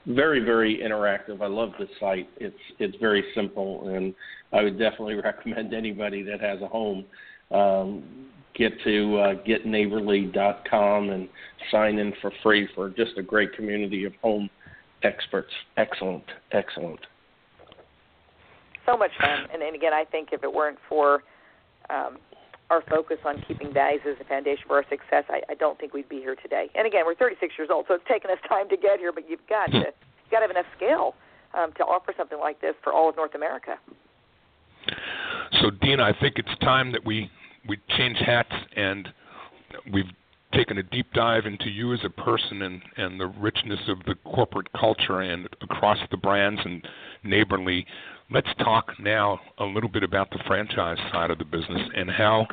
Very, 0.08 0.40
very 0.40 0.80
interactive. 0.82 1.42
I 1.42 1.48
love 1.48 1.74
the 1.78 1.88
site. 2.00 2.30
It's 2.38 2.56
it's 2.80 2.96
very 2.98 3.24
simple, 3.36 3.90
and 3.90 4.14
I 4.54 4.64
would 4.64 4.80
definitely 4.80 5.16
recommend 5.24 5.74
anybody 5.74 6.24
that 6.24 6.40
has 6.40 6.62
a 6.62 6.68
home 6.68 7.06
um, 7.52 8.04
get 8.56 8.72
to 8.84 9.18
uh, 9.18 9.34
getneighborly.com 9.44 11.10
and 11.10 11.30
sign 11.72 12.00
in 12.00 12.14
for 12.22 12.32
free 12.42 12.68
for 12.74 12.90
just 12.90 13.18
a 13.18 13.24
great 13.24 13.54
community 13.54 14.06
of 14.06 14.14
home 14.22 14.50
experts. 15.04 15.52
Excellent, 15.78 16.24
excellent. 16.52 17.00
So 18.86 18.98
much 18.98 19.12
fun, 19.20 19.48
and, 19.54 19.62
and 19.62 19.76
again, 19.76 19.94
I 19.94 20.06
think 20.06 20.30
if 20.32 20.44
it 20.44 20.52
weren't 20.52 20.78
for 20.90 21.24
um, 21.90 22.18
our 22.70 22.82
focus 22.90 23.18
on 23.26 23.44
keeping 23.48 23.74
values 23.74 24.02
as 24.08 24.16
a 24.22 24.24
foundation 24.24 24.64
for 24.68 24.78
our 24.78 24.86
success, 24.90 25.26
I, 25.30 25.42
I 25.50 25.56
don't 25.56 25.78
think 25.80 25.94
we'd 25.94 26.10
be 26.10 26.18
here 26.18 26.36
today. 26.36 26.70
And 26.74 26.88
again, 26.88 27.04
we're 27.06 27.16
36 27.16 27.54
years 27.58 27.70
old, 27.72 27.86
so 27.88 27.96
it's 27.96 28.04
taken 28.08 28.32
us 28.32 28.38
time 28.50 28.70
to 28.70 28.78
get 28.78 29.00
here. 29.00 29.12
But 29.12 29.30
you've 29.30 29.46
got 29.48 29.68
to 29.72 29.78
you've 29.78 30.32
got 30.32 30.40
to 30.40 30.48
have 30.48 30.52
enough 30.52 30.66
scale 30.76 31.16
um, 31.54 31.72
to 31.78 31.84
offer 31.84 32.14
something 32.18 32.40
like 32.40 32.62
this 32.62 32.74
for 32.84 32.94
all 32.94 33.10
of 33.10 33.16
North 33.16 33.36
America. 33.36 33.76
So, 35.62 35.70
Dina, 35.70 36.04
I 36.04 36.14
think 36.20 36.36
it's 36.38 36.58
time 36.62 36.92
that 36.94 37.06
we 37.06 37.30
we 37.68 37.78
change 37.98 38.18
hats 38.18 38.54
and 38.76 39.08
we've 39.92 40.06
taken 40.54 40.78
a 40.78 40.84
deep 40.84 41.08
dive 41.14 41.46
into 41.46 41.70
you 41.70 41.94
as 41.94 42.00
a 42.04 42.10
person 42.10 42.62
and, 42.62 42.82
and 42.98 43.20
the 43.20 43.28
richness 43.28 43.80
of 43.88 44.00
the 44.06 44.16
corporate 44.26 44.72
culture 44.74 45.22
and 45.22 45.48
across 45.62 45.98
the 46.10 46.18
brands 46.18 46.60
and 46.66 46.86
neighborly. 47.24 47.86
Let's 48.34 48.48
talk 48.60 48.94
now 48.98 49.42
a 49.58 49.66
little 49.66 49.90
bit 49.90 50.04
about 50.04 50.30
the 50.30 50.40
franchise 50.48 50.98
side 51.12 51.32
of 51.32 51.38
the 51.38 51.44
business 51.44 51.82
and 51.94 52.10
how, 52.10 52.48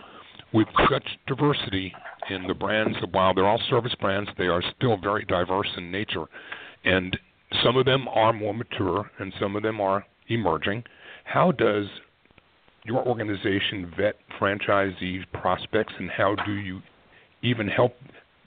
with 0.53 0.67
such 0.91 1.05
diversity 1.29 1.95
in 2.31 2.49
the 2.49 2.55
brands, 2.55 2.99
while 3.13 3.33
they're 3.33 3.47
all 3.47 3.63
service 3.71 3.95
brands, 4.01 4.29
they 4.37 4.49
are 4.49 4.61
still 4.77 4.97
very 4.97 5.25
diverse 5.27 5.69
in 5.77 5.93
nature. 5.93 6.25
And 6.85 7.17
some 7.63 7.77
of 7.77 7.87
them 7.87 8.09
are 8.09 8.33
more 8.33 8.55
mature 8.55 9.09
and 9.21 9.33
some 9.39 9.55
of 9.55 9.63
them 9.63 9.81
are 9.81 10.05
emerging. 10.27 10.83
How 11.23 11.53
does 11.53 11.87
your 12.85 13.07
organization 13.07 13.93
vet 13.97 14.17
franchisee 14.41 15.31
prospects 15.33 15.93
and 15.97 16.11
how 16.11 16.35
do 16.45 16.55
you 16.55 16.83
even 17.43 17.69
help 17.69 17.95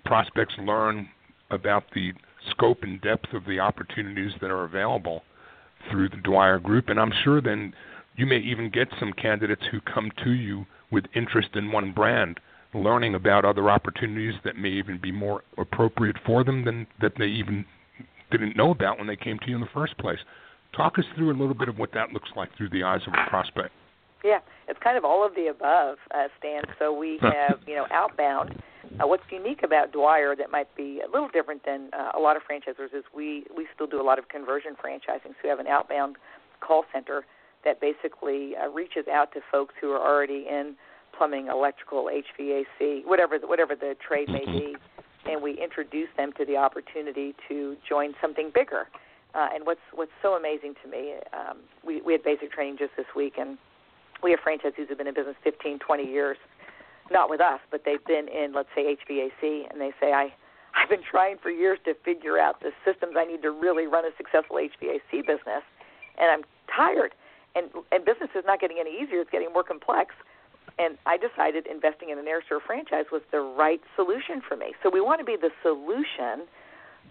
prospects 0.03 0.55
learn 0.59 1.07
about 1.49 1.85
the 1.95 2.11
scope 2.49 2.79
and 2.83 2.99
depth 2.99 3.31
of 3.33 3.45
the 3.45 3.61
opportunities 3.61 4.33
that 4.41 4.51
are 4.51 4.65
available 4.65 5.23
through 5.89 6.09
the 6.09 6.17
Dwyer 6.17 6.59
Group. 6.59 6.89
And 6.89 6.99
I'm 6.99 7.13
sure 7.23 7.41
then 7.41 7.73
you 8.15 8.25
may 8.25 8.39
even 8.39 8.69
get 8.69 8.87
some 8.99 9.13
candidates 9.13 9.63
who 9.71 9.79
come 9.81 10.11
to 10.23 10.31
you 10.31 10.65
with 10.91 11.05
interest 11.15 11.49
in 11.55 11.71
one 11.71 11.93
brand, 11.93 12.39
learning 12.73 13.15
about 13.15 13.45
other 13.45 13.69
opportunities 13.69 14.35
that 14.43 14.57
may 14.57 14.69
even 14.69 14.99
be 15.01 15.11
more 15.11 15.43
appropriate 15.57 16.17
for 16.25 16.43
them 16.43 16.65
than 16.65 16.87
that 17.01 17.13
they 17.17 17.25
even 17.25 17.65
didn't 18.31 18.55
know 18.55 18.71
about 18.71 18.97
when 18.97 19.07
they 19.07 19.15
came 19.15 19.39
to 19.39 19.49
you 19.49 19.55
in 19.55 19.61
the 19.61 19.67
first 19.73 19.97
place. 19.97 20.19
Talk 20.75 20.97
us 20.99 21.05
through 21.15 21.31
a 21.31 21.37
little 21.37 21.53
bit 21.53 21.69
of 21.69 21.77
what 21.77 21.93
that 21.93 22.13
looks 22.13 22.29
like 22.35 22.49
through 22.55 22.69
the 22.69 22.83
eyes 22.83 23.01
of 23.07 23.13
a 23.13 23.29
prospect. 23.29 23.71
Yeah, 24.23 24.39
it's 24.67 24.79
kind 24.83 24.97
of 24.97 25.05
all 25.05 25.25
of 25.25 25.33
the 25.35 25.47
above, 25.47 25.97
uh, 26.13 26.27
Stan. 26.37 26.63
So 26.77 26.93
we 26.93 27.17
have, 27.21 27.59
you 27.65 27.75
know, 27.75 27.87
outbound 27.91 28.61
uh, 28.99 29.07
what's 29.07 29.23
unique 29.31 29.63
about 29.63 29.91
Dwyer 29.91 30.35
that 30.35 30.51
might 30.51 30.73
be 30.75 31.01
a 31.05 31.09
little 31.11 31.29
different 31.29 31.63
than 31.65 31.89
uh, 31.93 32.11
a 32.15 32.19
lot 32.19 32.35
of 32.35 32.43
franchisors 32.43 32.93
is 32.93 33.03
we 33.15 33.45
we 33.55 33.67
still 33.73 33.87
do 33.87 34.01
a 34.01 34.03
lot 34.03 34.19
of 34.19 34.29
conversion 34.29 34.73
franchising. 34.73 35.29
So 35.29 35.37
we 35.43 35.49
have 35.49 35.59
an 35.59 35.67
outbound 35.67 36.17
call 36.59 36.83
center 36.93 37.23
that 37.63 37.79
basically 37.79 38.53
uh, 38.55 38.69
reaches 38.69 39.05
out 39.11 39.31
to 39.33 39.39
folks 39.51 39.73
who 39.79 39.91
are 39.91 39.99
already 39.99 40.45
in 40.49 40.75
plumbing, 41.17 41.47
electrical, 41.47 42.09
HVAC, 42.09 43.05
whatever 43.05 43.37
the, 43.37 43.47
whatever 43.47 43.75
the 43.75 43.95
trade 44.05 44.29
may 44.29 44.45
be, 44.45 44.75
and 45.25 45.41
we 45.41 45.61
introduce 45.61 46.09
them 46.17 46.31
to 46.37 46.45
the 46.45 46.57
opportunity 46.57 47.35
to 47.47 47.75
join 47.87 48.13
something 48.21 48.51
bigger. 48.53 48.87
Uh, 49.33 49.47
and 49.53 49.65
what's 49.65 49.81
what's 49.93 50.11
so 50.21 50.33
amazing 50.33 50.73
to 50.83 50.89
me, 50.89 51.15
um, 51.33 51.59
we 51.85 52.01
we 52.01 52.11
had 52.13 52.23
basic 52.23 52.51
training 52.51 52.77
just 52.77 52.91
this 52.97 53.05
week, 53.15 53.33
and 53.37 53.57
we 54.23 54.31
have 54.31 54.39
franchisees 54.39 54.87
who've 54.87 54.97
been 54.97 55.07
in 55.07 55.13
business 55.13 55.35
15, 55.43 55.79
20 55.79 56.03
years 56.03 56.37
not 57.11 57.29
with 57.29 57.41
us, 57.41 57.59
but 57.69 57.83
they've 57.85 58.03
been 58.05 58.27
in, 58.27 58.53
let's 58.53 58.69
say, 58.73 58.95
HVAC, 58.95 59.69
and 59.69 59.79
they 59.79 59.91
say, 59.99 60.13
I, 60.13 60.33
I've 60.75 60.89
been 60.89 61.03
trying 61.03 61.37
for 61.37 61.49
years 61.49 61.77
to 61.85 61.93
figure 62.05 62.39
out 62.39 62.61
the 62.61 62.71
systems 62.85 63.15
I 63.17 63.25
need 63.25 63.41
to 63.41 63.51
really 63.51 63.85
run 63.85 64.05
a 64.05 64.11
successful 64.17 64.55
HVAC 64.55 65.27
business, 65.27 65.63
and 66.17 66.31
I'm 66.31 66.43
tired. 66.73 67.13
And 67.53 67.69
and 67.91 68.05
business 68.05 68.29
is 68.33 68.45
not 68.45 68.61
getting 68.61 68.77
any 68.79 68.91
easier; 68.91 69.19
it's 69.19 69.29
getting 69.29 69.51
more 69.51 69.63
complex. 69.63 70.15
And 70.79 70.97
I 71.05 71.17
decided 71.17 71.67
investing 71.67 72.09
in 72.09 72.17
an 72.17 72.25
Aire 72.27 72.41
Serv 72.47 72.61
franchise 72.65 73.05
was 73.11 73.21
the 73.29 73.41
right 73.41 73.81
solution 73.97 74.41
for 74.47 74.55
me. 74.55 74.73
So 74.81 74.89
we 74.89 75.01
want 75.01 75.19
to 75.19 75.25
be 75.25 75.35
the 75.35 75.49
solution 75.61 76.47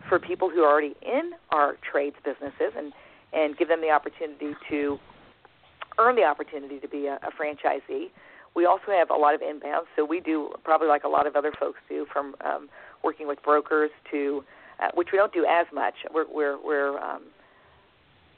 for 0.08 0.18
people 0.18 0.48
who 0.48 0.62
are 0.62 0.72
already 0.72 0.96
in 1.02 1.32
our 1.50 1.76
trades 1.84 2.16
businesses, 2.24 2.72
and 2.74 2.94
and 3.34 3.56
give 3.58 3.68
them 3.68 3.82
the 3.82 3.90
opportunity 3.90 4.54
to 4.70 4.98
earn 5.99 6.16
the 6.16 6.24
opportunity 6.24 6.78
to 6.78 6.88
be 6.88 7.07
a, 7.07 7.16
a 7.16 7.30
franchisee 7.30 8.11
we 8.55 8.66
also 8.66 8.91
have 8.91 9.11
a 9.11 9.14
lot 9.14 9.34
of 9.34 9.43
inbound, 9.43 9.86
so 9.95 10.05
we 10.05 10.20
do 10.20 10.53
probably 10.64 10.88
like 10.88 11.05
a 11.05 11.09
lot 11.09 11.26
of 11.26 11.36
other 11.36 11.53
folks 11.59 11.78
do, 11.88 12.07
from 12.12 12.34
um, 12.45 12.68
working 13.05 13.28
with 13.28 13.43
brokers 13.43 13.91
to, 14.11 14.45
uh, 14.82 14.88
which 14.95 15.09
we 15.12 15.18
don't 15.18 15.32
do 15.32 15.47
as 15.49 15.66
much. 15.72 15.95
We're 16.12 16.26
we're 16.28 16.59
we're 16.62 16.99
um, 16.99 17.22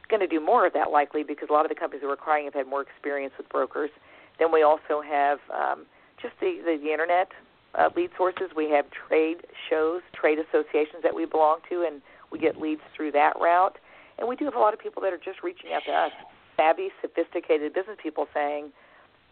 going 0.08 0.20
to 0.20 0.26
do 0.26 0.40
more 0.40 0.66
of 0.66 0.74
that 0.74 0.90
likely 0.90 1.22
because 1.22 1.48
a 1.48 1.52
lot 1.52 1.64
of 1.64 1.70
the 1.70 1.74
companies 1.74 2.02
we're 2.04 2.12
acquiring 2.12 2.44
have 2.44 2.54
had 2.54 2.66
more 2.66 2.82
experience 2.82 3.32
with 3.38 3.48
brokers. 3.48 3.90
Then 4.38 4.52
we 4.52 4.62
also 4.62 5.00
have 5.00 5.38
um, 5.52 5.86
just 6.20 6.34
the, 6.40 6.60
the 6.64 6.78
the 6.82 6.92
internet 6.92 7.28
uh, 7.74 7.88
lead 7.96 8.10
sources. 8.16 8.50
We 8.54 8.68
have 8.70 8.84
trade 9.08 9.46
shows, 9.70 10.02
trade 10.12 10.38
associations 10.38 11.02
that 11.02 11.14
we 11.14 11.24
belong 11.24 11.60
to, 11.70 11.84
and 11.88 12.02
we 12.30 12.38
get 12.38 12.60
leads 12.60 12.82
through 12.94 13.12
that 13.12 13.34
route. 13.40 13.78
And 14.18 14.28
we 14.28 14.36
do 14.36 14.44
have 14.44 14.54
a 14.54 14.58
lot 14.58 14.74
of 14.74 14.78
people 14.78 15.02
that 15.02 15.12
are 15.14 15.18
just 15.18 15.42
reaching 15.42 15.72
out 15.72 15.82
to 15.86 15.92
us, 15.92 16.12
savvy, 16.56 16.88
sophisticated 17.00 17.74
business 17.74 17.96
people 18.02 18.26
saying 18.34 18.72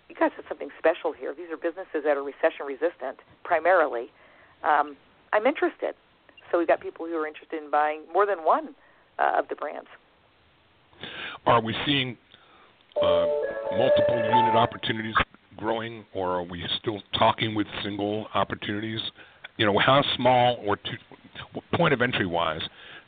you 0.09 0.17
guys 0.17 0.31
have 0.37 0.45
something 0.49 0.69
special 0.79 1.13
here. 1.13 1.35
These 1.35 1.51
are 1.51 1.57
businesses 1.57 2.03
that 2.05 2.17
are 2.17 2.23
recession 2.23 2.67
resistant 2.67 3.19
primarily. 3.45 4.11
Um, 4.65 4.97
I'm 5.33 5.47
interested. 5.47 5.95
So 6.51 6.59
we've 6.59 6.67
got 6.67 6.81
people 6.81 7.07
who 7.07 7.15
are 7.15 7.27
interested 7.27 7.63
in 7.63 7.71
buying 7.71 8.03
more 8.13 8.27
than 8.27 8.39
one 8.45 8.75
uh, 9.19 9.39
of 9.39 9.49
the 9.49 9.55
brands. 9.55 9.89
Are 11.47 11.63
we 11.63 11.75
seeing 11.87 12.17
uh, 13.01 13.27
multiple 13.77 14.17
unit 14.17 14.55
opportunities 14.55 15.15
growing, 15.57 16.05
or 16.13 16.31
are 16.31 16.43
we 16.43 16.65
still 16.81 17.01
talking 17.19 17.55
with 17.55 17.67
single 17.85 18.27
opportunities? 18.35 19.01
You 19.57 19.67
know, 19.67 19.79
how 19.79 20.03
small 20.17 20.57
or 20.67 20.77
too, 20.77 21.61
point 21.75 21.95
of 21.95 22.03
entry 22.03 22.27
wise, 22.27 22.63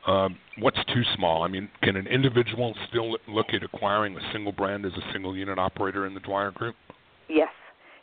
uh, 0.07 0.29
what's 0.59 0.79
too 0.93 1.03
small? 1.17 1.43
I 1.43 1.49
mean, 1.49 1.69
can 1.83 1.97
an 1.97 2.07
individual 2.07 2.75
still 2.89 3.17
look 3.29 3.47
at 3.53 3.63
acquiring 3.63 4.17
a 4.17 4.33
single 4.33 4.53
brand 4.53 4.85
as 4.85 4.93
a 4.93 5.13
single 5.13 5.37
unit 5.37 5.59
operator 5.59 6.07
in 6.07 6.15
the 6.15 6.21
Dwyer 6.21 6.51
Group? 6.51 6.75
Yes, 7.29 7.53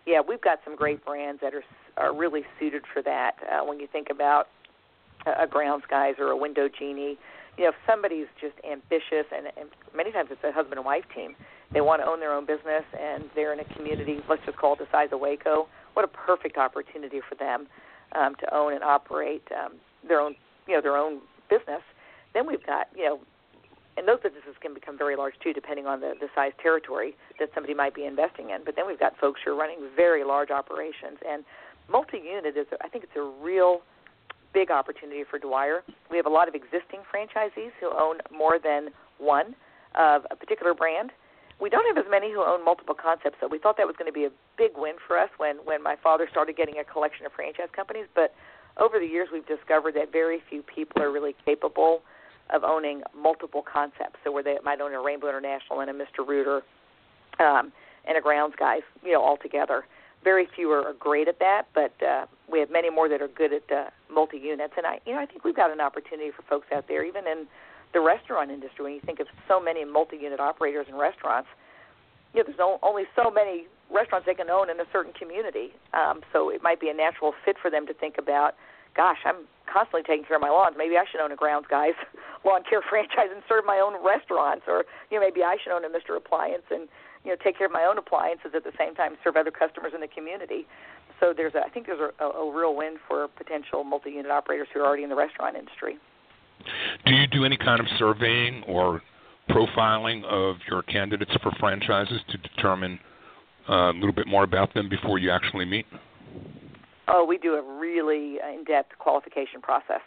yeah, 0.05 0.21
we've 0.25 0.41
got 0.41 0.59
some 0.63 0.75
great 0.75 1.05
brands 1.05 1.41
that 1.41 1.53
are 1.53 1.63
are 1.97 2.15
really 2.15 2.43
suited 2.59 2.83
for 2.93 3.01
that. 3.03 3.33
Uh, 3.43 3.65
when 3.65 3.79
you 3.79 3.87
think 3.91 4.07
about 4.09 4.47
a, 5.25 5.43
a 5.43 5.47
Grounds 5.47 5.83
Guys 5.89 6.15
or 6.17 6.27
a 6.27 6.37
Window 6.37 6.69
Genie, 6.69 7.17
you 7.57 7.65
know, 7.65 7.69
if 7.69 7.75
somebody's 7.85 8.27
just 8.39 8.55
ambitious, 8.63 9.27
and, 9.35 9.47
and 9.57 9.69
many 9.93 10.13
times 10.13 10.29
it's 10.31 10.43
a 10.45 10.51
husband 10.51 10.77
and 10.77 10.85
wife 10.85 11.03
team, 11.13 11.35
they 11.73 11.81
want 11.81 12.01
to 12.01 12.07
own 12.07 12.21
their 12.21 12.33
own 12.33 12.45
business, 12.45 12.85
and 12.97 13.25
they're 13.35 13.51
in 13.51 13.59
a 13.59 13.73
community, 13.75 14.19
let's 14.29 14.41
just 14.45 14.57
call 14.57 14.73
it 14.73 14.79
the 14.79 14.87
size 14.91 15.09
of 15.11 15.19
Waco. 15.19 15.67
What 15.93 16.05
a 16.05 16.07
perfect 16.07 16.57
opportunity 16.57 17.19
for 17.27 17.35
them 17.35 17.67
um, 18.15 18.35
to 18.39 18.55
own 18.55 18.73
and 18.73 18.83
operate 18.83 19.43
um, 19.51 19.73
their 20.07 20.21
own 20.21 20.35
you 20.67 20.75
know 20.75 20.81
their 20.81 20.95
own 20.95 21.19
business, 21.49 21.81
then 22.33 22.47
we've 22.47 22.65
got 22.65 22.87
you 22.95 23.05
know 23.05 23.19
and 23.99 24.07
those 24.07 24.23
businesses 24.23 24.55
can 24.61 24.73
become 24.73 24.97
very 24.97 25.17
large 25.17 25.33
too, 25.43 25.51
depending 25.51 25.85
on 25.85 25.99
the, 25.99 26.13
the 26.19 26.27
size 26.33 26.53
territory 26.61 27.17
that 27.37 27.49
somebody 27.53 27.73
might 27.73 27.93
be 27.93 28.05
investing 28.05 28.51
in. 28.51 28.63
But 28.63 28.77
then 28.77 28.87
we've 28.87 28.99
got 28.99 29.17
folks 29.19 29.41
who 29.43 29.51
are 29.51 29.59
running 29.59 29.79
very 29.93 30.23
large 30.23 30.51
operations, 30.51 31.19
and 31.27 31.43
multi-unit 31.91 32.55
is, 32.55 32.65
I 32.81 32.87
think, 32.87 33.03
it's 33.03 33.17
a 33.17 33.27
real 33.43 33.81
big 34.53 34.71
opportunity 34.71 35.23
for 35.29 35.37
Dwyer. 35.37 35.83
We 36.09 36.15
have 36.15 36.25
a 36.25 36.31
lot 36.31 36.47
of 36.47 36.55
existing 36.55 37.03
franchisees 37.13 37.75
who 37.79 37.91
own 37.91 38.19
more 38.31 38.57
than 38.57 38.89
one 39.17 39.53
of 39.95 40.25
a 40.31 40.35
particular 40.35 40.73
brand. 40.73 41.11
We 41.59 41.69
don't 41.69 41.85
have 41.93 42.03
as 42.03 42.09
many 42.09 42.31
who 42.31 42.39
own 42.41 42.63
multiple 42.63 42.95
concepts, 42.95 43.35
so 43.41 43.49
we 43.51 43.59
thought 43.59 43.75
that 43.77 43.85
was 43.85 43.97
going 43.97 44.07
to 44.07 44.15
be 44.15 44.23
a 44.23 44.31
big 44.57 44.71
win 44.77 44.95
for 45.05 45.19
us 45.19 45.29
when 45.37 45.57
when 45.65 45.83
my 45.83 45.97
father 46.01 46.25
started 46.31 46.55
getting 46.55 46.79
a 46.79 46.85
collection 46.85 47.25
of 47.25 47.33
franchise 47.33 47.67
companies. 47.75 48.05
But 48.15 48.33
over 48.79 48.99
the 48.99 49.05
years, 49.05 49.29
we've 49.31 49.47
discovered 49.47 49.95
that 49.95 50.11
very 50.11 50.39
few 50.49 50.63
people 50.63 51.01
are 51.01 51.11
really 51.11 51.35
capable 51.45 52.01
of 52.49 52.63
owning 52.63 53.03
multiple 53.15 53.61
concepts. 53.61 54.17
So 54.23 54.31
where 54.31 54.43
they 54.43 54.57
might 54.63 54.81
own 54.81 54.93
a 54.93 55.01
Rainbow 55.01 55.29
International 55.29 55.81
and 55.81 55.89
a 55.89 55.93
Mr. 55.93 56.27
Rooter 56.27 56.61
um, 57.39 57.71
and 58.07 58.17
a 58.17 58.21
Grounds 58.21 58.55
Guys, 58.57 58.81
you 59.03 59.13
know, 59.13 59.21
all 59.21 59.37
together. 59.37 59.85
Very 60.23 60.47
few 60.53 60.71
are, 60.71 60.93
great 60.99 61.27
at 61.27 61.39
that, 61.39 61.63
but 61.73 61.93
uh, 62.03 62.25
we 62.51 62.59
have 62.59 62.69
many 62.69 62.89
more 62.89 63.07
that 63.07 63.21
are 63.21 63.27
good 63.29 63.53
at 63.53 63.71
uh, 63.71 63.89
multi 64.11 64.37
units. 64.37 64.73
And 64.75 64.85
I, 64.85 64.99
you 65.05 65.13
know, 65.13 65.19
I 65.19 65.25
think 65.25 65.45
we've 65.45 65.55
got 65.55 65.71
an 65.71 65.79
opportunity 65.79 66.31
for 66.35 66.41
folks 66.43 66.67
out 66.73 66.87
there, 66.87 67.05
even 67.05 67.25
in 67.25 67.47
the 67.93 68.01
restaurant 68.01 68.51
industry. 68.51 68.83
When 68.83 68.93
you 68.93 69.01
think 69.05 69.19
of 69.19 69.27
so 69.47 69.61
many 69.61 69.85
multi-unit 69.85 70.39
operators 70.39 70.87
in 70.89 70.95
restaurants, 70.95 71.47
you 72.33 72.43
know, 72.43 72.45
there's 72.47 72.79
only 72.83 73.03
so 73.15 73.31
many 73.31 73.65
restaurants 73.91 74.25
they 74.25 74.35
can 74.35 74.49
own 74.49 74.69
in 74.69 74.79
a 74.79 74.85
certain 74.93 75.13
community. 75.13 75.73
Um, 75.93 76.21
so 76.31 76.49
it 76.49 76.61
might 76.61 76.79
be 76.79 76.89
a 76.89 76.93
natural 76.93 77.33
fit 77.43 77.57
for 77.61 77.71
them 77.71 77.87
to 77.87 77.93
think 77.93 78.15
about 78.17 78.53
gosh, 78.95 79.19
I'm 79.25 79.47
constantly 79.71 80.03
taking 80.03 80.25
care 80.25 80.35
of 80.35 80.41
my 80.41 80.49
lawns. 80.49 80.75
Maybe 80.77 80.97
I 80.97 81.05
should 81.09 81.21
own 81.21 81.31
a 81.31 81.35
Grounds 81.35 81.67
Guys 81.69 81.93
lawn 82.45 82.63
care 82.67 82.81
franchise 82.89 83.29
and 83.33 83.41
serve 83.47 83.65
my 83.65 83.79
own 83.79 83.95
restaurants, 84.03 84.65
or 84.67 84.85
you 85.09 85.19
know, 85.19 85.25
maybe 85.25 85.43
I 85.43 85.57
should 85.61 85.71
own 85.71 85.85
a 85.85 85.89
Mr. 85.89 86.17
Appliance 86.17 86.67
and 86.71 86.87
you 87.23 87.31
know 87.31 87.37
take 87.43 87.57
care 87.57 87.67
of 87.67 87.73
my 87.73 87.83
own 87.83 87.97
appliances 87.97 88.51
at 88.55 88.63
the 88.63 88.73
same 88.77 88.95
time 88.95 89.15
serve 89.23 89.35
other 89.35 89.51
customers 89.51 89.93
in 89.93 90.01
the 90.01 90.07
community. 90.07 90.67
So 91.19 91.33
there's, 91.35 91.53
a, 91.53 91.59
I 91.65 91.69
think 91.69 91.85
there's 91.85 91.99
a, 91.99 92.23
a 92.23 92.51
real 92.51 92.75
win 92.75 92.95
for 93.05 93.27
potential 93.27 93.83
multi-unit 93.83 94.31
operators 94.31 94.69
who 94.73 94.79
are 94.79 94.85
already 94.85 95.03
in 95.03 95.09
the 95.09 95.17
restaurant 95.17 95.57
industry. 95.57 95.97
Do 97.05 97.13
you 97.13 97.27
do 97.27 97.43
any 97.43 97.57
kind 97.57 97.81
of 97.81 97.87
surveying 97.97 98.63
or 98.67 99.01
profiling 99.49 100.23
of 100.25 100.57
your 100.69 100.81
candidates 100.83 101.31
for 101.41 101.51
franchises 101.59 102.21
to 102.29 102.37
determine 102.37 102.99
uh, 103.69 103.91
a 103.91 103.93
little 103.93 104.13
bit 104.13 104.27
more 104.27 104.43
about 104.43 104.73
them 104.73 104.89
before 104.89 105.19
you 105.19 105.31
actually 105.31 105.65
meet? 105.65 105.85
Oh, 107.07 107.25
we 107.27 107.37
do 107.37 107.55
a 107.55 107.79
really 107.79 108.37
in-depth 108.53 108.97
qualification 108.99 109.61
process. 109.61 110.01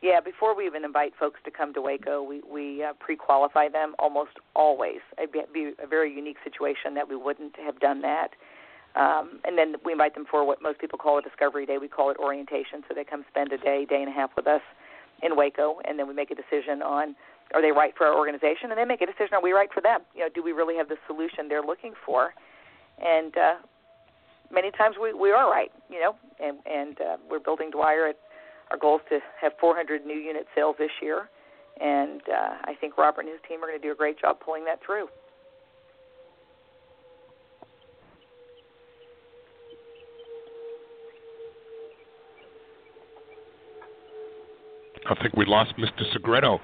Yeah, 0.00 0.20
before 0.20 0.56
we 0.56 0.64
even 0.66 0.84
invite 0.84 1.12
folks 1.18 1.40
to 1.44 1.50
come 1.50 1.74
to 1.74 1.82
Waco, 1.82 2.22
we 2.22 2.40
we 2.48 2.84
uh, 2.84 2.92
pre-qualify 3.00 3.68
them 3.68 3.94
almost 3.98 4.30
always. 4.54 5.00
It'd 5.18 5.32
be, 5.32 5.42
be 5.52 5.72
a 5.82 5.86
very 5.86 6.14
unique 6.14 6.36
situation 6.44 6.94
that 6.94 7.08
we 7.08 7.16
wouldn't 7.16 7.56
have 7.56 7.80
done 7.80 8.00
that. 8.02 8.28
Um, 8.94 9.40
and 9.44 9.58
then 9.58 9.74
we 9.84 9.92
invite 9.92 10.14
them 10.14 10.24
for 10.30 10.46
what 10.46 10.62
most 10.62 10.78
people 10.80 10.98
call 10.98 11.18
a 11.18 11.22
discovery 11.22 11.66
day. 11.66 11.78
We 11.78 11.88
call 11.88 12.10
it 12.10 12.16
orientation. 12.18 12.82
So 12.88 12.94
they 12.94 13.04
come 13.04 13.24
spend 13.28 13.52
a 13.52 13.58
day, 13.58 13.86
day 13.88 14.00
and 14.00 14.08
a 14.08 14.12
half 14.12 14.30
with 14.36 14.46
us 14.46 14.62
in 15.22 15.36
Waco, 15.36 15.80
and 15.84 15.98
then 15.98 16.06
we 16.06 16.14
make 16.14 16.30
a 16.30 16.34
decision 16.34 16.80
on 16.80 17.16
are 17.54 17.62
they 17.62 17.72
right 17.72 17.94
for 17.96 18.06
our 18.06 18.16
organization, 18.16 18.70
and 18.70 18.78
they 18.78 18.84
make 18.84 19.00
a 19.00 19.06
decision 19.06 19.34
are 19.34 19.42
we 19.42 19.52
right 19.52 19.70
for 19.72 19.80
them? 19.80 20.00
You 20.14 20.20
know, 20.20 20.28
do 20.34 20.42
we 20.42 20.52
really 20.52 20.76
have 20.76 20.88
the 20.88 20.96
solution 21.06 21.48
they're 21.48 21.62
looking 21.62 21.94
for? 22.04 22.34
And 23.02 23.36
uh, 23.36 23.54
many 24.52 24.70
times 24.70 24.96
we 25.00 25.12
we 25.14 25.30
are 25.30 25.50
right, 25.50 25.72
you 25.88 26.00
know, 26.00 26.16
and 26.40 26.58
and 26.66 27.00
uh, 27.00 27.16
we're 27.30 27.40
building 27.40 27.70
Dwyer. 27.70 28.08
At, 28.08 28.16
our 28.70 28.76
goal 28.76 28.96
is 28.96 29.02
to 29.08 29.20
have 29.40 29.52
400 29.58 30.04
new 30.04 30.18
unit 30.18 30.46
sales 30.54 30.76
this 30.78 30.90
year, 31.00 31.30
and 31.80 32.20
uh, 32.28 32.56
I 32.64 32.74
think 32.78 32.98
Robert 32.98 33.22
and 33.22 33.30
his 33.30 33.40
team 33.48 33.64
are 33.64 33.66
going 33.66 33.80
to 33.80 33.86
do 33.86 33.92
a 33.92 33.96
great 33.96 34.20
job 34.20 34.40
pulling 34.44 34.64
that 34.66 34.80
through. 34.84 35.08
I 45.08 45.14
think 45.22 45.34
we 45.34 45.46
lost 45.46 45.72
Mr. 45.78 46.04
Segreto. 46.12 46.60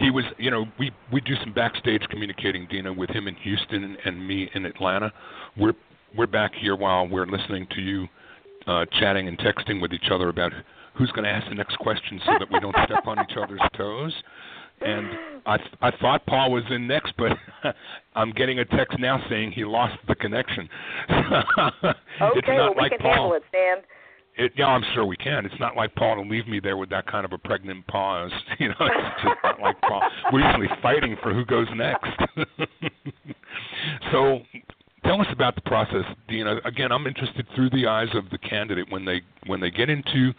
He 0.00 0.10
was, 0.10 0.24
you 0.38 0.50
know, 0.50 0.64
we 0.78 0.90
we 1.12 1.20
do 1.20 1.34
some 1.44 1.52
backstage 1.52 2.02
communicating, 2.10 2.66
Dina, 2.70 2.92
with 2.92 3.10
him 3.10 3.28
in 3.28 3.34
Houston 3.36 3.84
and, 3.84 3.96
and 4.04 4.26
me 4.26 4.50
in 4.54 4.64
Atlanta. 4.64 5.12
We're 5.56 5.74
we're 6.16 6.26
back 6.26 6.52
here 6.58 6.74
while 6.74 7.06
we're 7.06 7.26
listening 7.26 7.66
to 7.74 7.80
you 7.80 8.08
uh, 8.66 8.86
chatting 8.98 9.28
and 9.28 9.38
texting 9.38 9.80
with 9.80 9.92
each 9.92 10.10
other 10.10 10.28
about 10.28 10.52
who's 10.94 11.10
going 11.12 11.24
to 11.24 11.30
ask 11.30 11.48
the 11.48 11.54
next 11.54 11.78
question 11.78 12.20
so 12.24 12.32
that 12.38 12.50
we 12.50 12.60
don't 12.60 12.74
step 12.84 13.06
on 13.06 13.18
each 13.20 13.36
other's 13.36 13.60
toes. 13.76 14.12
And 14.80 15.06
I 15.44 15.56
th- 15.58 15.74
I 15.82 15.90
thought 15.98 16.24
Paul 16.24 16.52
was 16.52 16.64
in 16.70 16.86
next, 16.86 17.12
but 17.18 17.32
I'm 18.14 18.32
getting 18.32 18.60
a 18.60 18.64
text 18.64 18.98
now 18.98 19.22
saying 19.28 19.52
he 19.52 19.64
lost 19.64 19.98
the 20.08 20.14
connection. 20.14 20.66
okay, 21.10 22.56
well, 22.56 22.74
we 22.74 22.88
can 22.88 22.98
Paul. 22.98 23.12
handle 23.12 23.32
it, 23.34 23.42
Stan. 23.50 23.76
It, 24.40 24.52
yeah, 24.56 24.68
I'm 24.68 24.82
sure 24.94 25.04
we 25.04 25.18
can. 25.18 25.44
It's 25.44 25.60
not 25.60 25.76
like 25.76 25.94
Paul 25.96 26.14
to 26.14 26.22
leave 26.22 26.48
me 26.48 26.60
there 26.60 26.78
with 26.78 26.88
that 26.88 27.06
kind 27.06 27.26
of 27.26 27.32
a 27.32 27.38
pregnant 27.38 27.86
pause. 27.86 28.32
You 28.58 28.68
know, 28.68 28.74
it's 28.80 29.22
just 29.22 29.36
not 29.44 29.60
like 29.60 29.78
Paul. 29.82 30.02
We're 30.32 30.46
usually 30.46 30.68
fighting 30.82 31.16
for 31.22 31.34
who 31.34 31.44
goes 31.44 31.66
next. 31.74 32.08
so, 34.12 34.40
tell 35.04 35.20
us 35.20 35.26
about 35.30 35.56
the 35.56 35.60
process, 35.62 36.04
Dina. 36.26 36.56
Again, 36.64 36.90
I'm 36.90 37.06
interested 37.06 37.46
through 37.54 37.68
the 37.70 37.86
eyes 37.86 38.08
of 38.14 38.30
the 38.30 38.38
candidate 38.38 38.86
when 38.90 39.04
they 39.04 39.20
when 39.46 39.60
they 39.60 39.70
get 39.70 39.90
into 39.90 40.32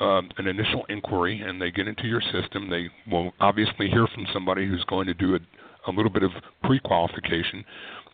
um, 0.00 0.30
an 0.38 0.46
initial 0.46 0.84
inquiry 0.88 1.40
and 1.40 1.60
they 1.60 1.72
get 1.72 1.88
into 1.88 2.06
your 2.06 2.20
system. 2.20 2.70
They 2.70 2.88
will 3.10 3.32
obviously 3.40 3.88
hear 3.88 4.06
from 4.14 4.26
somebody 4.32 4.66
who's 4.66 4.84
going 4.84 5.06
to 5.08 5.14
do 5.14 5.34
a, 5.34 5.40
a 5.88 5.92
little 5.92 6.10
bit 6.10 6.22
of 6.22 6.30
pre-qualification. 6.62 7.64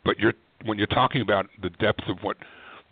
But 0.05 0.19
you're 0.19 0.35
when 0.65 0.79
you're 0.79 0.87
talking 0.87 1.21
about 1.21 1.47
the 1.63 1.71
depth 1.71 2.05
of 2.09 2.19
what 2.23 2.39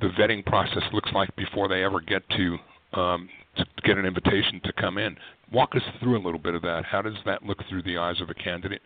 the 0.04 0.22
vetting 0.22 0.44
process 0.44 0.82
looks 0.92 1.10
like 1.14 1.34
before 1.34 1.66
they 1.66 1.82
ever 1.82 2.00
get 2.00 2.22
to 2.36 2.58
um, 2.92 3.28
to 3.56 3.64
get 3.84 3.96
an 3.96 4.04
invitation 4.04 4.60
to 4.64 4.72
come 4.74 4.98
in. 4.98 5.16
Walk 5.52 5.74
us 5.74 5.82
through 6.00 6.18
a 6.18 6.22
little 6.22 6.38
bit 6.38 6.54
of 6.54 6.62
that. 6.62 6.84
How 6.84 7.00
does 7.00 7.14
that 7.24 7.42
look 7.42 7.58
through 7.68 7.82
the 7.84 7.96
eyes 7.96 8.20
of 8.20 8.28
a 8.28 8.34
candidate, 8.34 8.82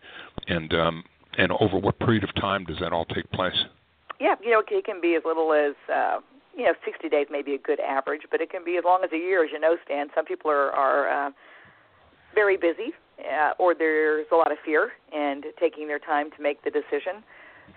and 0.47 0.73
um, 0.73 1.03
and 1.37 1.51
over 1.59 1.77
what 1.77 1.99
period 1.99 2.23
of 2.23 2.33
time 2.35 2.63
does 2.63 2.77
that 2.79 2.93
all 2.93 3.05
take 3.05 3.29
place? 3.31 3.65
Yeah, 4.19 4.35
you 4.41 4.51
know, 4.51 4.63
it 4.65 4.85
can 4.85 5.01
be 5.01 5.15
as 5.15 5.23
little 5.25 5.51
as 5.53 5.75
uh, 5.93 6.19
you 6.55 6.63
know, 6.65 6.73
60 6.85 7.07
days 7.09 7.27
may 7.29 7.41
be 7.41 7.55
a 7.55 7.57
good 7.57 7.79
average, 7.79 8.23
but 8.31 8.41
it 8.41 8.49
can 8.49 8.63
be 8.63 8.77
as 8.77 8.83
long 8.85 9.01
as 9.03 9.11
a 9.13 9.17
year, 9.17 9.43
as 9.43 9.49
you 9.51 9.59
know, 9.59 9.77
Stan. 9.85 10.07
Some 10.15 10.25
people 10.25 10.49
are 10.49 10.71
are 10.71 11.27
uh, 11.27 11.31
very 12.33 12.55
busy, 12.55 12.93
uh, 13.19 13.51
or 13.59 13.75
there's 13.75 14.27
a 14.31 14.35
lot 14.35 14.51
of 14.51 14.57
fear 14.63 14.91
and 15.13 15.43
taking 15.59 15.87
their 15.87 15.99
time 15.99 16.31
to 16.37 16.41
make 16.41 16.63
the 16.63 16.71
decision. 16.71 17.23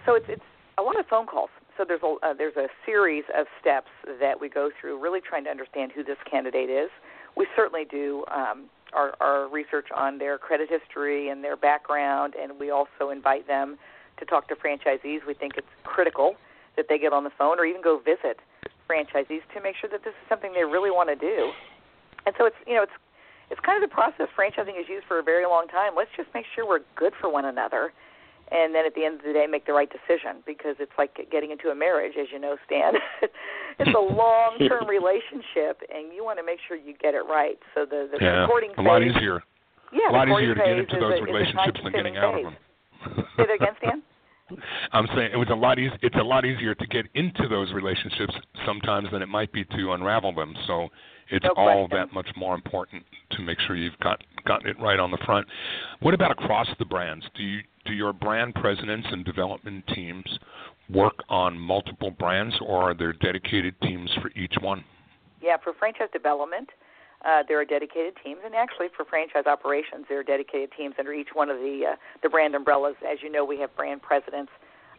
So 0.07 0.15
it's 0.15 0.27
it's 0.29 0.43
a 0.79 0.83
lot 0.83 0.99
of 0.99 1.07
phone 1.07 1.27
calls 1.27 1.51
so 1.77 1.85
there's 1.87 2.03
a 2.03 2.15
uh, 2.27 2.35
there's 2.35 2.57
a 2.57 2.69
series 2.85 3.25
of 3.37 3.47
steps 3.61 3.91
that 4.21 4.41
we 4.41 4.49
go 4.49 4.71
through, 4.81 5.01
really 5.01 5.21
trying 5.21 5.45
to 5.45 5.51
understand 5.51 5.93
who 5.95 6.05
this 6.05 6.19
candidate 6.31 6.71
is. 6.71 6.91
We 7.37 7.47
certainly 7.57 7.85
do 7.85 8.25
um, 8.31 8.65
our, 8.93 9.15
our 9.21 9.49
research 9.49 9.87
on 9.95 10.19
their 10.19 10.39
credit 10.39 10.69
history 10.69 11.29
and 11.31 11.43
their 11.43 11.57
background, 11.57 12.35
and 12.41 12.59
we 12.59 12.71
also 12.71 13.11
invite 13.11 13.47
them 13.47 13.79
to 14.19 14.25
talk 14.25 14.49
to 14.49 14.55
franchisees. 14.55 15.27
We 15.27 15.35
think 15.35 15.55
it's 15.57 15.67
critical 15.85 16.37
that 16.77 16.87
they 16.89 16.99
get 16.99 17.13
on 17.13 17.25
the 17.25 17.33
phone 17.37 17.59
or 17.59 17.65
even 17.65 17.83
go 17.83 17.99
visit 17.99 18.39
franchisees 18.89 19.41
to 19.55 19.61
make 19.63 19.77
sure 19.81 19.89
that 19.91 20.05
this 20.05 20.13
is 20.13 20.29
something 20.29 20.53
they 20.53 20.65
really 20.65 20.91
want 20.91 21.09
to 21.09 21.17
do. 21.17 21.53
And 22.27 22.35
so 22.39 22.47
it's 22.47 22.57
you 22.67 22.75
know 22.75 22.83
it's 22.83 22.93
it's 23.51 23.61
kind 23.61 23.83
of 23.83 23.89
the 23.89 23.93
process 23.93 24.29
franchising 24.37 24.81
is 24.81 24.89
used 24.89 25.07
for 25.07 25.19
a 25.19 25.23
very 25.23 25.47
long 25.47 25.69
time. 25.69 25.93
Let's 25.97 26.11
just 26.17 26.29
make 26.35 26.47
sure 26.55 26.67
we're 26.67 26.85
good 26.97 27.13
for 27.21 27.31
one 27.31 27.45
another 27.45 27.93
and 28.53 28.75
then 28.75 28.85
at 28.87 28.95
the 28.95 29.05
end 29.05 29.17
of 29.19 29.25
the 29.25 29.33
day 29.33 29.47
make 29.49 29.67
the 29.67 29.73
right 29.73 29.91
decision 29.91 30.45
because 30.47 30.77
it's 30.79 30.93
like 30.99 31.17
getting 31.31 31.51
into 31.51 31.69
a 31.69 31.75
marriage 31.75 32.15
as 32.21 32.29
you 32.33 32.39
know 32.39 32.57
stan 32.67 32.95
it's 33.79 33.97
a 33.97 34.07
long 34.15 34.59
term 34.69 34.87
relationship 34.87 35.81
and 35.89 36.13
you 36.15 36.23
want 36.25 36.39
to 36.39 36.45
make 36.45 36.59
sure 36.69 36.77
you 36.77 36.95
get 37.01 37.15
it 37.15 37.25
right 37.29 37.59
so 37.75 37.85
the 37.85 38.09
the 38.13 38.19
yeah, 38.21 38.45
recording 38.45 38.71
a 38.79 38.83
lot 38.83 39.03
easier 39.03 39.43
yeah, 39.93 40.11
a 40.11 40.13
lot 40.13 40.29
easier 40.29 40.55
to 40.55 40.61
get 40.61 40.79
into 40.79 41.01
those 41.01 41.21
a, 41.21 41.23
relationships 41.23 41.81
than 41.83 41.93
getting 41.93 42.17
out 42.17 42.37
of 42.37 42.45
them 42.45 42.57
say 43.37 43.45
that 43.49 43.55
again 43.55 43.75
stan 43.79 44.03
I'm 44.93 45.07
saying 45.15 45.31
it 45.33 45.37
was 45.37 45.49
a 45.51 45.55
lot 45.55 45.79
easy. 45.79 45.95
It's 46.03 46.17
a 46.17 46.23
lot 46.23 46.45
easier 46.45 46.75
to 46.75 46.87
get 46.89 47.07
into 47.15 47.49
those 47.49 47.73
relationships 47.73 48.35
sometimes 48.67 49.09
than 49.11 49.23
it 49.23 49.29
might 49.29 49.51
be 49.51 49.65
to 49.65 49.93
unravel 49.93 50.35
them. 50.35 50.55
So 50.67 50.89
it's 51.31 51.45
no 51.45 51.53
all 51.57 51.89
that 51.93 52.13
much 52.13 52.29
more 52.37 52.55
important 52.55 53.05
to 53.33 53.43
make 53.43 53.59
sure 53.61 53.77
you've 53.77 53.99
got 54.03 54.23
gotten 54.45 54.69
it 54.69 54.79
right 54.79 54.99
on 54.99 55.11
the 55.11 55.19
front. 55.25 55.47
What 56.01 56.15
about 56.15 56.31
across 56.31 56.69
the 56.79 56.85
brands? 56.85 57.25
Do 57.35 57.43
you 57.43 57.61
do 57.85 57.93
your 57.93 58.13
brand 58.13 58.55
presidents 58.55 59.07
and 59.11 59.25
development 59.25 59.85
teams 59.95 60.25
work 60.91 61.15
on 61.29 61.59
multiple 61.59 62.11
brands, 62.11 62.55
or 62.61 62.91
are 62.91 62.95
there 62.95 63.13
dedicated 63.13 63.75
teams 63.83 64.11
for 64.21 64.31
each 64.37 64.55
one? 64.61 64.85
Yeah, 65.41 65.57
for 65.63 65.73
franchise 65.73 66.09
development, 66.13 66.69
uh, 67.25 67.43
there 67.49 67.61
are 67.61 67.65
dedicated 67.65 68.15
teams, 68.25 68.41
and 68.45 68.55
actually 68.55 68.89
for 68.97 69.05
franchise 69.05 69.47
operations, 69.47 70.07
there 70.09 70.21
are 70.21 70.25
dedicated 70.25 70.71
teams 70.77 70.95
under 70.99 71.13
each 71.13 71.29
one 71.35 71.51
of 71.51 71.59
the 71.59 71.93
uh, 71.93 71.97
the 72.23 72.29
brand 72.29 72.55
umbrellas. 72.55 72.95
As 73.09 73.19
you 73.23 73.31
know, 73.31 73.45
we 73.45 73.59
have 73.61 73.75
brand 73.77 74.03
presidents 74.03 74.51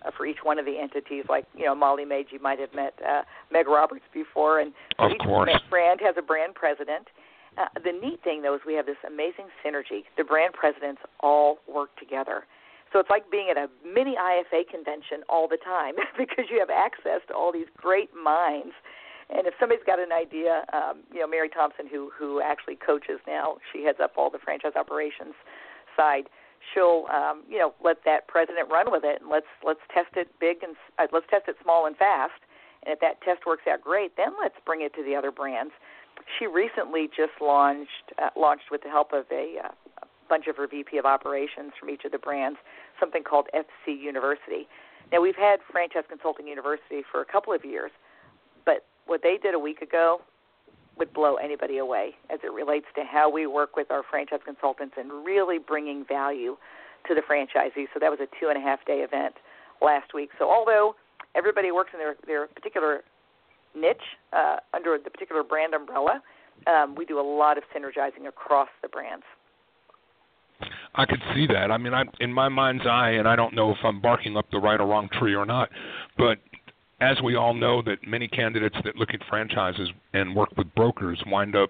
uh, 0.05 0.11
for 0.15 0.25
each 0.25 0.39
one 0.43 0.59
of 0.59 0.65
the 0.65 0.79
entities. 0.79 1.25
Like 1.29 1.45
you 1.55 1.65
know, 1.65 1.75
Molly 1.75 2.05
Maid, 2.05 2.27
you 2.31 2.39
might 2.39 2.59
have 2.59 2.73
met 2.73 2.93
uh, 3.07 3.23
Meg 3.51 3.67
Roberts 3.67 4.05
before, 4.13 4.59
and 4.59 4.73
Of 4.99 5.11
each 5.11 5.19
course. 5.19 5.51
brand 5.69 5.99
has 6.03 6.15
a 6.17 6.21
brand 6.21 6.55
president. 6.55 7.07
Uh, 7.57 7.65
the 7.83 7.91
neat 7.91 8.23
thing, 8.23 8.41
though, 8.41 8.55
is 8.55 8.61
we 8.65 8.73
have 8.73 8.85
this 8.87 8.97
amazing 9.05 9.45
synergy. 9.63 10.03
The 10.17 10.23
brand 10.23 10.53
presidents 10.53 11.01
all 11.19 11.59
work 11.71 11.95
together. 11.99 12.45
So 12.93 12.99
it's 12.99 13.09
like 13.09 13.29
being 13.31 13.49
at 13.49 13.57
a 13.57 13.67
mini 13.83 14.15
IFA 14.15 14.69
convention 14.69 15.25
all 15.27 15.47
the 15.47 15.57
time 15.57 15.95
because 16.17 16.45
you 16.49 16.59
have 16.59 16.69
access 16.69 17.25
to 17.27 17.33
all 17.33 17.51
these 17.51 17.67
great 17.75 18.13
minds. 18.13 18.77
And 19.33 19.47
if 19.47 19.55
somebody's 19.59 19.83
got 19.83 19.97
an 19.99 20.11
idea, 20.13 20.63
um, 20.71 21.01
you 21.11 21.19
know, 21.19 21.27
Mary 21.27 21.49
Thompson, 21.49 21.87
who 21.87 22.11
who 22.13 22.39
actually 22.39 22.75
coaches 22.75 23.19
now, 23.25 23.57
she 23.71 23.83
heads 23.83 23.97
up 23.97 24.13
all 24.15 24.29
the 24.29 24.37
franchise 24.37 24.77
operations 24.77 25.33
side. 25.97 26.29
She'll, 26.73 27.07
um, 27.11 27.43
you 27.49 27.57
know, 27.57 27.73
let 27.83 28.05
that 28.05 28.27
president 28.27 28.69
run 28.69 28.91
with 28.91 29.03
it, 29.03 29.21
and 29.21 29.29
let's 29.31 29.49
let's 29.65 29.81
test 29.91 30.15
it 30.15 30.29
big 30.39 30.61
and 30.61 30.75
uh, 30.99 31.07
let's 31.11 31.25
test 31.31 31.47
it 31.47 31.55
small 31.63 31.87
and 31.87 31.97
fast. 31.97 32.37
And 32.85 32.93
if 32.93 32.99
that 32.99 33.21
test 33.23 33.47
works 33.47 33.63
out 33.65 33.81
great, 33.81 34.15
then 34.17 34.35
let's 34.39 34.55
bring 34.65 34.81
it 34.81 34.93
to 34.95 35.03
the 35.03 35.15
other 35.15 35.31
brands 35.31 35.71
she 36.39 36.47
recently 36.47 37.07
just 37.07 37.33
launched 37.41 38.13
uh, 38.21 38.29
launched 38.35 38.71
with 38.71 38.83
the 38.83 38.89
help 38.89 39.13
of 39.13 39.25
a, 39.31 39.57
uh, 39.63 39.69
a 40.01 40.07
bunch 40.29 40.47
of 40.47 40.57
her 40.57 40.67
VP 40.67 40.97
of 40.97 41.05
operations 41.05 41.71
from 41.79 41.89
each 41.89 42.05
of 42.05 42.11
the 42.11 42.17
brands 42.17 42.57
something 43.03 43.23
called 43.23 43.47
FC 43.53 43.99
University. 43.99 44.67
Now 45.11 45.19
we've 45.19 45.35
had 45.35 45.59
Franchise 45.69 46.03
Consulting 46.07 46.47
University 46.47 47.03
for 47.11 47.19
a 47.19 47.25
couple 47.25 47.51
of 47.51 47.65
years, 47.65 47.91
but 48.65 48.85
what 49.07 49.21
they 49.21 49.37
did 49.41 49.53
a 49.53 49.59
week 49.59 49.81
ago 49.81 50.21
would 50.97 51.11
blow 51.13 51.35
anybody 51.35 51.77
away 51.79 52.15
as 52.29 52.39
it 52.43 52.53
relates 52.53 52.85
to 52.95 53.03
how 53.03 53.29
we 53.29 53.45
work 53.45 53.75
with 53.75 53.91
our 53.91 54.03
franchise 54.09 54.39
consultants 54.45 54.95
and 54.97 55.11
really 55.25 55.57
bringing 55.57 56.05
value 56.05 56.55
to 57.07 57.13
the 57.13 57.21
franchisees. 57.21 57.87
So 57.93 57.99
that 57.99 58.09
was 58.09 58.19
a 58.21 58.27
two 58.39 58.47
and 58.47 58.57
a 58.57 58.61
half 58.61 58.85
day 58.85 58.99
event 58.99 59.35
last 59.81 60.13
week. 60.13 60.29
So 60.39 60.49
although 60.49 60.95
everybody 61.35 61.71
works 61.71 61.91
in 61.93 61.99
their, 61.99 62.15
their 62.25 62.47
particular 62.47 63.01
niche 63.75 64.15
uh, 64.31 64.57
under 64.73 64.97
the 65.03 65.09
particular 65.09 65.43
brand 65.43 65.73
umbrella, 65.73 66.21
um, 66.67 66.95
we 66.95 67.05
do 67.05 67.19
a 67.19 67.27
lot 67.27 67.57
of 67.57 67.63
synergizing 67.75 68.27
across 68.27 68.69
the 68.81 68.87
brands. 68.87 69.25
I 70.95 71.05
could 71.05 71.21
see 71.33 71.47
that. 71.47 71.71
I 71.71 71.77
mean, 71.77 71.93
I, 71.93 72.03
in 72.19 72.31
my 72.31 72.49
mind's 72.49 72.85
eye, 72.85 73.11
and 73.11 73.27
I 73.27 73.35
don't 73.35 73.55
know 73.55 73.71
if 73.71 73.77
I'm 73.83 73.99
barking 73.99 74.37
up 74.37 74.45
the 74.51 74.59
right 74.59 74.79
or 74.79 74.87
wrong 74.87 75.09
tree 75.19 75.35
or 75.35 75.45
not, 75.45 75.69
but 76.17 76.37
as 77.01 77.19
we 77.21 77.35
all 77.35 77.53
know, 77.53 77.81
that 77.81 78.07
many 78.07 78.27
candidates 78.27 78.77
that 78.83 78.95
look 78.95 79.09
at 79.13 79.19
franchises 79.29 79.89
and 80.13 80.35
work 80.35 80.49
with 80.55 80.73
brokers 80.75 81.21
wind 81.27 81.55
up 81.55 81.69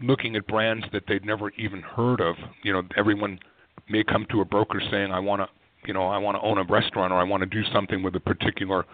looking 0.00 0.36
at 0.36 0.46
brands 0.46 0.84
that 0.92 1.04
they'd 1.08 1.24
never 1.24 1.50
even 1.50 1.80
heard 1.80 2.20
of. 2.20 2.36
You 2.62 2.72
know, 2.72 2.82
everyone 2.96 3.38
may 3.88 4.04
come 4.04 4.26
to 4.30 4.40
a 4.40 4.44
broker 4.44 4.82
saying, 4.90 5.12
"I 5.12 5.20
want 5.20 5.40
to, 5.40 5.48
you 5.86 5.94
know, 5.94 6.08
I 6.08 6.18
want 6.18 6.36
to 6.36 6.42
own 6.42 6.58
a 6.58 6.64
restaurant 6.64 7.12
or 7.12 7.16
I 7.16 7.22
want 7.22 7.42
to 7.42 7.46
do 7.46 7.64
something 7.72 8.02
with 8.02 8.16
a 8.16 8.20
particular 8.20 8.84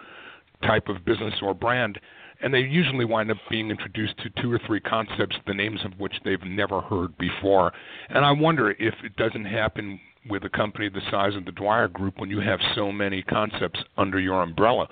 type 0.61 0.87
of 0.87 1.03
business 1.03 1.33
or 1.41 1.53
brand." 1.53 1.99
And 2.43 2.53
they 2.53 2.59
usually 2.59 3.05
wind 3.05 3.31
up 3.31 3.37
being 3.49 3.71
introduced 3.71 4.17
to 4.17 4.41
two 4.41 4.51
or 4.51 4.59
three 4.67 4.81
concepts, 4.81 5.35
the 5.47 5.53
names 5.53 5.79
of 5.85 5.97
which 5.97 6.13
they've 6.25 6.43
never 6.43 6.81
heard 6.81 7.17
before. 7.17 7.71
And 8.09 8.25
I 8.25 8.31
wonder 8.31 8.71
if 8.71 8.93
it 9.03 9.15
doesn't 9.15 9.45
happen 9.45 9.99
with 10.29 10.43
a 10.43 10.49
company 10.49 10.89
the 10.89 11.01
size 11.09 11.35
of 11.35 11.45
the 11.45 11.51
Dwyer 11.53 11.87
Group 11.87 12.19
when 12.19 12.29
you 12.29 12.41
have 12.41 12.59
so 12.75 12.91
many 12.91 13.23
concepts 13.23 13.79
under 13.97 14.19
your 14.19 14.41
umbrella 14.41 14.87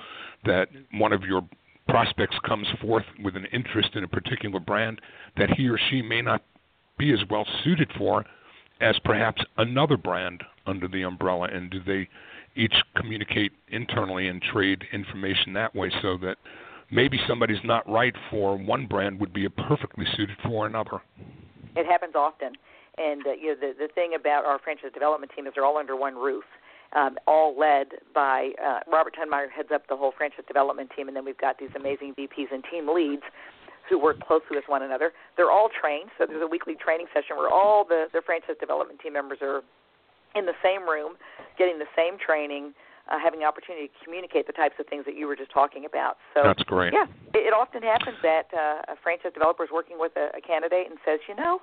that 0.45 0.69
one 0.93 1.11
of 1.11 1.23
your 1.23 1.47
prospects 1.87 2.37
comes 2.45 2.67
forth 2.81 3.05
with 3.21 3.35
an 3.35 3.45
interest 3.51 3.89
in 3.95 4.03
a 4.05 4.07
particular 4.07 4.59
brand 4.59 5.01
that 5.37 5.49
he 5.51 5.67
or 5.67 5.77
she 5.89 6.01
may 6.01 6.21
not 6.21 6.41
be 6.97 7.11
as 7.11 7.19
well 7.29 7.45
suited 7.63 7.89
for 7.97 8.25
as 8.79 8.97
perhaps 9.03 9.41
another 9.57 9.97
brand 9.97 10.41
under 10.67 10.87
the 10.87 11.01
umbrella 11.01 11.47
and 11.51 11.69
do 11.69 11.81
they 11.85 12.07
each 12.55 12.73
communicate 12.95 13.51
internally 13.69 14.27
and 14.27 14.41
trade 14.41 14.83
information 14.93 15.53
that 15.53 15.73
way 15.75 15.91
so 16.01 16.17
that 16.17 16.37
maybe 16.91 17.19
somebody's 17.27 17.63
not 17.63 17.89
right 17.89 18.13
for 18.29 18.57
one 18.57 18.85
brand 18.85 19.19
would 19.19 19.33
be 19.33 19.47
perfectly 19.49 20.05
suited 20.15 20.37
for 20.43 20.67
another. 20.67 21.01
It 21.75 21.85
happens 21.85 22.13
often, 22.15 22.53
and 22.97 23.25
uh, 23.25 23.31
you 23.31 23.49
know 23.49 23.55
the 23.59 23.73
the 23.87 23.87
thing 23.93 24.13
about 24.19 24.45
our 24.45 24.59
franchise 24.59 24.91
development 24.93 25.31
team 25.35 25.47
is 25.47 25.53
they're 25.55 25.65
all 25.65 25.77
under 25.77 25.95
one 25.95 26.15
roof. 26.15 26.43
Um, 26.93 27.15
all 27.25 27.57
led 27.57 27.87
by 28.13 28.51
uh, 28.61 28.79
Robert 28.91 29.15
Tunmire 29.15 29.49
heads 29.49 29.69
up 29.73 29.87
the 29.87 29.95
whole 29.95 30.11
franchise 30.17 30.43
development 30.45 30.91
team, 30.93 31.07
and 31.07 31.15
then 31.15 31.23
we've 31.23 31.37
got 31.37 31.57
these 31.57 31.69
amazing 31.73 32.13
VPs 32.19 32.51
and 32.51 32.65
team 32.69 32.93
leads 32.93 33.23
who 33.89 33.97
work 33.97 34.19
closely 34.19 34.59
with 34.59 34.65
one 34.67 34.83
another. 34.83 35.13
They're 35.37 35.51
all 35.51 35.69
trained, 35.69 36.09
so 36.17 36.25
there's 36.27 36.43
a 36.43 36.47
weekly 36.47 36.75
training 36.75 37.07
session 37.13 37.37
where 37.37 37.47
all 37.47 37.85
the, 37.87 38.07
the 38.11 38.21
franchise 38.25 38.55
development 38.59 38.99
team 38.99 39.13
members 39.13 39.39
are 39.41 39.61
in 40.35 40.45
the 40.45 40.55
same 40.63 40.87
room, 40.87 41.15
getting 41.57 41.79
the 41.79 41.91
same 41.95 42.19
training, 42.19 42.73
uh, 43.11 43.19
having 43.19 43.39
the 43.41 43.45
opportunity 43.45 43.87
to 43.87 43.97
communicate 44.03 44.47
the 44.47 44.53
types 44.53 44.75
of 44.79 44.87
things 44.87 45.03
that 45.05 45.15
you 45.15 45.27
were 45.27 45.35
just 45.35 45.51
talking 45.51 45.83
about. 45.83 46.15
So 46.33 46.41
that's 46.43 46.63
great. 46.63 46.93
Yeah, 46.93 47.05
it, 47.35 47.51
it 47.51 47.53
often 47.53 47.83
happens 47.83 48.15
that 48.23 48.47
uh, 48.55 48.93
a 48.93 48.95
franchise 49.03 49.33
developer 49.33 49.63
is 49.63 49.69
working 49.71 49.99
with 49.99 50.13
a, 50.15 50.31
a 50.37 50.41
candidate 50.41 50.87
and 50.89 50.97
says, 51.03 51.19
you 51.27 51.35
know, 51.35 51.59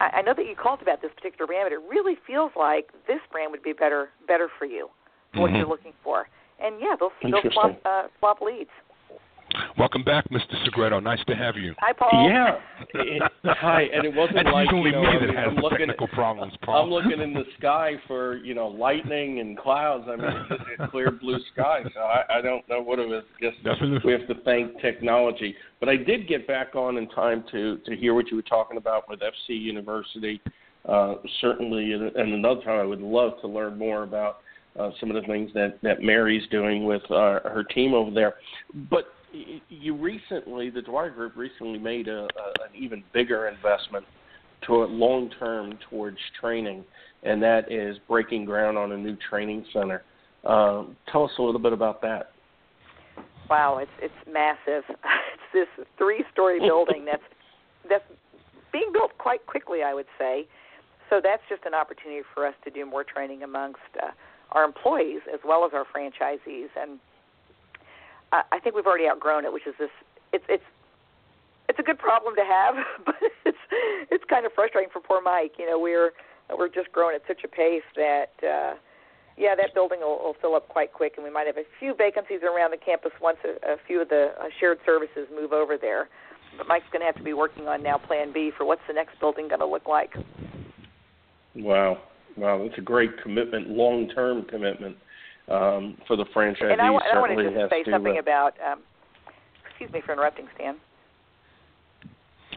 I, 0.00 0.18
I 0.18 0.22
know 0.22 0.34
that 0.34 0.46
you 0.46 0.56
called 0.58 0.82
about 0.82 1.00
this 1.00 1.12
particular 1.14 1.46
brand, 1.46 1.70
but 1.70 1.72
it 1.72 1.82
really 1.88 2.18
feels 2.26 2.50
like 2.58 2.90
this 3.06 3.22
brand 3.30 3.52
would 3.52 3.62
be 3.62 3.72
better 3.72 4.10
better 4.26 4.48
for 4.58 4.66
you, 4.66 4.90
for 5.32 5.42
what 5.42 5.48
mm-hmm. 5.48 5.62
you're 5.62 5.68
looking 5.70 5.94
for. 6.02 6.26
And 6.58 6.80
yeah, 6.80 6.98
they'll, 6.98 7.14
they'll 7.22 7.52
swap 7.52 7.78
uh, 7.84 8.10
swap 8.18 8.40
leads. 8.42 8.74
Welcome 9.78 10.02
back, 10.04 10.28
Mr. 10.30 10.54
Segreto. 10.64 11.00
Nice 11.00 11.20
to 11.26 11.34
have 11.34 11.56
you. 11.56 11.74
Hi, 11.78 11.92
Paul. 11.92 12.28
Yeah. 12.28 12.58
It, 12.94 13.22
hi, 13.44 13.82
and 13.92 14.04
it 14.04 14.14
wasn't 14.14 14.36
That's 14.44 14.48
like 14.52 14.70
usually 14.70 14.90
you 14.90 14.96
know, 14.96 15.02
me 15.02 15.08
I 15.08 15.18
that 15.20 15.26
mean, 15.26 15.36
has 15.36 15.46
I'm 15.48 15.56
the 15.56 15.62
looking 15.62 15.78
technical 15.78 16.06
at, 16.06 16.12
problems, 16.12 16.52
Paul. 16.62 16.82
I'm 16.84 16.90
looking 16.90 17.20
in 17.20 17.32
the 17.32 17.44
sky 17.58 17.92
for 18.06 18.36
you 18.38 18.54
know 18.54 18.68
lightning 18.68 19.40
and 19.40 19.58
clouds. 19.58 20.04
I 20.08 20.16
mean, 20.16 20.46
it's 20.50 20.80
a 20.80 20.88
clear 20.88 21.10
blue 21.10 21.38
sky. 21.52 21.82
So 21.94 22.00
I, 22.00 22.38
I 22.38 22.40
don't 22.40 22.68
know 22.68 22.80
what 22.82 22.98
it 22.98 23.08
was. 23.08 23.24
Just 23.40 23.62
Definitely. 23.64 24.00
we 24.04 24.12
have 24.12 24.26
to 24.28 24.42
thank 24.44 24.80
technology. 24.80 25.54
But 25.80 25.88
I 25.88 25.96
did 25.96 26.28
get 26.28 26.46
back 26.46 26.74
on 26.74 26.96
in 26.96 27.08
time 27.08 27.44
to 27.52 27.78
to 27.78 27.96
hear 27.96 28.14
what 28.14 28.28
you 28.30 28.36
were 28.36 28.42
talking 28.42 28.76
about 28.76 29.08
with 29.08 29.20
FC 29.20 29.50
University. 29.50 30.40
Uh, 30.88 31.16
certainly, 31.40 31.92
and 31.92 32.16
another 32.16 32.62
time 32.62 32.80
I 32.80 32.84
would 32.84 33.00
love 33.00 33.32
to 33.42 33.48
learn 33.48 33.76
more 33.76 34.04
about 34.04 34.38
uh, 34.78 34.90
some 35.00 35.10
of 35.10 35.20
the 35.20 35.26
things 35.26 35.50
that 35.54 35.78
that 35.82 36.02
Mary's 36.02 36.48
doing 36.50 36.84
with 36.84 37.02
uh, 37.10 37.40
her 37.44 37.64
team 37.74 37.94
over 37.94 38.10
there. 38.10 38.34
But 38.90 39.06
you 39.68 39.94
recently, 39.94 40.70
the 40.70 40.82
Dwyer 40.82 41.10
Group 41.10 41.36
recently 41.36 41.78
made 41.78 42.08
a, 42.08 42.22
a, 42.22 42.24
an 42.24 42.74
even 42.76 43.02
bigger 43.12 43.48
investment 43.48 44.04
to 44.66 44.74
long 44.74 45.30
term 45.38 45.78
towards 45.88 46.18
training, 46.40 46.84
and 47.22 47.42
that 47.42 47.70
is 47.70 47.96
breaking 48.08 48.44
ground 48.44 48.76
on 48.76 48.92
a 48.92 48.96
new 48.96 49.16
training 49.28 49.64
center. 49.72 50.02
Uh, 50.44 50.84
tell 51.10 51.24
us 51.24 51.30
a 51.38 51.42
little 51.42 51.60
bit 51.60 51.72
about 51.72 52.00
that. 52.02 52.32
Wow, 53.48 53.78
it's 53.78 53.90
it's 54.00 54.14
massive. 54.30 54.84
It's 55.54 55.68
this 55.78 55.86
three-story 55.96 56.60
building 56.66 57.06
that's 57.06 57.22
that's 57.88 58.04
being 58.70 58.90
built 58.92 59.16
quite 59.16 59.46
quickly, 59.46 59.82
I 59.82 59.94
would 59.94 60.06
say. 60.18 60.46
So 61.08 61.20
that's 61.22 61.42
just 61.48 61.64
an 61.64 61.72
opportunity 61.72 62.20
for 62.34 62.46
us 62.46 62.54
to 62.64 62.70
do 62.70 62.84
more 62.84 63.02
training 63.02 63.42
amongst 63.42 63.80
uh, 64.02 64.10
our 64.52 64.64
employees 64.64 65.20
as 65.32 65.40
well 65.44 65.64
as 65.64 65.72
our 65.72 65.84
franchisees 65.84 66.68
and 66.76 66.98
I, 68.32 68.58
think 68.58 68.74
we've 68.74 68.86
already 68.86 69.08
outgrown 69.08 69.44
it, 69.44 69.52
which 69.52 69.66
is 69.66 69.74
this. 69.78 69.90
It's 70.32 70.44
it's 70.48 70.64
it's 71.68 71.78
a 71.78 71.82
good 71.82 71.98
problem 71.98 72.34
to 72.36 72.44
have, 72.44 72.74
but 73.06 73.16
it's 73.44 73.58
it's 74.10 74.24
kind 74.24 74.46
of 74.46 74.52
frustrating 74.52 74.90
for 74.92 75.00
poor 75.00 75.20
Mike. 75.20 75.52
You 75.58 75.66
know, 75.66 75.78
we're 75.78 76.12
we're 76.56 76.68
just 76.68 76.92
growing 76.92 77.14
at 77.14 77.22
such 77.26 77.44
a 77.44 77.48
pace 77.48 77.86
that 77.96 78.32
uh, 78.42 78.74
yeah, 79.36 79.54
that 79.54 79.74
building 79.74 80.00
will, 80.00 80.18
will 80.18 80.36
fill 80.40 80.54
up 80.54 80.68
quite 80.68 80.92
quick, 80.92 81.14
and 81.16 81.24
we 81.24 81.30
might 81.30 81.46
have 81.46 81.56
a 81.56 81.64
few 81.78 81.94
vacancies 81.94 82.40
around 82.42 82.72
the 82.72 82.76
campus 82.76 83.12
once 83.20 83.38
a, 83.44 83.74
a 83.74 83.76
few 83.86 84.02
of 84.02 84.08
the 84.08 84.32
uh, 84.40 84.48
shared 84.58 84.78
services 84.84 85.28
move 85.34 85.52
over 85.52 85.78
there. 85.78 86.08
But 86.56 86.66
Mike's 86.66 86.86
going 86.92 87.00
to 87.00 87.06
have 87.06 87.16
to 87.16 87.22
be 87.22 87.34
working 87.34 87.68
on 87.68 87.82
now 87.82 87.98
Plan 87.98 88.32
B 88.32 88.50
for 88.56 88.64
what's 88.64 88.82
the 88.88 88.94
next 88.94 89.20
building 89.20 89.48
going 89.48 89.60
to 89.60 89.66
look 89.66 89.86
like. 89.86 90.14
Wow, 91.54 91.98
wow, 92.36 92.62
that's 92.62 92.78
a 92.78 92.82
great 92.82 93.22
commitment, 93.22 93.68
long-term 93.68 94.44
commitment 94.44 94.96
um, 95.50 95.96
for 96.06 96.16
the 96.16 96.24
franchise. 96.32 96.68
And 96.70 96.80
I, 96.80 96.88
and 96.88 97.00
I 97.14 97.20
want 97.20 97.36
to 97.36 97.50
just 97.50 97.70
say 97.70 97.82
to, 97.84 97.90
something 97.90 98.16
uh, 98.16 98.20
about. 98.20 98.54
Um, 98.64 98.80
excuse 99.68 99.92
me 99.92 100.02
for 100.04 100.12
interrupting, 100.12 100.46
Stan. 100.54 100.76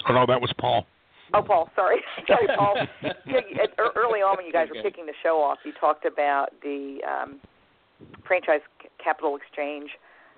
Oh 0.10 0.14
no, 0.14 0.26
that 0.26 0.42
was 0.42 0.52
Paul. 0.58 0.86
Oh, 1.34 1.42
Paul, 1.42 1.70
sorry, 1.76 1.98
sorry, 2.28 2.48
Paul. 2.56 2.76
you 3.28 3.34
know, 3.34 3.42
early 3.96 4.20
on, 4.20 4.38
when 4.38 4.46
you 4.46 4.52
guys 4.52 4.68
Okay. 4.70 4.80
were 4.80 4.84
kicking 4.84 5.06
the 5.06 5.14
show 5.24 5.42
off, 5.42 5.60
you 5.64 5.72
talked 5.80 6.06
about 6.06 6.50
the 6.62 7.00
um, 7.08 7.40
franchise 8.28 8.62
capital 9.04 9.36
exchange 9.36 9.92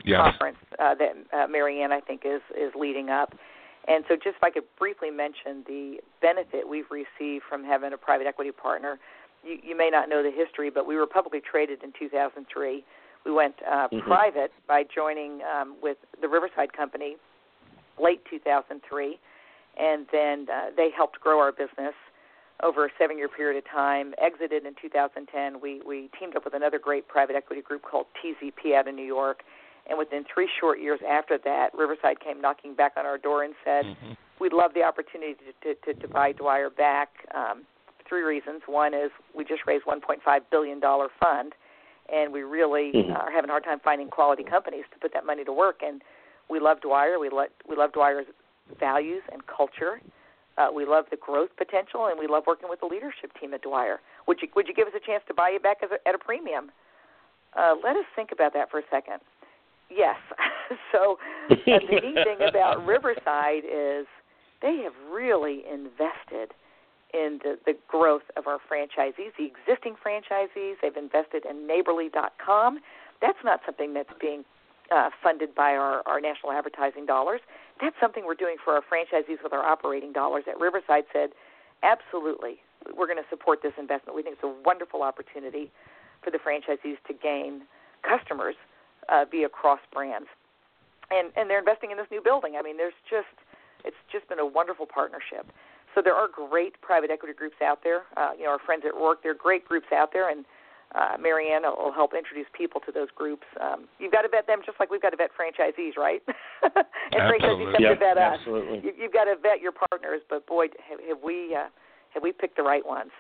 Yes. 0.06 0.20
conference 0.20 0.58
uh, 0.80 0.96
that 0.96 1.14
uh, 1.32 1.48
Marianne, 1.48 1.92
I 1.94 2.02
think, 2.02 2.24
is 2.26 2.42
is 2.58 2.74
leading 2.76 3.10
up. 3.10 3.34
And 3.88 4.04
so, 4.08 4.16
just 4.16 4.36
if 4.36 4.44
I 4.44 4.50
could 4.50 4.64
briefly 4.78 5.12
mention 5.12 5.64
the 5.66 5.98
benefit 6.22 6.68
we've 6.68 6.90
received 6.92 7.46
from 7.48 7.64
having 7.64 7.94
a 7.94 7.98
private 7.98 8.28
equity 8.28 8.52
partner. 8.52 9.00
You, 9.44 9.58
you 9.64 9.78
may 9.78 9.90
not 9.90 10.10
know 10.10 10.24
the 10.24 10.32
history, 10.32 10.70
but 10.70 10.86
we 10.88 10.96
were 10.96 11.08
publicly 11.08 11.42
traded 11.42 11.84
in 11.84 11.92
2003. 11.98 12.84
We 13.26 13.32
went 13.32 13.56
uh, 13.70 13.88
Mhm. 13.90 14.02
private 14.04 14.52
by 14.68 14.84
joining 14.84 15.42
um, 15.44 15.76
with 15.82 15.98
the 16.22 16.28
Riverside 16.28 16.74
Company 16.74 17.18
late 18.00 18.24
2003, 18.30 19.20
and 19.78 20.08
then 20.12 20.48
uh, 20.50 20.72
they 20.76 20.90
helped 20.90 21.20
grow 21.20 21.40
our 21.40 21.52
business 21.52 21.94
over 22.62 22.86
a 22.86 22.90
seven-year 22.98 23.28
period 23.30 23.58
of 23.58 23.70
time. 23.70 24.14
Exited 24.18 24.66
in 24.66 24.74
2010. 24.82 25.60
We 25.60 25.82
we 25.86 26.10
teamed 26.20 26.36
up 26.36 26.46
with 26.46 26.54
another 26.54 26.80
great 26.80 27.08
private 27.08 27.36
equity 27.36 27.62
group 27.62 27.82
called 27.82 28.08
TZP 28.22 28.76
out 28.76 28.88
of 28.88 28.96
New 28.96 29.06
York, 29.06 29.44
And 29.86 29.98
within 29.98 30.24
three 30.24 30.48
short 30.62 30.80
years 30.80 31.02
after 31.06 31.38
that, 31.40 31.74
Riverside 31.76 32.22
came 32.22 32.40
knocking 32.40 32.74
back 32.74 32.94
on 32.96 33.06
our 33.06 33.18
door 33.18 33.44
and 33.44 33.54
said, 33.66 33.86
Mhm. 33.86 34.16
"We'd 34.40 34.54
love 34.54 34.74
the 34.74 34.84
opportunity 34.84 35.36
to, 35.62 35.76
to, 35.76 35.94
to 35.94 36.08
buy 36.08 36.32
Dwyer 36.32 36.70
back." 36.70 37.10
Um, 37.32 37.66
three 38.08 38.22
reasons. 38.24 38.62
One 38.66 38.94
is 38.94 39.12
we 39.36 39.44
just 39.44 39.62
raised 39.66 39.86
1.5 39.86 40.42
billion 40.52 40.80
dollar 40.80 41.10
fund, 41.20 41.54
and 42.12 42.32
we 42.32 42.44
really 42.44 42.92
Mhm. 42.94 43.16
are 43.16 43.32
having 43.32 43.50
a 43.50 43.54
hard 43.54 43.64
time 43.64 43.80
finding 43.80 44.10
quality 44.10 44.44
companies 44.44 44.86
to 44.92 45.00
put 45.00 45.14
that 45.14 45.26
money 45.26 45.44
to 45.44 45.54
work. 45.54 45.82
And 45.82 46.04
we 46.50 46.60
love 46.60 46.82
Dwyer. 46.82 47.20
We 47.20 47.30
let 47.30 47.52
we 47.68 47.76
love 47.76 47.92
Dwyer's 47.92 48.28
values 48.80 49.24
and 49.32 49.46
culture. 49.48 50.02
Uh, 50.58 50.70
we 50.72 50.86
love 50.86 51.10
the 51.10 51.18
growth 51.18 51.50
potential, 51.58 52.08
and 52.08 52.20
we 52.20 52.28
love 52.28 52.46
working 52.46 52.70
with 52.70 52.80
the 52.80 52.86
leadership 52.86 53.34
team 53.40 53.54
at 53.54 53.62
Dwyer. 53.64 54.00
Would 54.28 54.42
you 54.42 54.48
would 54.56 54.68
you 54.68 54.74
give 54.74 54.88
us 54.88 54.94
a 54.94 55.00
chance 55.00 55.24
to 55.28 55.34
buy 55.34 55.50
you 55.50 55.60
back 55.60 55.82
as 55.84 55.92
a, 55.92 56.08
at 56.08 56.14
a 56.14 56.20
premium? 56.20 56.72
Uh, 57.56 57.76
let 57.84 57.96
us 57.96 58.06
think 58.16 58.32
about 58.32 58.54
that 58.54 58.70
for 58.70 58.80
a 58.80 58.84
second. 58.90 59.20
Yes. 59.90 60.18
so 60.92 61.18
uh, 61.50 61.56
the 61.66 62.02
neat 62.02 62.24
thing 62.24 62.48
about 62.48 62.86
Riverside 62.86 63.64
is 63.66 64.08
they 64.62 64.78
have 64.84 64.94
really 65.12 65.64
invested 65.72 66.54
in 67.14 67.40
the, 67.44 67.58
the 67.66 67.74
growth 67.88 68.24
of 68.38 68.48
our 68.48 68.58
franchisees, 68.60 69.32
the 69.38 69.46
existing 69.46 69.96
franchisees. 70.04 70.76
They've 70.82 70.98
invested 70.98 71.46
in 71.50 71.68
Neighborly.com. 71.68 72.80
That's 73.22 73.38
not 73.44 73.62
something 73.66 73.94
that's 73.94 74.14
being 74.20 74.44
uh, 74.92 75.10
funded 75.22 75.56
by 75.56 75.74
our, 75.76 76.02
our 76.06 76.20
national 76.20 76.52
advertising 76.52 77.06
dollars. 77.06 77.42
That's 77.82 77.96
something 78.02 78.26
we're 78.26 78.36
doing 78.36 78.58
for 78.64 78.74
our 78.74 78.82
franchisees 78.82 79.42
with 79.44 79.54
our 79.54 79.64
operating 79.66 80.12
dollars. 80.12 80.44
At 80.48 80.60
Riverside 80.60 81.06
said, 81.14 81.30
absolutely, 81.84 82.60
we're 82.98 83.08
going 83.08 83.22
to 83.22 83.30
support 83.30 83.62
this 83.62 83.74
investment. 83.78 84.16
We 84.16 84.24
think 84.24 84.38
it's 84.42 84.44
a 84.44 84.56
wonderful 84.66 85.04
opportunity 85.04 85.72
for 86.24 86.32
the 86.32 86.40
franchisees 86.40 86.98
to 87.08 87.14
gain 87.14 87.62
customers 88.02 88.56
uh, 89.10 89.26
via 89.30 89.50
cross 89.50 89.80
brands, 89.92 90.28
and 91.12 91.32
and 91.36 91.50
they're 91.50 91.60
investing 91.60 91.92
in 91.92 91.98
this 91.98 92.08
new 92.12 92.22
building. 92.22 92.56
I 92.58 92.62
mean, 92.62 92.78
there's 92.78 92.96
just 93.10 93.36
it's 93.84 94.00
just 94.12 94.28
been 94.30 94.40
a 94.40 94.46
wonderful 94.46 94.86
partnership. 94.86 95.48
So 95.96 96.02
there 96.04 96.16
are 96.16 96.28
great 96.28 96.80
private 96.82 97.12
equity 97.12 97.34
groups 97.34 97.56
out 97.64 97.80
there. 97.84 98.04
Uh, 98.18 98.32
you 98.38 98.46
know, 98.46 98.52
our 98.52 98.60
friends 98.60 98.84
at 98.86 98.94
Roark, 98.94 99.22
there 99.22 99.32
are 99.32 99.36
great 99.36 99.66
groups 99.66 99.88
out 99.94 100.12
there, 100.12 100.30
and 100.30 100.46
uh, 100.96 101.18
Marianne 101.20 101.64
will 101.64 101.92
help 101.92 102.14
introduce 102.14 102.48
people 102.58 102.82
to 102.86 102.92
those 102.92 103.10
groups. 103.16 103.44
Um, 103.62 103.86
you've 104.00 104.12
got 104.12 104.22
to 104.24 104.30
vet 104.30 104.48
them 104.48 104.60
just 104.66 104.80
like 104.80 104.90
we've 104.92 105.02
got 105.02 105.12
to 105.12 105.18
vet 105.18 105.32
franchisees, 105.34 105.98
right? 105.98 106.22
and 106.64 107.22
franchisees 107.22 107.72
have 107.74 107.82
Yeah, 107.82 107.90
to 107.90 107.96
vet 107.96 108.18
us. 108.18 108.38
absolutely. 108.40 108.82
You, 108.84 108.94
you've 108.98 109.14
got 109.14 109.26
to 109.26 109.36
vet 109.42 109.62
your 109.62 109.72
partners, 109.72 110.22
but 110.30 110.46
boy, 110.48 110.68
have, 110.90 111.00
have 111.08 111.18
we 111.24 111.56
uh, 111.56 111.68
have 112.14 112.22
we 112.22 112.32
picked 112.32 112.58
the 112.58 112.64
right 112.64 112.86
ones? 112.86 113.12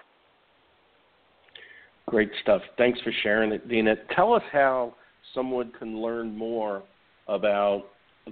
Great 2.07 2.29
stuff. 2.41 2.61
Thanks 2.77 2.99
for 3.01 3.11
sharing 3.23 3.51
it, 3.51 3.67
Dina. 3.67 3.95
Tell 4.15 4.33
us 4.33 4.43
how 4.51 4.93
someone 5.33 5.71
can 5.77 5.99
learn 5.99 6.35
more 6.37 6.83
about 7.27 7.85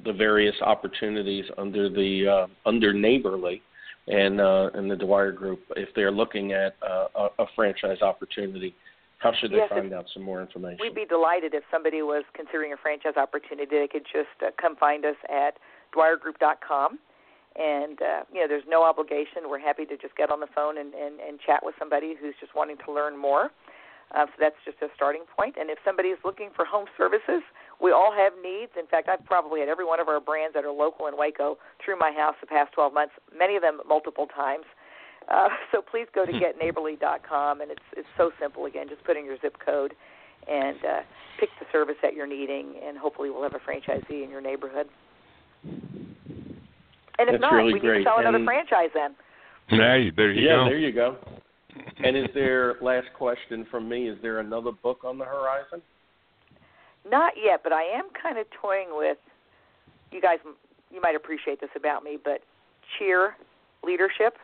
the 0.05 0.13
various 0.13 0.55
opportunities 0.61 1.45
under 1.57 1.89
the 1.89 2.27
uh, 2.27 2.69
under 2.69 2.93
Neighborly 2.93 3.61
and 4.07 4.41
uh, 4.41 4.69
and 4.73 4.89
the 4.89 4.95
Dwyer 4.95 5.31
Group 5.31 5.61
if 5.75 5.89
they're 5.95 6.11
looking 6.11 6.53
at 6.53 6.75
uh, 6.81 7.07
a, 7.15 7.43
a 7.43 7.45
franchise 7.55 8.01
opportunity. 8.01 8.75
How 9.19 9.31
should 9.39 9.51
they 9.51 9.57
Yes, 9.57 9.69
find 9.69 9.93
out 9.93 10.05
some 10.15 10.23
more 10.23 10.41
information? 10.41 10.79
We'd 10.81 10.95
be 10.95 11.05
delighted 11.05 11.53
if 11.53 11.63
somebody 11.69 12.01
was 12.01 12.23
considering 12.33 12.73
a 12.73 12.77
franchise 12.77 13.17
opportunity. 13.17 13.69
They 13.69 13.87
could 13.87 14.05
just 14.11 14.33
uh, 14.41 14.49
come 14.59 14.75
find 14.75 15.05
us 15.05 15.15
at 15.29 15.57
dwyergroup.com. 15.95 16.97
And, 17.55 18.01
uh, 18.01 18.23
you 18.33 18.39
know, 18.39 18.47
there's 18.47 18.63
no 18.67 18.81
obligation. 18.81 19.45
We're 19.49 19.59
happy 19.59 19.85
to 19.85 19.97
just 19.97 20.15
get 20.15 20.31
on 20.31 20.39
the 20.39 20.47
phone 20.55 20.77
and, 20.79 20.93
and, 20.95 21.19
and 21.19 21.39
chat 21.39 21.59
with 21.61 21.75
somebody 21.77 22.15
who's 22.19 22.33
just 22.39 22.55
wanting 22.55 22.77
to 22.85 22.91
learn 22.91 23.17
more. 23.17 23.51
Uh, 24.15 24.25
so 24.25 24.31
that's 24.39 24.55
just 24.65 24.81
a 24.81 24.87
starting 24.95 25.23
point. 25.37 25.55
And 25.59 25.69
if 25.69 25.77
somebody 25.85 26.09
is 26.09 26.19
looking 26.23 26.49
for 26.55 26.65
home 26.65 26.87
services, 26.97 27.43
we 27.81 27.91
all 27.91 28.13
have 28.15 28.33
needs. 28.43 28.71
In 28.77 28.85
fact, 28.87 29.09
I've 29.09 29.25
probably 29.25 29.59
had 29.59 29.69
every 29.69 29.85
one 29.85 29.99
of 29.99 30.07
our 30.07 30.19
brands 30.19 30.53
that 30.53 30.63
are 30.63 30.71
local 30.71 31.07
in 31.07 31.17
Waco 31.17 31.57
through 31.83 31.97
my 31.97 32.11
house 32.11 32.35
the 32.41 32.47
past 32.47 32.73
12 32.73 32.93
months, 32.93 33.13
many 33.37 33.55
of 33.55 33.61
them 33.61 33.79
multiple 33.87 34.27
times. 34.27 34.65
Uh, 35.29 35.49
so 35.71 35.81
please 35.81 36.07
go 36.13 36.25
to 36.25 36.31
getneighborly.com, 36.31 37.61
and 37.61 37.71
it's 37.71 37.81
it's 37.97 38.07
so 38.17 38.31
simple. 38.39 38.65
Again, 38.65 38.87
just 38.89 39.03
put 39.03 39.17
in 39.17 39.25
your 39.25 39.37
zip 39.41 39.57
code 39.63 39.93
and 40.47 40.77
uh, 40.85 41.01
pick 41.39 41.49
the 41.59 41.65
service 41.71 41.95
that 42.01 42.13
you're 42.13 42.27
needing, 42.27 42.75
and 42.85 42.97
hopefully 42.97 43.29
we'll 43.29 43.43
have 43.43 43.53
a 43.55 43.59
franchisee 43.59 44.23
in 44.23 44.29
your 44.29 44.41
neighborhood. 44.41 44.87
And 45.63 47.29
if 47.29 47.33
That's 47.39 47.41
not, 47.41 47.53
really 47.53 47.73
we 47.73 47.79
need 47.79 47.99
to 47.99 48.03
sell 48.03 48.19
another 48.19 48.37
And- 48.37 48.45
franchise 48.45 48.89
then. 48.93 49.15
Hey, 49.67 50.11
there 50.15 50.31
you 50.31 50.47
yeah, 50.49 50.55
go. 50.55 50.65
there 50.65 50.77
you 50.79 50.91
go. 50.91 51.17
and 52.03 52.17
is 52.17 52.25
there 52.33 52.75
last 52.81 53.07
question 53.17 53.65
from 53.71 53.87
me? 53.87 54.09
Is 54.09 54.17
there 54.21 54.39
another 54.39 54.71
book 54.71 55.05
on 55.05 55.17
the 55.17 55.23
horizon? 55.23 55.81
Not 57.09 57.33
yet, 57.41 57.61
but 57.63 57.73
I 57.73 57.83
am 57.83 58.05
kind 58.21 58.37
of 58.37 58.45
toying 58.61 58.89
with. 58.91 59.17
You 60.11 60.21
guys, 60.21 60.39
you 60.91 61.01
might 61.01 61.15
appreciate 61.15 61.61
this 61.61 61.69
about 61.75 62.03
me, 62.03 62.17
but 62.23 62.41
cheer 62.97 63.35
leadership. 63.83 64.37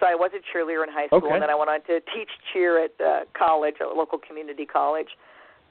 So 0.00 0.06
I 0.06 0.14
was 0.14 0.32
a 0.34 0.40
cheerleader 0.56 0.82
in 0.82 0.92
high 0.92 1.06
school, 1.06 1.18
Okay. 1.24 1.32
and 1.34 1.42
then 1.42 1.50
I 1.50 1.54
went 1.54 1.70
on 1.70 1.80
to 1.82 2.00
teach 2.14 2.30
cheer 2.52 2.84
at 2.84 2.92
uh, 3.00 3.20
college, 3.38 3.76
a 3.80 3.94
local 3.94 4.18
community 4.18 4.66
college. 4.66 5.08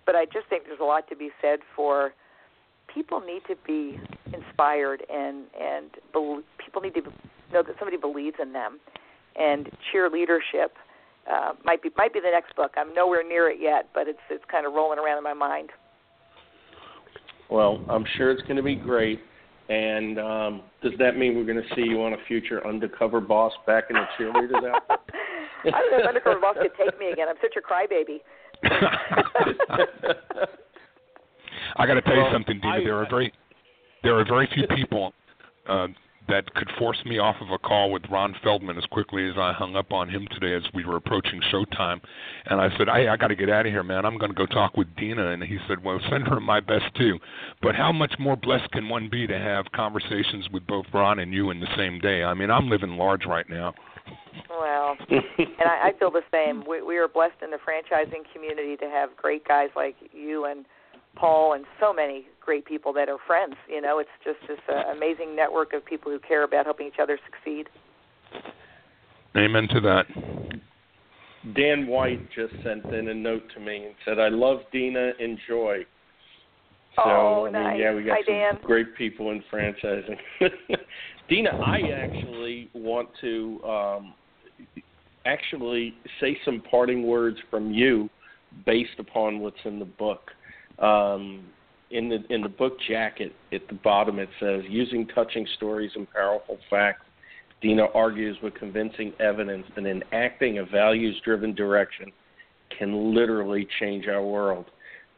But 0.06 0.16
I 0.16 0.26
just 0.26 0.47
think 0.49 0.64
there's 0.66 0.80
a 0.80 0.86
lot 0.86 1.08
to 1.10 1.16
be 1.16 1.30
said 1.41 1.60
for 1.76 2.14
people 2.93 3.20
need 3.22 3.41
to 3.47 3.56
be 3.68 3.99
inspired, 4.34 5.04
and 5.12 5.45
and 5.60 5.91
bel 6.14 6.41
people 6.58 6.82
need 6.82 6.95
to 6.95 7.02
know 7.54 7.62
that 7.64 7.76
somebody 7.78 7.97
believes 7.97 8.38
in 8.41 8.54
them. 8.54 8.80
And 9.36 9.70
cheer 9.91 10.10
leadership 10.10 10.76
uh, 11.32 11.54
might 11.64 11.82
be 11.84 11.89
might 11.95 12.14
be 12.14 12.20
the 12.20 12.32
next 12.32 12.56
book. 12.56 12.74
I'm 12.78 12.93
nowhere 12.93 13.28
near 13.28 13.49
it 13.49 13.60
yet, 13.62 13.89
but 13.93 14.08
it's 14.08 14.20
it's 14.30 14.43
kind 14.49 14.66
of 14.66 14.74
rolling 14.74 14.97
around 14.99 15.18
in 15.18 15.24
my 15.24 15.34
mind. 15.34 15.70
Well, 17.52 17.84
I'm 17.89 18.06
sure 18.18 18.32
it's 18.32 18.41
going 18.43 18.56
to 18.56 18.64
be 18.64 18.76
great. 18.76 19.20
And 19.70 20.18
um, 20.20 20.62
does 20.82 20.93
that 20.99 21.18
mean 21.18 21.36
we're 21.36 21.45
going 21.45 21.62
to 21.62 21.76
see 21.76 21.82
you 21.84 22.02
on 22.04 22.14
a 22.14 22.18
future 22.28 22.66
undercover 22.66 23.22
boss 23.22 23.54
back 23.68 23.86
in 23.89 23.95
the 23.95 24.06
cheerleaders 24.18 24.68
outfit? 24.68 24.99
I 25.66 25.70
don't 25.70 25.91
know 25.91 25.99
if 25.99 26.08
Undercover 26.08 26.39
Boss 26.39 26.56
could 26.60 26.72
take 26.76 26.97
me 26.99 27.12
again. 27.12 27.28
I'm 27.30 27.36
such 27.39 27.56
a 27.56 27.62
crybaby. 27.62 28.22
I 31.78 31.86
got 31.86 31.93
to 31.93 32.02
tell 32.02 32.16
you 32.16 32.22
Well, 32.24 32.32
something, 32.34 32.60
Dina. 32.60 32.74
I- 32.76 32.80
there 32.84 32.95
are 32.97 33.08
very 33.10 33.32
there 34.04 34.18
are 34.18 34.26
very 34.26 34.49
few 34.52 34.66
people 34.76 35.14
uh, 35.70 35.86
that 36.28 36.53
could 36.53 36.69
force 36.78 36.97
me 37.05 37.19
off 37.19 37.36
of 37.41 37.49
a 37.51 37.57
call 37.57 37.91
with 37.91 38.03
Ron 38.09 38.36
Feldman 38.43 38.78
as 38.78 38.86
quickly 38.86 39.28
as 39.28 39.36
I 39.38 39.53
hung 39.53 39.76
up 39.76 39.91
on 39.91 40.09
him 40.09 40.28
today 40.32 40.55
as 40.55 40.63
we 40.74 40.86
were 40.86 40.95
approaching 40.95 41.41
showtime. 41.51 41.99
And 42.45 42.61
I 42.61 42.69
said, 42.78 42.88
"Hey, 42.88 43.07
I 43.07 43.17
got 43.17 43.28
to 43.28 43.36
get 43.36 43.49
out 43.49 43.65
of 43.65 43.72
here, 43.72 43.84
man. 43.84 44.05
I'm 44.05 44.17
going 44.17 44.32
to 44.32 44.38
go 44.38 44.45
talk 44.45 44.78
with 44.78 44.88
Dina." 44.95 45.32
And 45.32 45.43
he 45.43 45.57
said, 45.67 45.84
"Well, 45.84 45.99
send 46.09 46.28
her 46.28 46.39
my 46.39 46.59
best 46.59 46.93
too." 46.97 47.19
But 47.61 47.76
how 47.76 47.91
much 47.91 48.13
more 48.19 48.36
blessed 48.36 48.72
can 48.72 48.88
one 48.88 49.09
be 49.09 49.28
to 49.28 49.38
have 49.38 49.65
conversations 49.74 50.47
with 50.51 50.65
both 50.67 50.86
Ron 50.93 51.19
and 51.19 51.34
you 51.34 51.49
in 51.49 51.59
the 51.59 51.76
same 51.76 51.99
day? 51.99 52.24
I 52.24 52.34
mean, 52.34 52.49
I'm 52.49 52.69
living 52.69 52.97
large 52.97 53.26
right 53.26 53.49
now. 53.49 53.74
Well, 54.49 54.95
and 55.09 55.67
I, 55.67 55.89
I 55.89 55.91
feel 55.99 56.11
the 56.11 56.22
same. 56.32 56.63
We, 56.67 56.82
we 56.82 56.97
are 56.97 57.07
blessed 57.07 57.41
in 57.41 57.51
the 57.51 57.57
franchising 57.57 58.24
community 58.34 58.78
to 58.78 58.86
have 58.86 59.09
great 59.17 59.47
guys 59.47 59.69
like 59.76 59.95
you 60.13 60.45
and 60.45 60.65
Paul 61.15 61.53
and 61.53 61.65
so 61.80 61.93
many 61.93 62.26
great 62.41 62.65
people 62.65 62.91
that 62.93 63.07
are 63.09 63.17
friends. 63.25 63.55
You 63.69 63.81
know, 63.81 63.99
it's 63.99 64.09
just 64.23 64.37
this 64.47 64.59
uh, 64.69 64.91
amazing 64.91 65.35
network 65.35 65.73
of 65.73 65.85
people 65.85 66.11
who 66.11 66.19
care 66.19 66.43
about 66.43 66.65
helping 66.65 66.87
each 66.87 66.99
other 67.01 67.17
succeed. 67.25 67.67
Amen 69.37 69.67
to 69.69 69.79
that. 69.81 70.05
Dan 71.55 71.87
White 71.87 72.21
just 72.35 72.53
sent 72.63 72.85
in 72.91 73.07
a 73.07 73.13
note 73.13 73.43
to 73.55 73.59
me 73.59 73.85
and 73.85 73.95
said, 74.05 74.19
"I 74.19 74.27
love 74.29 74.59
Dina. 74.71 75.13
Enjoy." 75.19 75.85
So 76.95 77.03
Oh, 77.05 77.45
I 77.47 77.51
mean, 77.51 77.63
nice. 77.63 77.79
yeah, 77.79 77.93
we 77.93 78.03
got 78.03 78.17
Hi, 78.17 78.23
some 78.25 78.35
Dan. 78.35 78.59
great 78.63 78.95
people 78.95 79.31
in 79.31 79.41
franchising. 79.51 80.17
Dina, 81.29 81.51
I 81.61 81.79
actually 81.95 82.69
want 82.73 83.09
to 83.21 83.63
um, 83.63 84.13
actually 85.25 85.93
say 86.19 86.37
some 86.43 86.61
parting 86.69 87.07
words 87.07 87.37
from 87.49 87.71
you, 87.71 88.09
based 88.65 88.99
upon 88.99 89.39
what's 89.39 89.63
in 89.63 89.79
the 89.79 89.85
book. 89.85 90.29
Um, 90.79 91.45
in 91.91 92.09
the 92.09 92.23
in 92.33 92.41
the 92.41 92.49
book 92.49 92.73
jacket 92.87 93.33
at 93.51 93.67
the 93.67 93.75
bottom, 93.75 94.19
it 94.19 94.29
says, 94.39 94.63
"Using 94.67 95.07
touching 95.07 95.45
stories 95.57 95.91
and 95.95 96.11
powerful 96.11 96.57
facts." 96.69 97.05
Dina 97.61 97.85
argues 97.93 98.41
with 98.41 98.55
convincing 98.55 99.13
evidence 99.19 99.67
that 99.75 99.85
enacting 99.85 100.57
a 100.57 100.65
values 100.65 101.19
driven 101.23 101.53
direction 101.53 102.11
can 102.69 103.13
literally 103.13 103.67
change 103.79 104.07
our 104.07 104.23
world. 104.23 104.65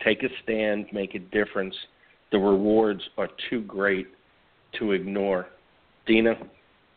Take 0.04 0.24
a 0.24 0.30
stand, 0.44 0.88
make 0.92 1.16
a 1.16 1.20
difference. 1.20 1.76
The 2.32 2.40
rewards 2.40 3.02
are 3.18 3.30
too 3.50 3.62
great 3.62 4.08
to 4.80 4.92
ignore. 4.92 5.48
Dina, 6.06 6.36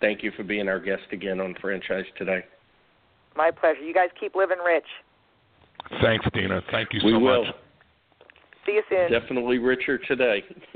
thank 0.00 0.24
you 0.24 0.32
for 0.32 0.42
being 0.42 0.68
our 0.68 0.80
guest 0.80 1.04
again 1.12 1.40
on 1.40 1.54
Franchise 1.60 2.06
Today. 2.18 2.44
My 3.36 3.50
pleasure. 3.50 3.80
You 3.80 3.94
guys 3.94 4.08
keep 4.18 4.34
living 4.34 4.58
rich. 4.58 4.86
Thanks, 6.02 6.26
Dina. 6.32 6.62
Thank 6.72 6.92
you 6.92 7.00
so 7.00 7.06
we 7.06 7.12
so 7.12 7.18
will. 7.20 7.44
Much. 8.66 8.84
See 8.88 8.94
you 8.96 9.08
soon. 9.08 9.20
Definitely 9.20 9.58
richer 9.58 9.98
today. 9.98 10.42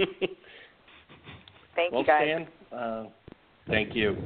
Thank 1.77 1.93
well, 1.93 2.01
you 2.01 2.07
guys. 2.07 2.23
Stan, 2.23 2.79
uh, 2.79 3.05
thank 3.69 3.95
you. 3.95 4.17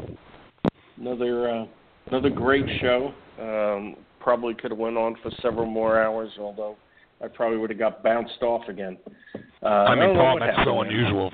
Another 0.99 1.51
uh, 1.51 1.67
another 2.07 2.31
great 2.31 2.65
show. 2.81 3.13
Um, 3.39 3.97
probably 4.19 4.55
could 4.55 4.71
have 4.71 4.79
went 4.79 4.97
on 4.97 5.17
for 5.23 5.31
several 5.43 5.67
more 5.67 6.03
hours, 6.03 6.31
although 6.39 6.77
I 7.23 7.29
probably 7.29 7.59
would 7.59 7.71
have 7.71 7.79
got 7.79 8.03
bounced 8.03 8.43
off 8.43 8.67
again. 8.69 8.97
Uh, 9.63 9.67
I 9.67 9.95
mean, 9.95 10.09
don't 10.09 10.17
Paul, 10.17 10.39
that's 10.41 10.57
happened 10.57 10.67
so 10.67 10.83
there. 10.83 10.91
unusual. 10.91 11.33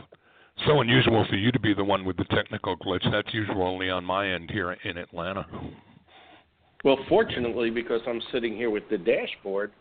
So 0.66 0.80
unusual 0.80 1.24
for 1.30 1.36
you 1.36 1.52
to 1.52 1.60
be 1.60 1.72
the 1.72 1.84
one 1.84 2.04
with 2.04 2.16
the 2.16 2.24
technical 2.24 2.76
glitch. 2.76 3.10
That's 3.10 3.32
usually 3.32 3.88
on 3.88 4.04
my 4.04 4.28
end 4.30 4.50
here 4.50 4.72
in 4.84 4.98
Atlanta. 4.98 5.46
Well, 6.84 6.98
fortunately, 7.08 7.70
because 7.70 8.00
I'm 8.06 8.20
sitting 8.32 8.56
here 8.56 8.68
with 8.68 8.82
the 8.90 8.98
dashboard, 8.98 9.72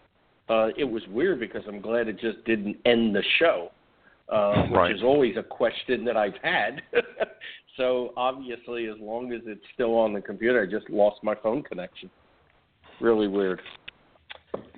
uh, 0.50 0.70
it 0.78 0.84
was 0.84 1.04
weird 1.10 1.39
because 1.39 1.62
I'm 1.68 1.82
glad 1.82 2.08
it 2.08 2.20
just 2.20 2.43
didn't 2.45 2.78
end 2.86 3.16
the 3.16 3.24
show, 3.38 3.72
uh, 4.30 4.64
which 4.64 4.72
Right. 4.72 4.95
is 4.95 5.04
always 5.04 5.38
a 5.38 5.43
question 5.43 6.04
that 6.06 6.18
I've 6.18 6.38
had. 6.41 6.82
so 7.78 8.14
obviously, 8.18 8.88
as 8.88 8.97
long 9.00 9.32
as 9.32 9.41
it's 9.45 9.64
still 9.74 9.95
on 9.95 10.14
the 10.14 10.22
computer, 10.22 10.62
I 10.62 10.66
just 10.66 10.89
lost 10.89 11.24
my 11.24 11.36
phone 11.36 11.62
connection. 11.64 12.10
Really 13.00 13.28
weird. 13.28 13.62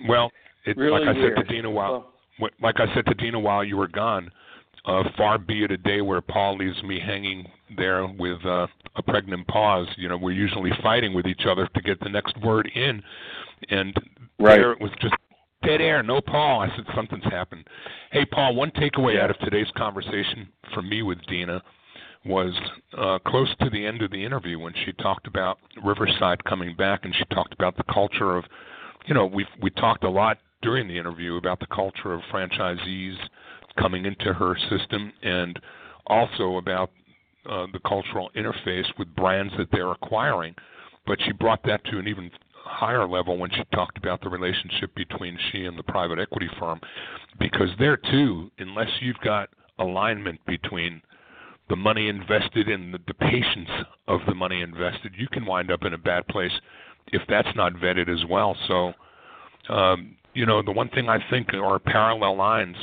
Well, 0.07 0.29
it, 0.65 0.77
Really 0.77 1.05
like 1.05 1.15
I 1.15 1.19
weird. 1.19 1.37
said 1.37 1.47
to 1.47 1.53
Dina 1.53 1.71
while 1.71 2.13
Well, 2.39 2.51
like 2.61 2.79
I 2.79 2.93
said 2.93 3.05
to 3.07 3.13
Dina 3.13 3.39
while 3.39 3.63
you 3.63 3.77
were 3.77 3.87
gone, 3.87 4.29
uh, 4.85 5.03
far 5.15 5.37
be 5.37 5.63
it 5.63 5.71
a 5.71 5.77
day 5.77 6.01
where 6.01 6.21
Paul 6.21 6.57
leaves 6.57 6.81
me 6.83 6.99
hanging 6.99 7.47
there 7.77 8.05
with 8.07 8.43
uh, 8.45 8.67
a 8.95 9.01
pregnant 9.03 9.47
pause. 9.47 9.87
You 9.95 10.09
know, 10.09 10.17
we're 10.17 10.31
usually 10.31 10.71
fighting 10.83 11.13
with 11.13 11.25
each 11.27 11.45
other 11.47 11.67
to 11.67 11.81
get 11.81 11.99
the 11.99 12.09
next 12.09 12.35
word 12.41 12.69
in, 12.75 13.01
and 13.69 13.93
Right. 14.39 14.55
there 14.55 14.71
it 14.71 14.81
was 14.81 14.89
just 14.99 15.13
dead 15.63 15.81
air, 15.81 16.03
no 16.03 16.21
Paul. 16.21 16.61
I 16.61 16.75
said 16.75 16.85
something's 16.95 17.23
happened. 17.25 17.65
Hey, 18.11 18.25
Paul, 18.25 18.55
one 18.55 18.71
takeaway 18.71 19.15
Yeah. 19.15 19.23
out 19.25 19.29
of 19.31 19.39
today's 19.39 19.69
conversation 19.71 20.47
for 20.73 20.81
me 20.81 21.01
with 21.01 21.21
Dina 21.27 21.61
was 22.25 22.53
uh, 22.97 23.17
close 23.25 23.53
to 23.61 23.69
the 23.69 23.85
end 23.85 24.01
of 24.01 24.11
the 24.11 24.23
interview 24.23 24.59
when 24.59 24.73
she 24.85 24.91
talked 24.93 25.25
about 25.27 25.57
Riverside 25.83 26.43
coming 26.43 26.75
back, 26.75 27.05
and 27.05 27.15
she 27.15 27.25
talked 27.25 27.53
about 27.53 27.75
the 27.77 27.83
culture 27.91 28.37
of, 28.37 28.45
you 29.07 29.13
know, 29.13 29.25
we 29.25 29.45
we 29.61 29.69
talked 29.71 30.03
a 30.03 30.09
lot 30.09 30.37
during 30.61 30.87
the 30.87 30.97
interview 30.97 31.37
about 31.37 31.59
the 31.59 31.65
culture 31.67 32.13
of 32.13 32.21
franchisees 32.31 33.15
coming 33.77 34.05
into 34.05 34.33
her 34.33 34.55
system, 34.69 35.11
and 35.23 35.59
also 36.07 36.57
about 36.57 36.91
uh, 37.49 37.65
the 37.73 37.79
cultural 37.79 38.29
interface 38.35 38.85
with 38.99 39.13
brands 39.15 39.51
that 39.57 39.67
they're 39.71 39.91
acquiring. 39.91 40.53
But 41.07 41.17
she 41.25 41.31
brought 41.31 41.63
that 41.63 41.83
to 41.85 41.97
an 41.97 42.07
even 42.07 42.29
higher 42.63 43.07
level 43.07 43.37
when 43.37 43.49
she 43.51 43.63
talked 43.73 43.97
about 43.97 44.21
the 44.21 44.29
relationship 44.29 44.93
between 44.95 45.37
she 45.51 45.65
and 45.65 45.77
the 45.77 45.83
private 45.83 46.19
equity 46.19 46.49
firm, 46.59 46.79
because 47.39 47.69
there 47.79 47.97
too, 47.97 48.51
unless 48.57 48.89
you've 49.01 49.19
got 49.23 49.49
alignment 49.79 50.39
between 50.45 51.01
the 51.69 51.75
money 51.75 52.09
invested 52.09 52.67
and 52.67 52.93
the, 52.93 52.99
the 53.07 53.13
patience 53.13 53.69
of 54.07 54.19
the 54.27 54.35
money 54.35 54.61
invested, 54.61 55.13
you 55.17 55.27
can 55.27 55.45
wind 55.45 55.71
up 55.71 55.83
in 55.83 55.93
a 55.93 55.97
bad 55.97 56.27
place 56.27 56.51
if 57.07 57.21
that's 57.27 57.47
not 57.55 57.73
vetted 57.73 58.09
as 58.09 58.23
well. 58.29 58.55
So, 58.67 58.93
um, 59.73 60.15
you 60.33 60.45
know, 60.45 60.61
the 60.61 60.71
one 60.71 60.89
thing 60.89 61.09
I 61.09 61.19
think 61.29 61.53
are 61.53 61.79
parallel 61.79 62.37
lines. 62.37 62.75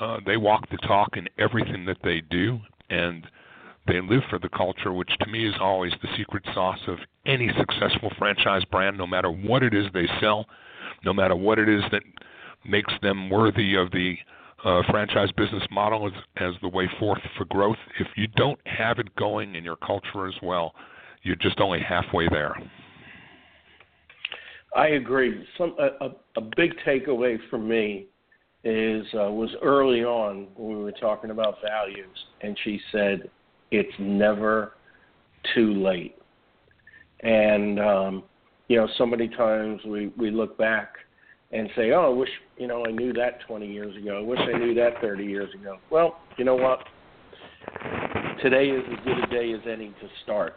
Uh, 0.00 0.18
they 0.24 0.36
walk 0.36 0.68
the 0.70 0.76
talk 0.78 1.16
in 1.16 1.28
everything 1.38 1.84
that 1.84 1.96
they 2.04 2.22
do, 2.30 2.60
and 2.88 3.26
they 3.88 4.00
live 4.00 4.22
for 4.30 4.38
the 4.38 4.48
culture, 4.50 4.92
which 4.92 5.10
to 5.20 5.30
me 5.30 5.48
is 5.48 5.54
always 5.60 5.92
the 6.02 6.08
secret 6.16 6.44
sauce 6.54 6.80
of 6.86 6.98
any 7.26 7.50
successful 7.58 8.10
franchise 8.18 8.64
brand, 8.66 8.96
no 8.96 9.06
matter 9.06 9.30
what 9.30 9.62
it 9.62 9.74
is 9.74 9.86
they 9.92 10.06
sell, 10.20 10.46
no 11.04 11.12
matter 11.12 11.34
what 11.34 11.58
it 11.58 11.68
is 11.68 11.82
that 11.90 12.02
makes 12.64 12.92
them 13.02 13.30
worthy 13.30 13.74
of 13.74 13.90
the 13.90 14.14
uh, 14.64 14.82
franchise 14.90 15.30
business 15.36 15.62
model 15.70 16.06
as, 16.06 16.12
as 16.36 16.54
the 16.62 16.68
way 16.68 16.88
forth 16.98 17.20
for 17.36 17.44
growth. 17.46 17.76
If 18.00 18.08
you 18.16 18.26
don't 18.36 18.58
have 18.66 18.98
it 18.98 19.14
going 19.16 19.54
in 19.54 19.64
your 19.64 19.76
culture 19.76 20.26
as 20.26 20.34
well, 20.42 20.74
you're 21.22 21.36
just 21.36 21.60
only 21.60 21.80
halfway 21.80 22.28
there. 22.28 22.54
I 24.76 24.88
agree. 24.88 25.44
Some 25.56 25.74
a, 25.78 26.06
a, 26.06 26.10
a 26.36 26.40
big 26.56 26.72
takeaway 26.86 27.38
for 27.48 27.58
me 27.58 28.06
is 28.64 29.06
uh, 29.14 29.30
was 29.30 29.50
early 29.62 30.04
on 30.04 30.48
when 30.56 30.76
we 30.76 30.84
were 30.84 30.92
talking 30.92 31.30
about 31.30 31.56
values, 31.62 32.16
and 32.42 32.56
she 32.64 32.80
said 32.92 33.30
it's 33.70 33.92
never 33.98 34.72
too 35.54 35.74
late. 35.74 36.16
And 37.20 37.80
um, 37.80 38.22
you 38.68 38.76
know, 38.76 38.88
so 38.96 39.06
many 39.06 39.28
times 39.28 39.80
we 39.86 40.12
we 40.16 40.30
look 40.30 40.56
back 40.58 40.94
and 41.52 41.68
say, 41.76 41.92
"Oh, 41.92 42.12
I 42.12 42.16
wish 42.16 42.30
you 42.56 42.66
know 42.66 42.84
I 42.86 42.90
knew 42.90 43.12
that 43.14 43.40
20 43.46 43.66
years 43.66 43.96
ago. 43.96 44.18
I 44.18 44.22
wish 44.22 44.40
I 44.40 44.58
knew 44.58 44.74
that 44.74 45.00
30 45.00 45.24
years 45.24 45.52
ago." 45.54 45.78
Well, 45.90 46.18
you 46.36 46.44
know 46.44 46.56
what? 46.56 46.80
Today 48.42 48.68
is 48.68 48.84
as 48.92 49.04
good 49.04 49.18
a 49.18 49.26
day 49.26 49.52
as 49.52 49.60
any 49.66 49.88
to 49.88 50.08
start 50.22 50.54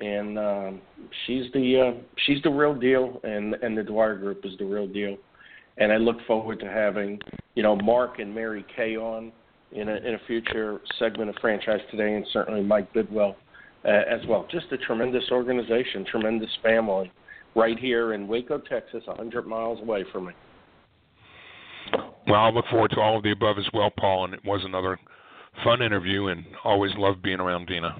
and 0.00 0.38
um, 0.38 0.80
she's 1.26 1.44
the 1.52 1.92
uh, 1.94 2.00
she's 2.26 2.42
the 2.42 2.50
real 2.50 2.74
deal, 2.74 3.20
and 3.22 3.54
and 3.54 3.76
the 3.76 3.82
Dwyer 3.82 4.16
Group 4.16 4.44
is 4.44 4.52
the 4.58 4.64
real 4.64 4.86
deal. 4.86 5.16
And 5.78 5.92
I 5.92 5.96
look 5.96 6.16
forward 6.26 6.60
to 6.60 6.66
having 6.66 7.20
you 7.54 7.62
know 7.62 7.76
Mark 7.76 8.18
and 8.18 8.34
Mary 8.34 8.64
Kay 8.74 8.96
on 8.96 9.32
in 9.72 9.88
a 9.88 9.96
in 9.96 10.14
a 10.14 10.18
future 10.26 10.80
segment 10.98 11.30
of 11.30 11.36
Franchise 11.40 11.80
Today, 11.90 12.14
and 12.14 12.26
certainly 12.32 12.62
Mike 12.62 12.92
Bidwell 12.92 13.36
uh, 13.84 13.88
as 13.88 14.20
well. 14.28 14.46
Just 14.50 14.66
a 14.72 14.78
tremendous 14.78 15.24
organization, 15.30 16.04
tremendous 16.10 16.50
family, 16.62 17.10
right 17.54 17.78
here 17.78 18.14
in 18.14 18.26
Waco, 18.26 18.58
Texas, 18.58 19.02
100 19.06 19.46
miles 19.46 19.80
away 19.80 20.04
from 20.12 20.26
me. 20.26 20.32
Well, 22.26 22.40
I 22.40 22.50
look 22.50 22.66
forward 22.70 22.90
to 22.92 23.00
all 23.00 23.16
of 23.16 23.22
the 23.22 23.32
above 23.32 23.58
as 23.58 23.66
well, 23.72 23.90
Paul, 23.98 24.26
and 24.26 24.34
it 24.34 24.40
was 24.44 24.62
another 24.64 24.98
fun 25.64 25.82
interview, 25.82 26.28
and 26.28 26.44
always 26.64 26.92
love 26.96 27.22
being 27.22 27.40
around 27.40 27.66
Dina. 27.66 27.96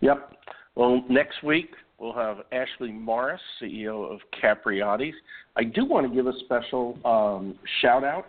Yep. 0.00 0.32
Well, 0.74 1.04
next 1.08 1.42
week 1.42 1.70
we'll 1.98 2.14
have 2.14 2.38
Ashley 2.52 2.92
Morris, 2.92 3.40
CEO 3.60 4.10
of 4.12 4.20
Capriotti's. 4.42 5.14
I 5.56 5.64
do 5.64 5.84
want 5.84 6.08
to 6.08 6.14
give 6.14 6.26
a 6.26 6.38
special 6.44 6.98
um, 7.04 7.58
shout 7.80 8.04
out 8.04 8.26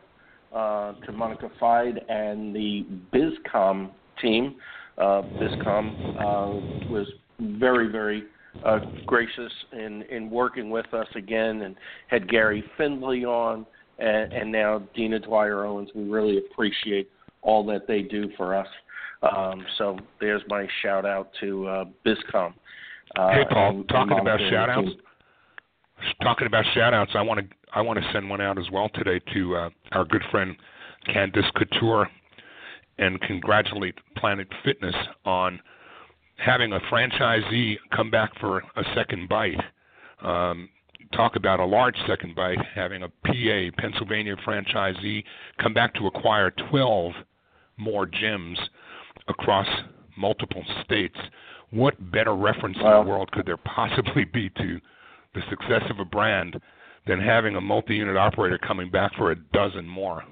uh, 0.54 0.94
to 1.06 1.12
Monica 1.12 1.50
Fide 1.60 2.00
and 2.10 2.56
the 2.56 2.86
BizCom 3.14 3.92
team. 4.22 4.56
Uh, 4.98 5.22
BizCom 5.22 6.16
uh, 6.18 6.90
was 6.90 7.08
very, 7.40 7.92
very 7.92 8.24
uh, 8.66 8.80
gracious 9.06 9.52
in, 9.72 10.04
in 10.04 10.30
working 10.30 10.70
with 10.70 10.92
us 10.94 11.08
again 11.16 11.62
and 11.62 11.76
had 12.08 12.30
Gary 12.30 12.64
Findlay 12.78 13.24
on 13.24 13.66
and, 14.00 14.34
and 14.34 14.52
now 14.52 14.80
Dina 14.96 15.20
Dwyer 15.20 15.66
Owens. 15.66 15.90
We 15.94 16.04
really 16.04 16.38
appreciate 16.38 17.10
all 17.42 17.66
that 17.68 17.88
they 17.88 18.02
do 18.02 18.30
for 18.36 18.56
us. 18.56 18.68
Um, 19.22 19.66
so 19.78 19.98
there's 20.20 20.42
my 20.48 20.68
shout 20.82 21.06
out 21.06 21.30
to 21.42 21.68
uh, 21.68 21.86
BizCom. 22.06 22.54
Uh, 23.16 23.32
hey, 23.32 23.44
Paul, 23.50 23.84
talking 23.90 24.20
about 24.20 24.40
shout 24.50 24.70
outs. 24.70 24.90
Talking 26.22 26.48
about 26.48 26.66
shout 26.74 26.94
outs, 26.94 27.12
I 27.14 27.22
want 27.22 27.40
to 27.42 27.56
I 27.74 27.82
want 27.82 28.00
to 28.00 28.10
send 28.14 28.30
one 28.30 28.42
out 28.42 28.58
as 28.58 28.66
well 28.72 28.90
today 28.90 29.20
to 29.34 29.56
uh, 29.56 29.70
our 29.92 30.06
good 30.06 30.24
friend 30.32 30.56
Candice 31.08 31.52
Couture 31.56 32.10
and 32.98 33.20
congratulate 33.22 33.96
Planet 34.18 34.48
Fitness 34.64 34.96
on 35.26 35.60
having 36.38 36.74
a 36.74 36.80
franchisee 36.92 37.78
come 37.96 38.10
back 38.10 38.32
for 38.40 38.60
a 38.76 38.84
second 38.96 39.30
bite. 39.30 39.60
Um, 40.22 40.70
talk 41.14 41.36
about 41.36 41.60
a 41.60 41.66
large 41.66 41.96
second 42.08 42.36
bite, 42.36 42.60
having 42.74 43.04
a 43.04 43.10
PA, 43.10 43.76
Pennsylvania 43.78 44.36
franchisee, 44.48 45.24
come 45.62 45.74
back 45.74 45.94
to 45.96 46.08
acquire 46.08 46.52
12 46.70 47.14
more 47.78 48.06
gyms 48.06 48.58
across 49.28 49.68
multiple 50.18 50.64
states. 50.84 51.18
What 51.72 52.12
better 52.12 52.36
reference 52.36 52.78
in 52.78 52.84
the 52.84 53.02
world 53.02 53.32
could 53.32 53.46
there 53.46 53.58
possibly 53.58 54.26
be 54.26 54.50
to 54.50 54.80
the 55.34 55.42
success 55.50 55.84
of 55.90 56.00
a 56.00 56.06
brand 56.06 56.60
than 57.08 57.20
having 57.20 57.56
a 57.56 57.62
multi-unit 57.62 58.18
operator 58.18 58.58
coming 58.58 58.90
back 58.90 59.14
for 59.16 59.32
a 59.32 59.36
dozen 59.54 59.88
more? 59.88 60.24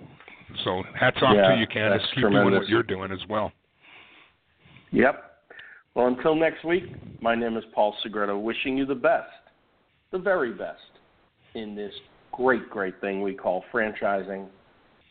So 0.63 0.83
hats 0.97 1.17
off 1.21 1.35
Yeah, 1.35 1.49
to 1.55 1.59
you, 1.59 1.67
Candice. 1.67 1.99
that's 1.99 2.13
Keep 2.13 2.29
doing 2.29 2.51
what 2.51 2.67
you're 2.67 2.83
doing 2.83 3.11
as 3.11 3.19
well. 3.29 3.51
Yep. 4.91 5.23
Well, 5.93 6.07
until 6.07 6.35
next 6.35 6.63
week, 6.63 6.83
my 7.21 7.35
name 7.35 7.57
is 7.57 7.63
Paul 7.73 7.95
Segreto, 8.03 8.37
wishing 8.39 8.77
you 8.77 8.85
the 8.85 8.95
best, 8.95 9.29
the 10.11 10.19
very 10.19 10.53
best, 10.53 10.79
in 11.55 11.75
this 11.75 11.93
great, 12.31 12.69
great 12.69 13.01
thing 13.01 13.21
we 13.21 13.33
call 13.33 13.63
franchising. 13.73 14.47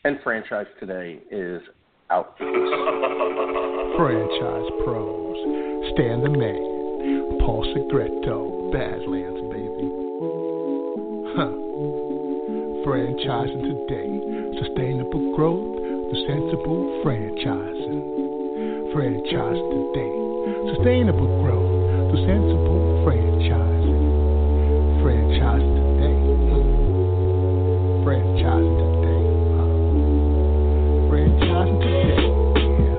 And 0.05 0.19
Franchise 0.23 0.67
Today 0.79 1.19
is 1.29 1.61
out. 2.09 2.35
Franchise 3.97 4.69
pros. 4.85 5.35
Stan 5.93 6.21
the 6.23 6.29
man. 6.29 7.39
Paul 7.41 7.63
Segreto, 7.75 8.71
Badlands, 8.71 9.41
baby. 9.41 9.46
Huh. 11.37 11.53
Franchising 12.81 13.61
today, 13.61 14.09
sustainable 14.57 15.21
growth, 15.35 15.61
the 16.09 16.17
sensible 16.25 16.81
franchising. 17.05 18.01
Franchise 18.91 19.61
today, 19.69 20.13
sustainable 20.73 21.29
growth, 21.45 21.69
the 22.09 22.17
sensible 22.25 23.05
franchising. 23.05 24.01
Franchise 25.05 25.61
today, 25.61 26.17
huh. 26.49 26.65
franchising 28.01 28.81
today, 28.97 29.21
huh. 29.53 29.69
franchising 31.05 31.77
today. 31.85 32.25
Yeah. 32.81 32.96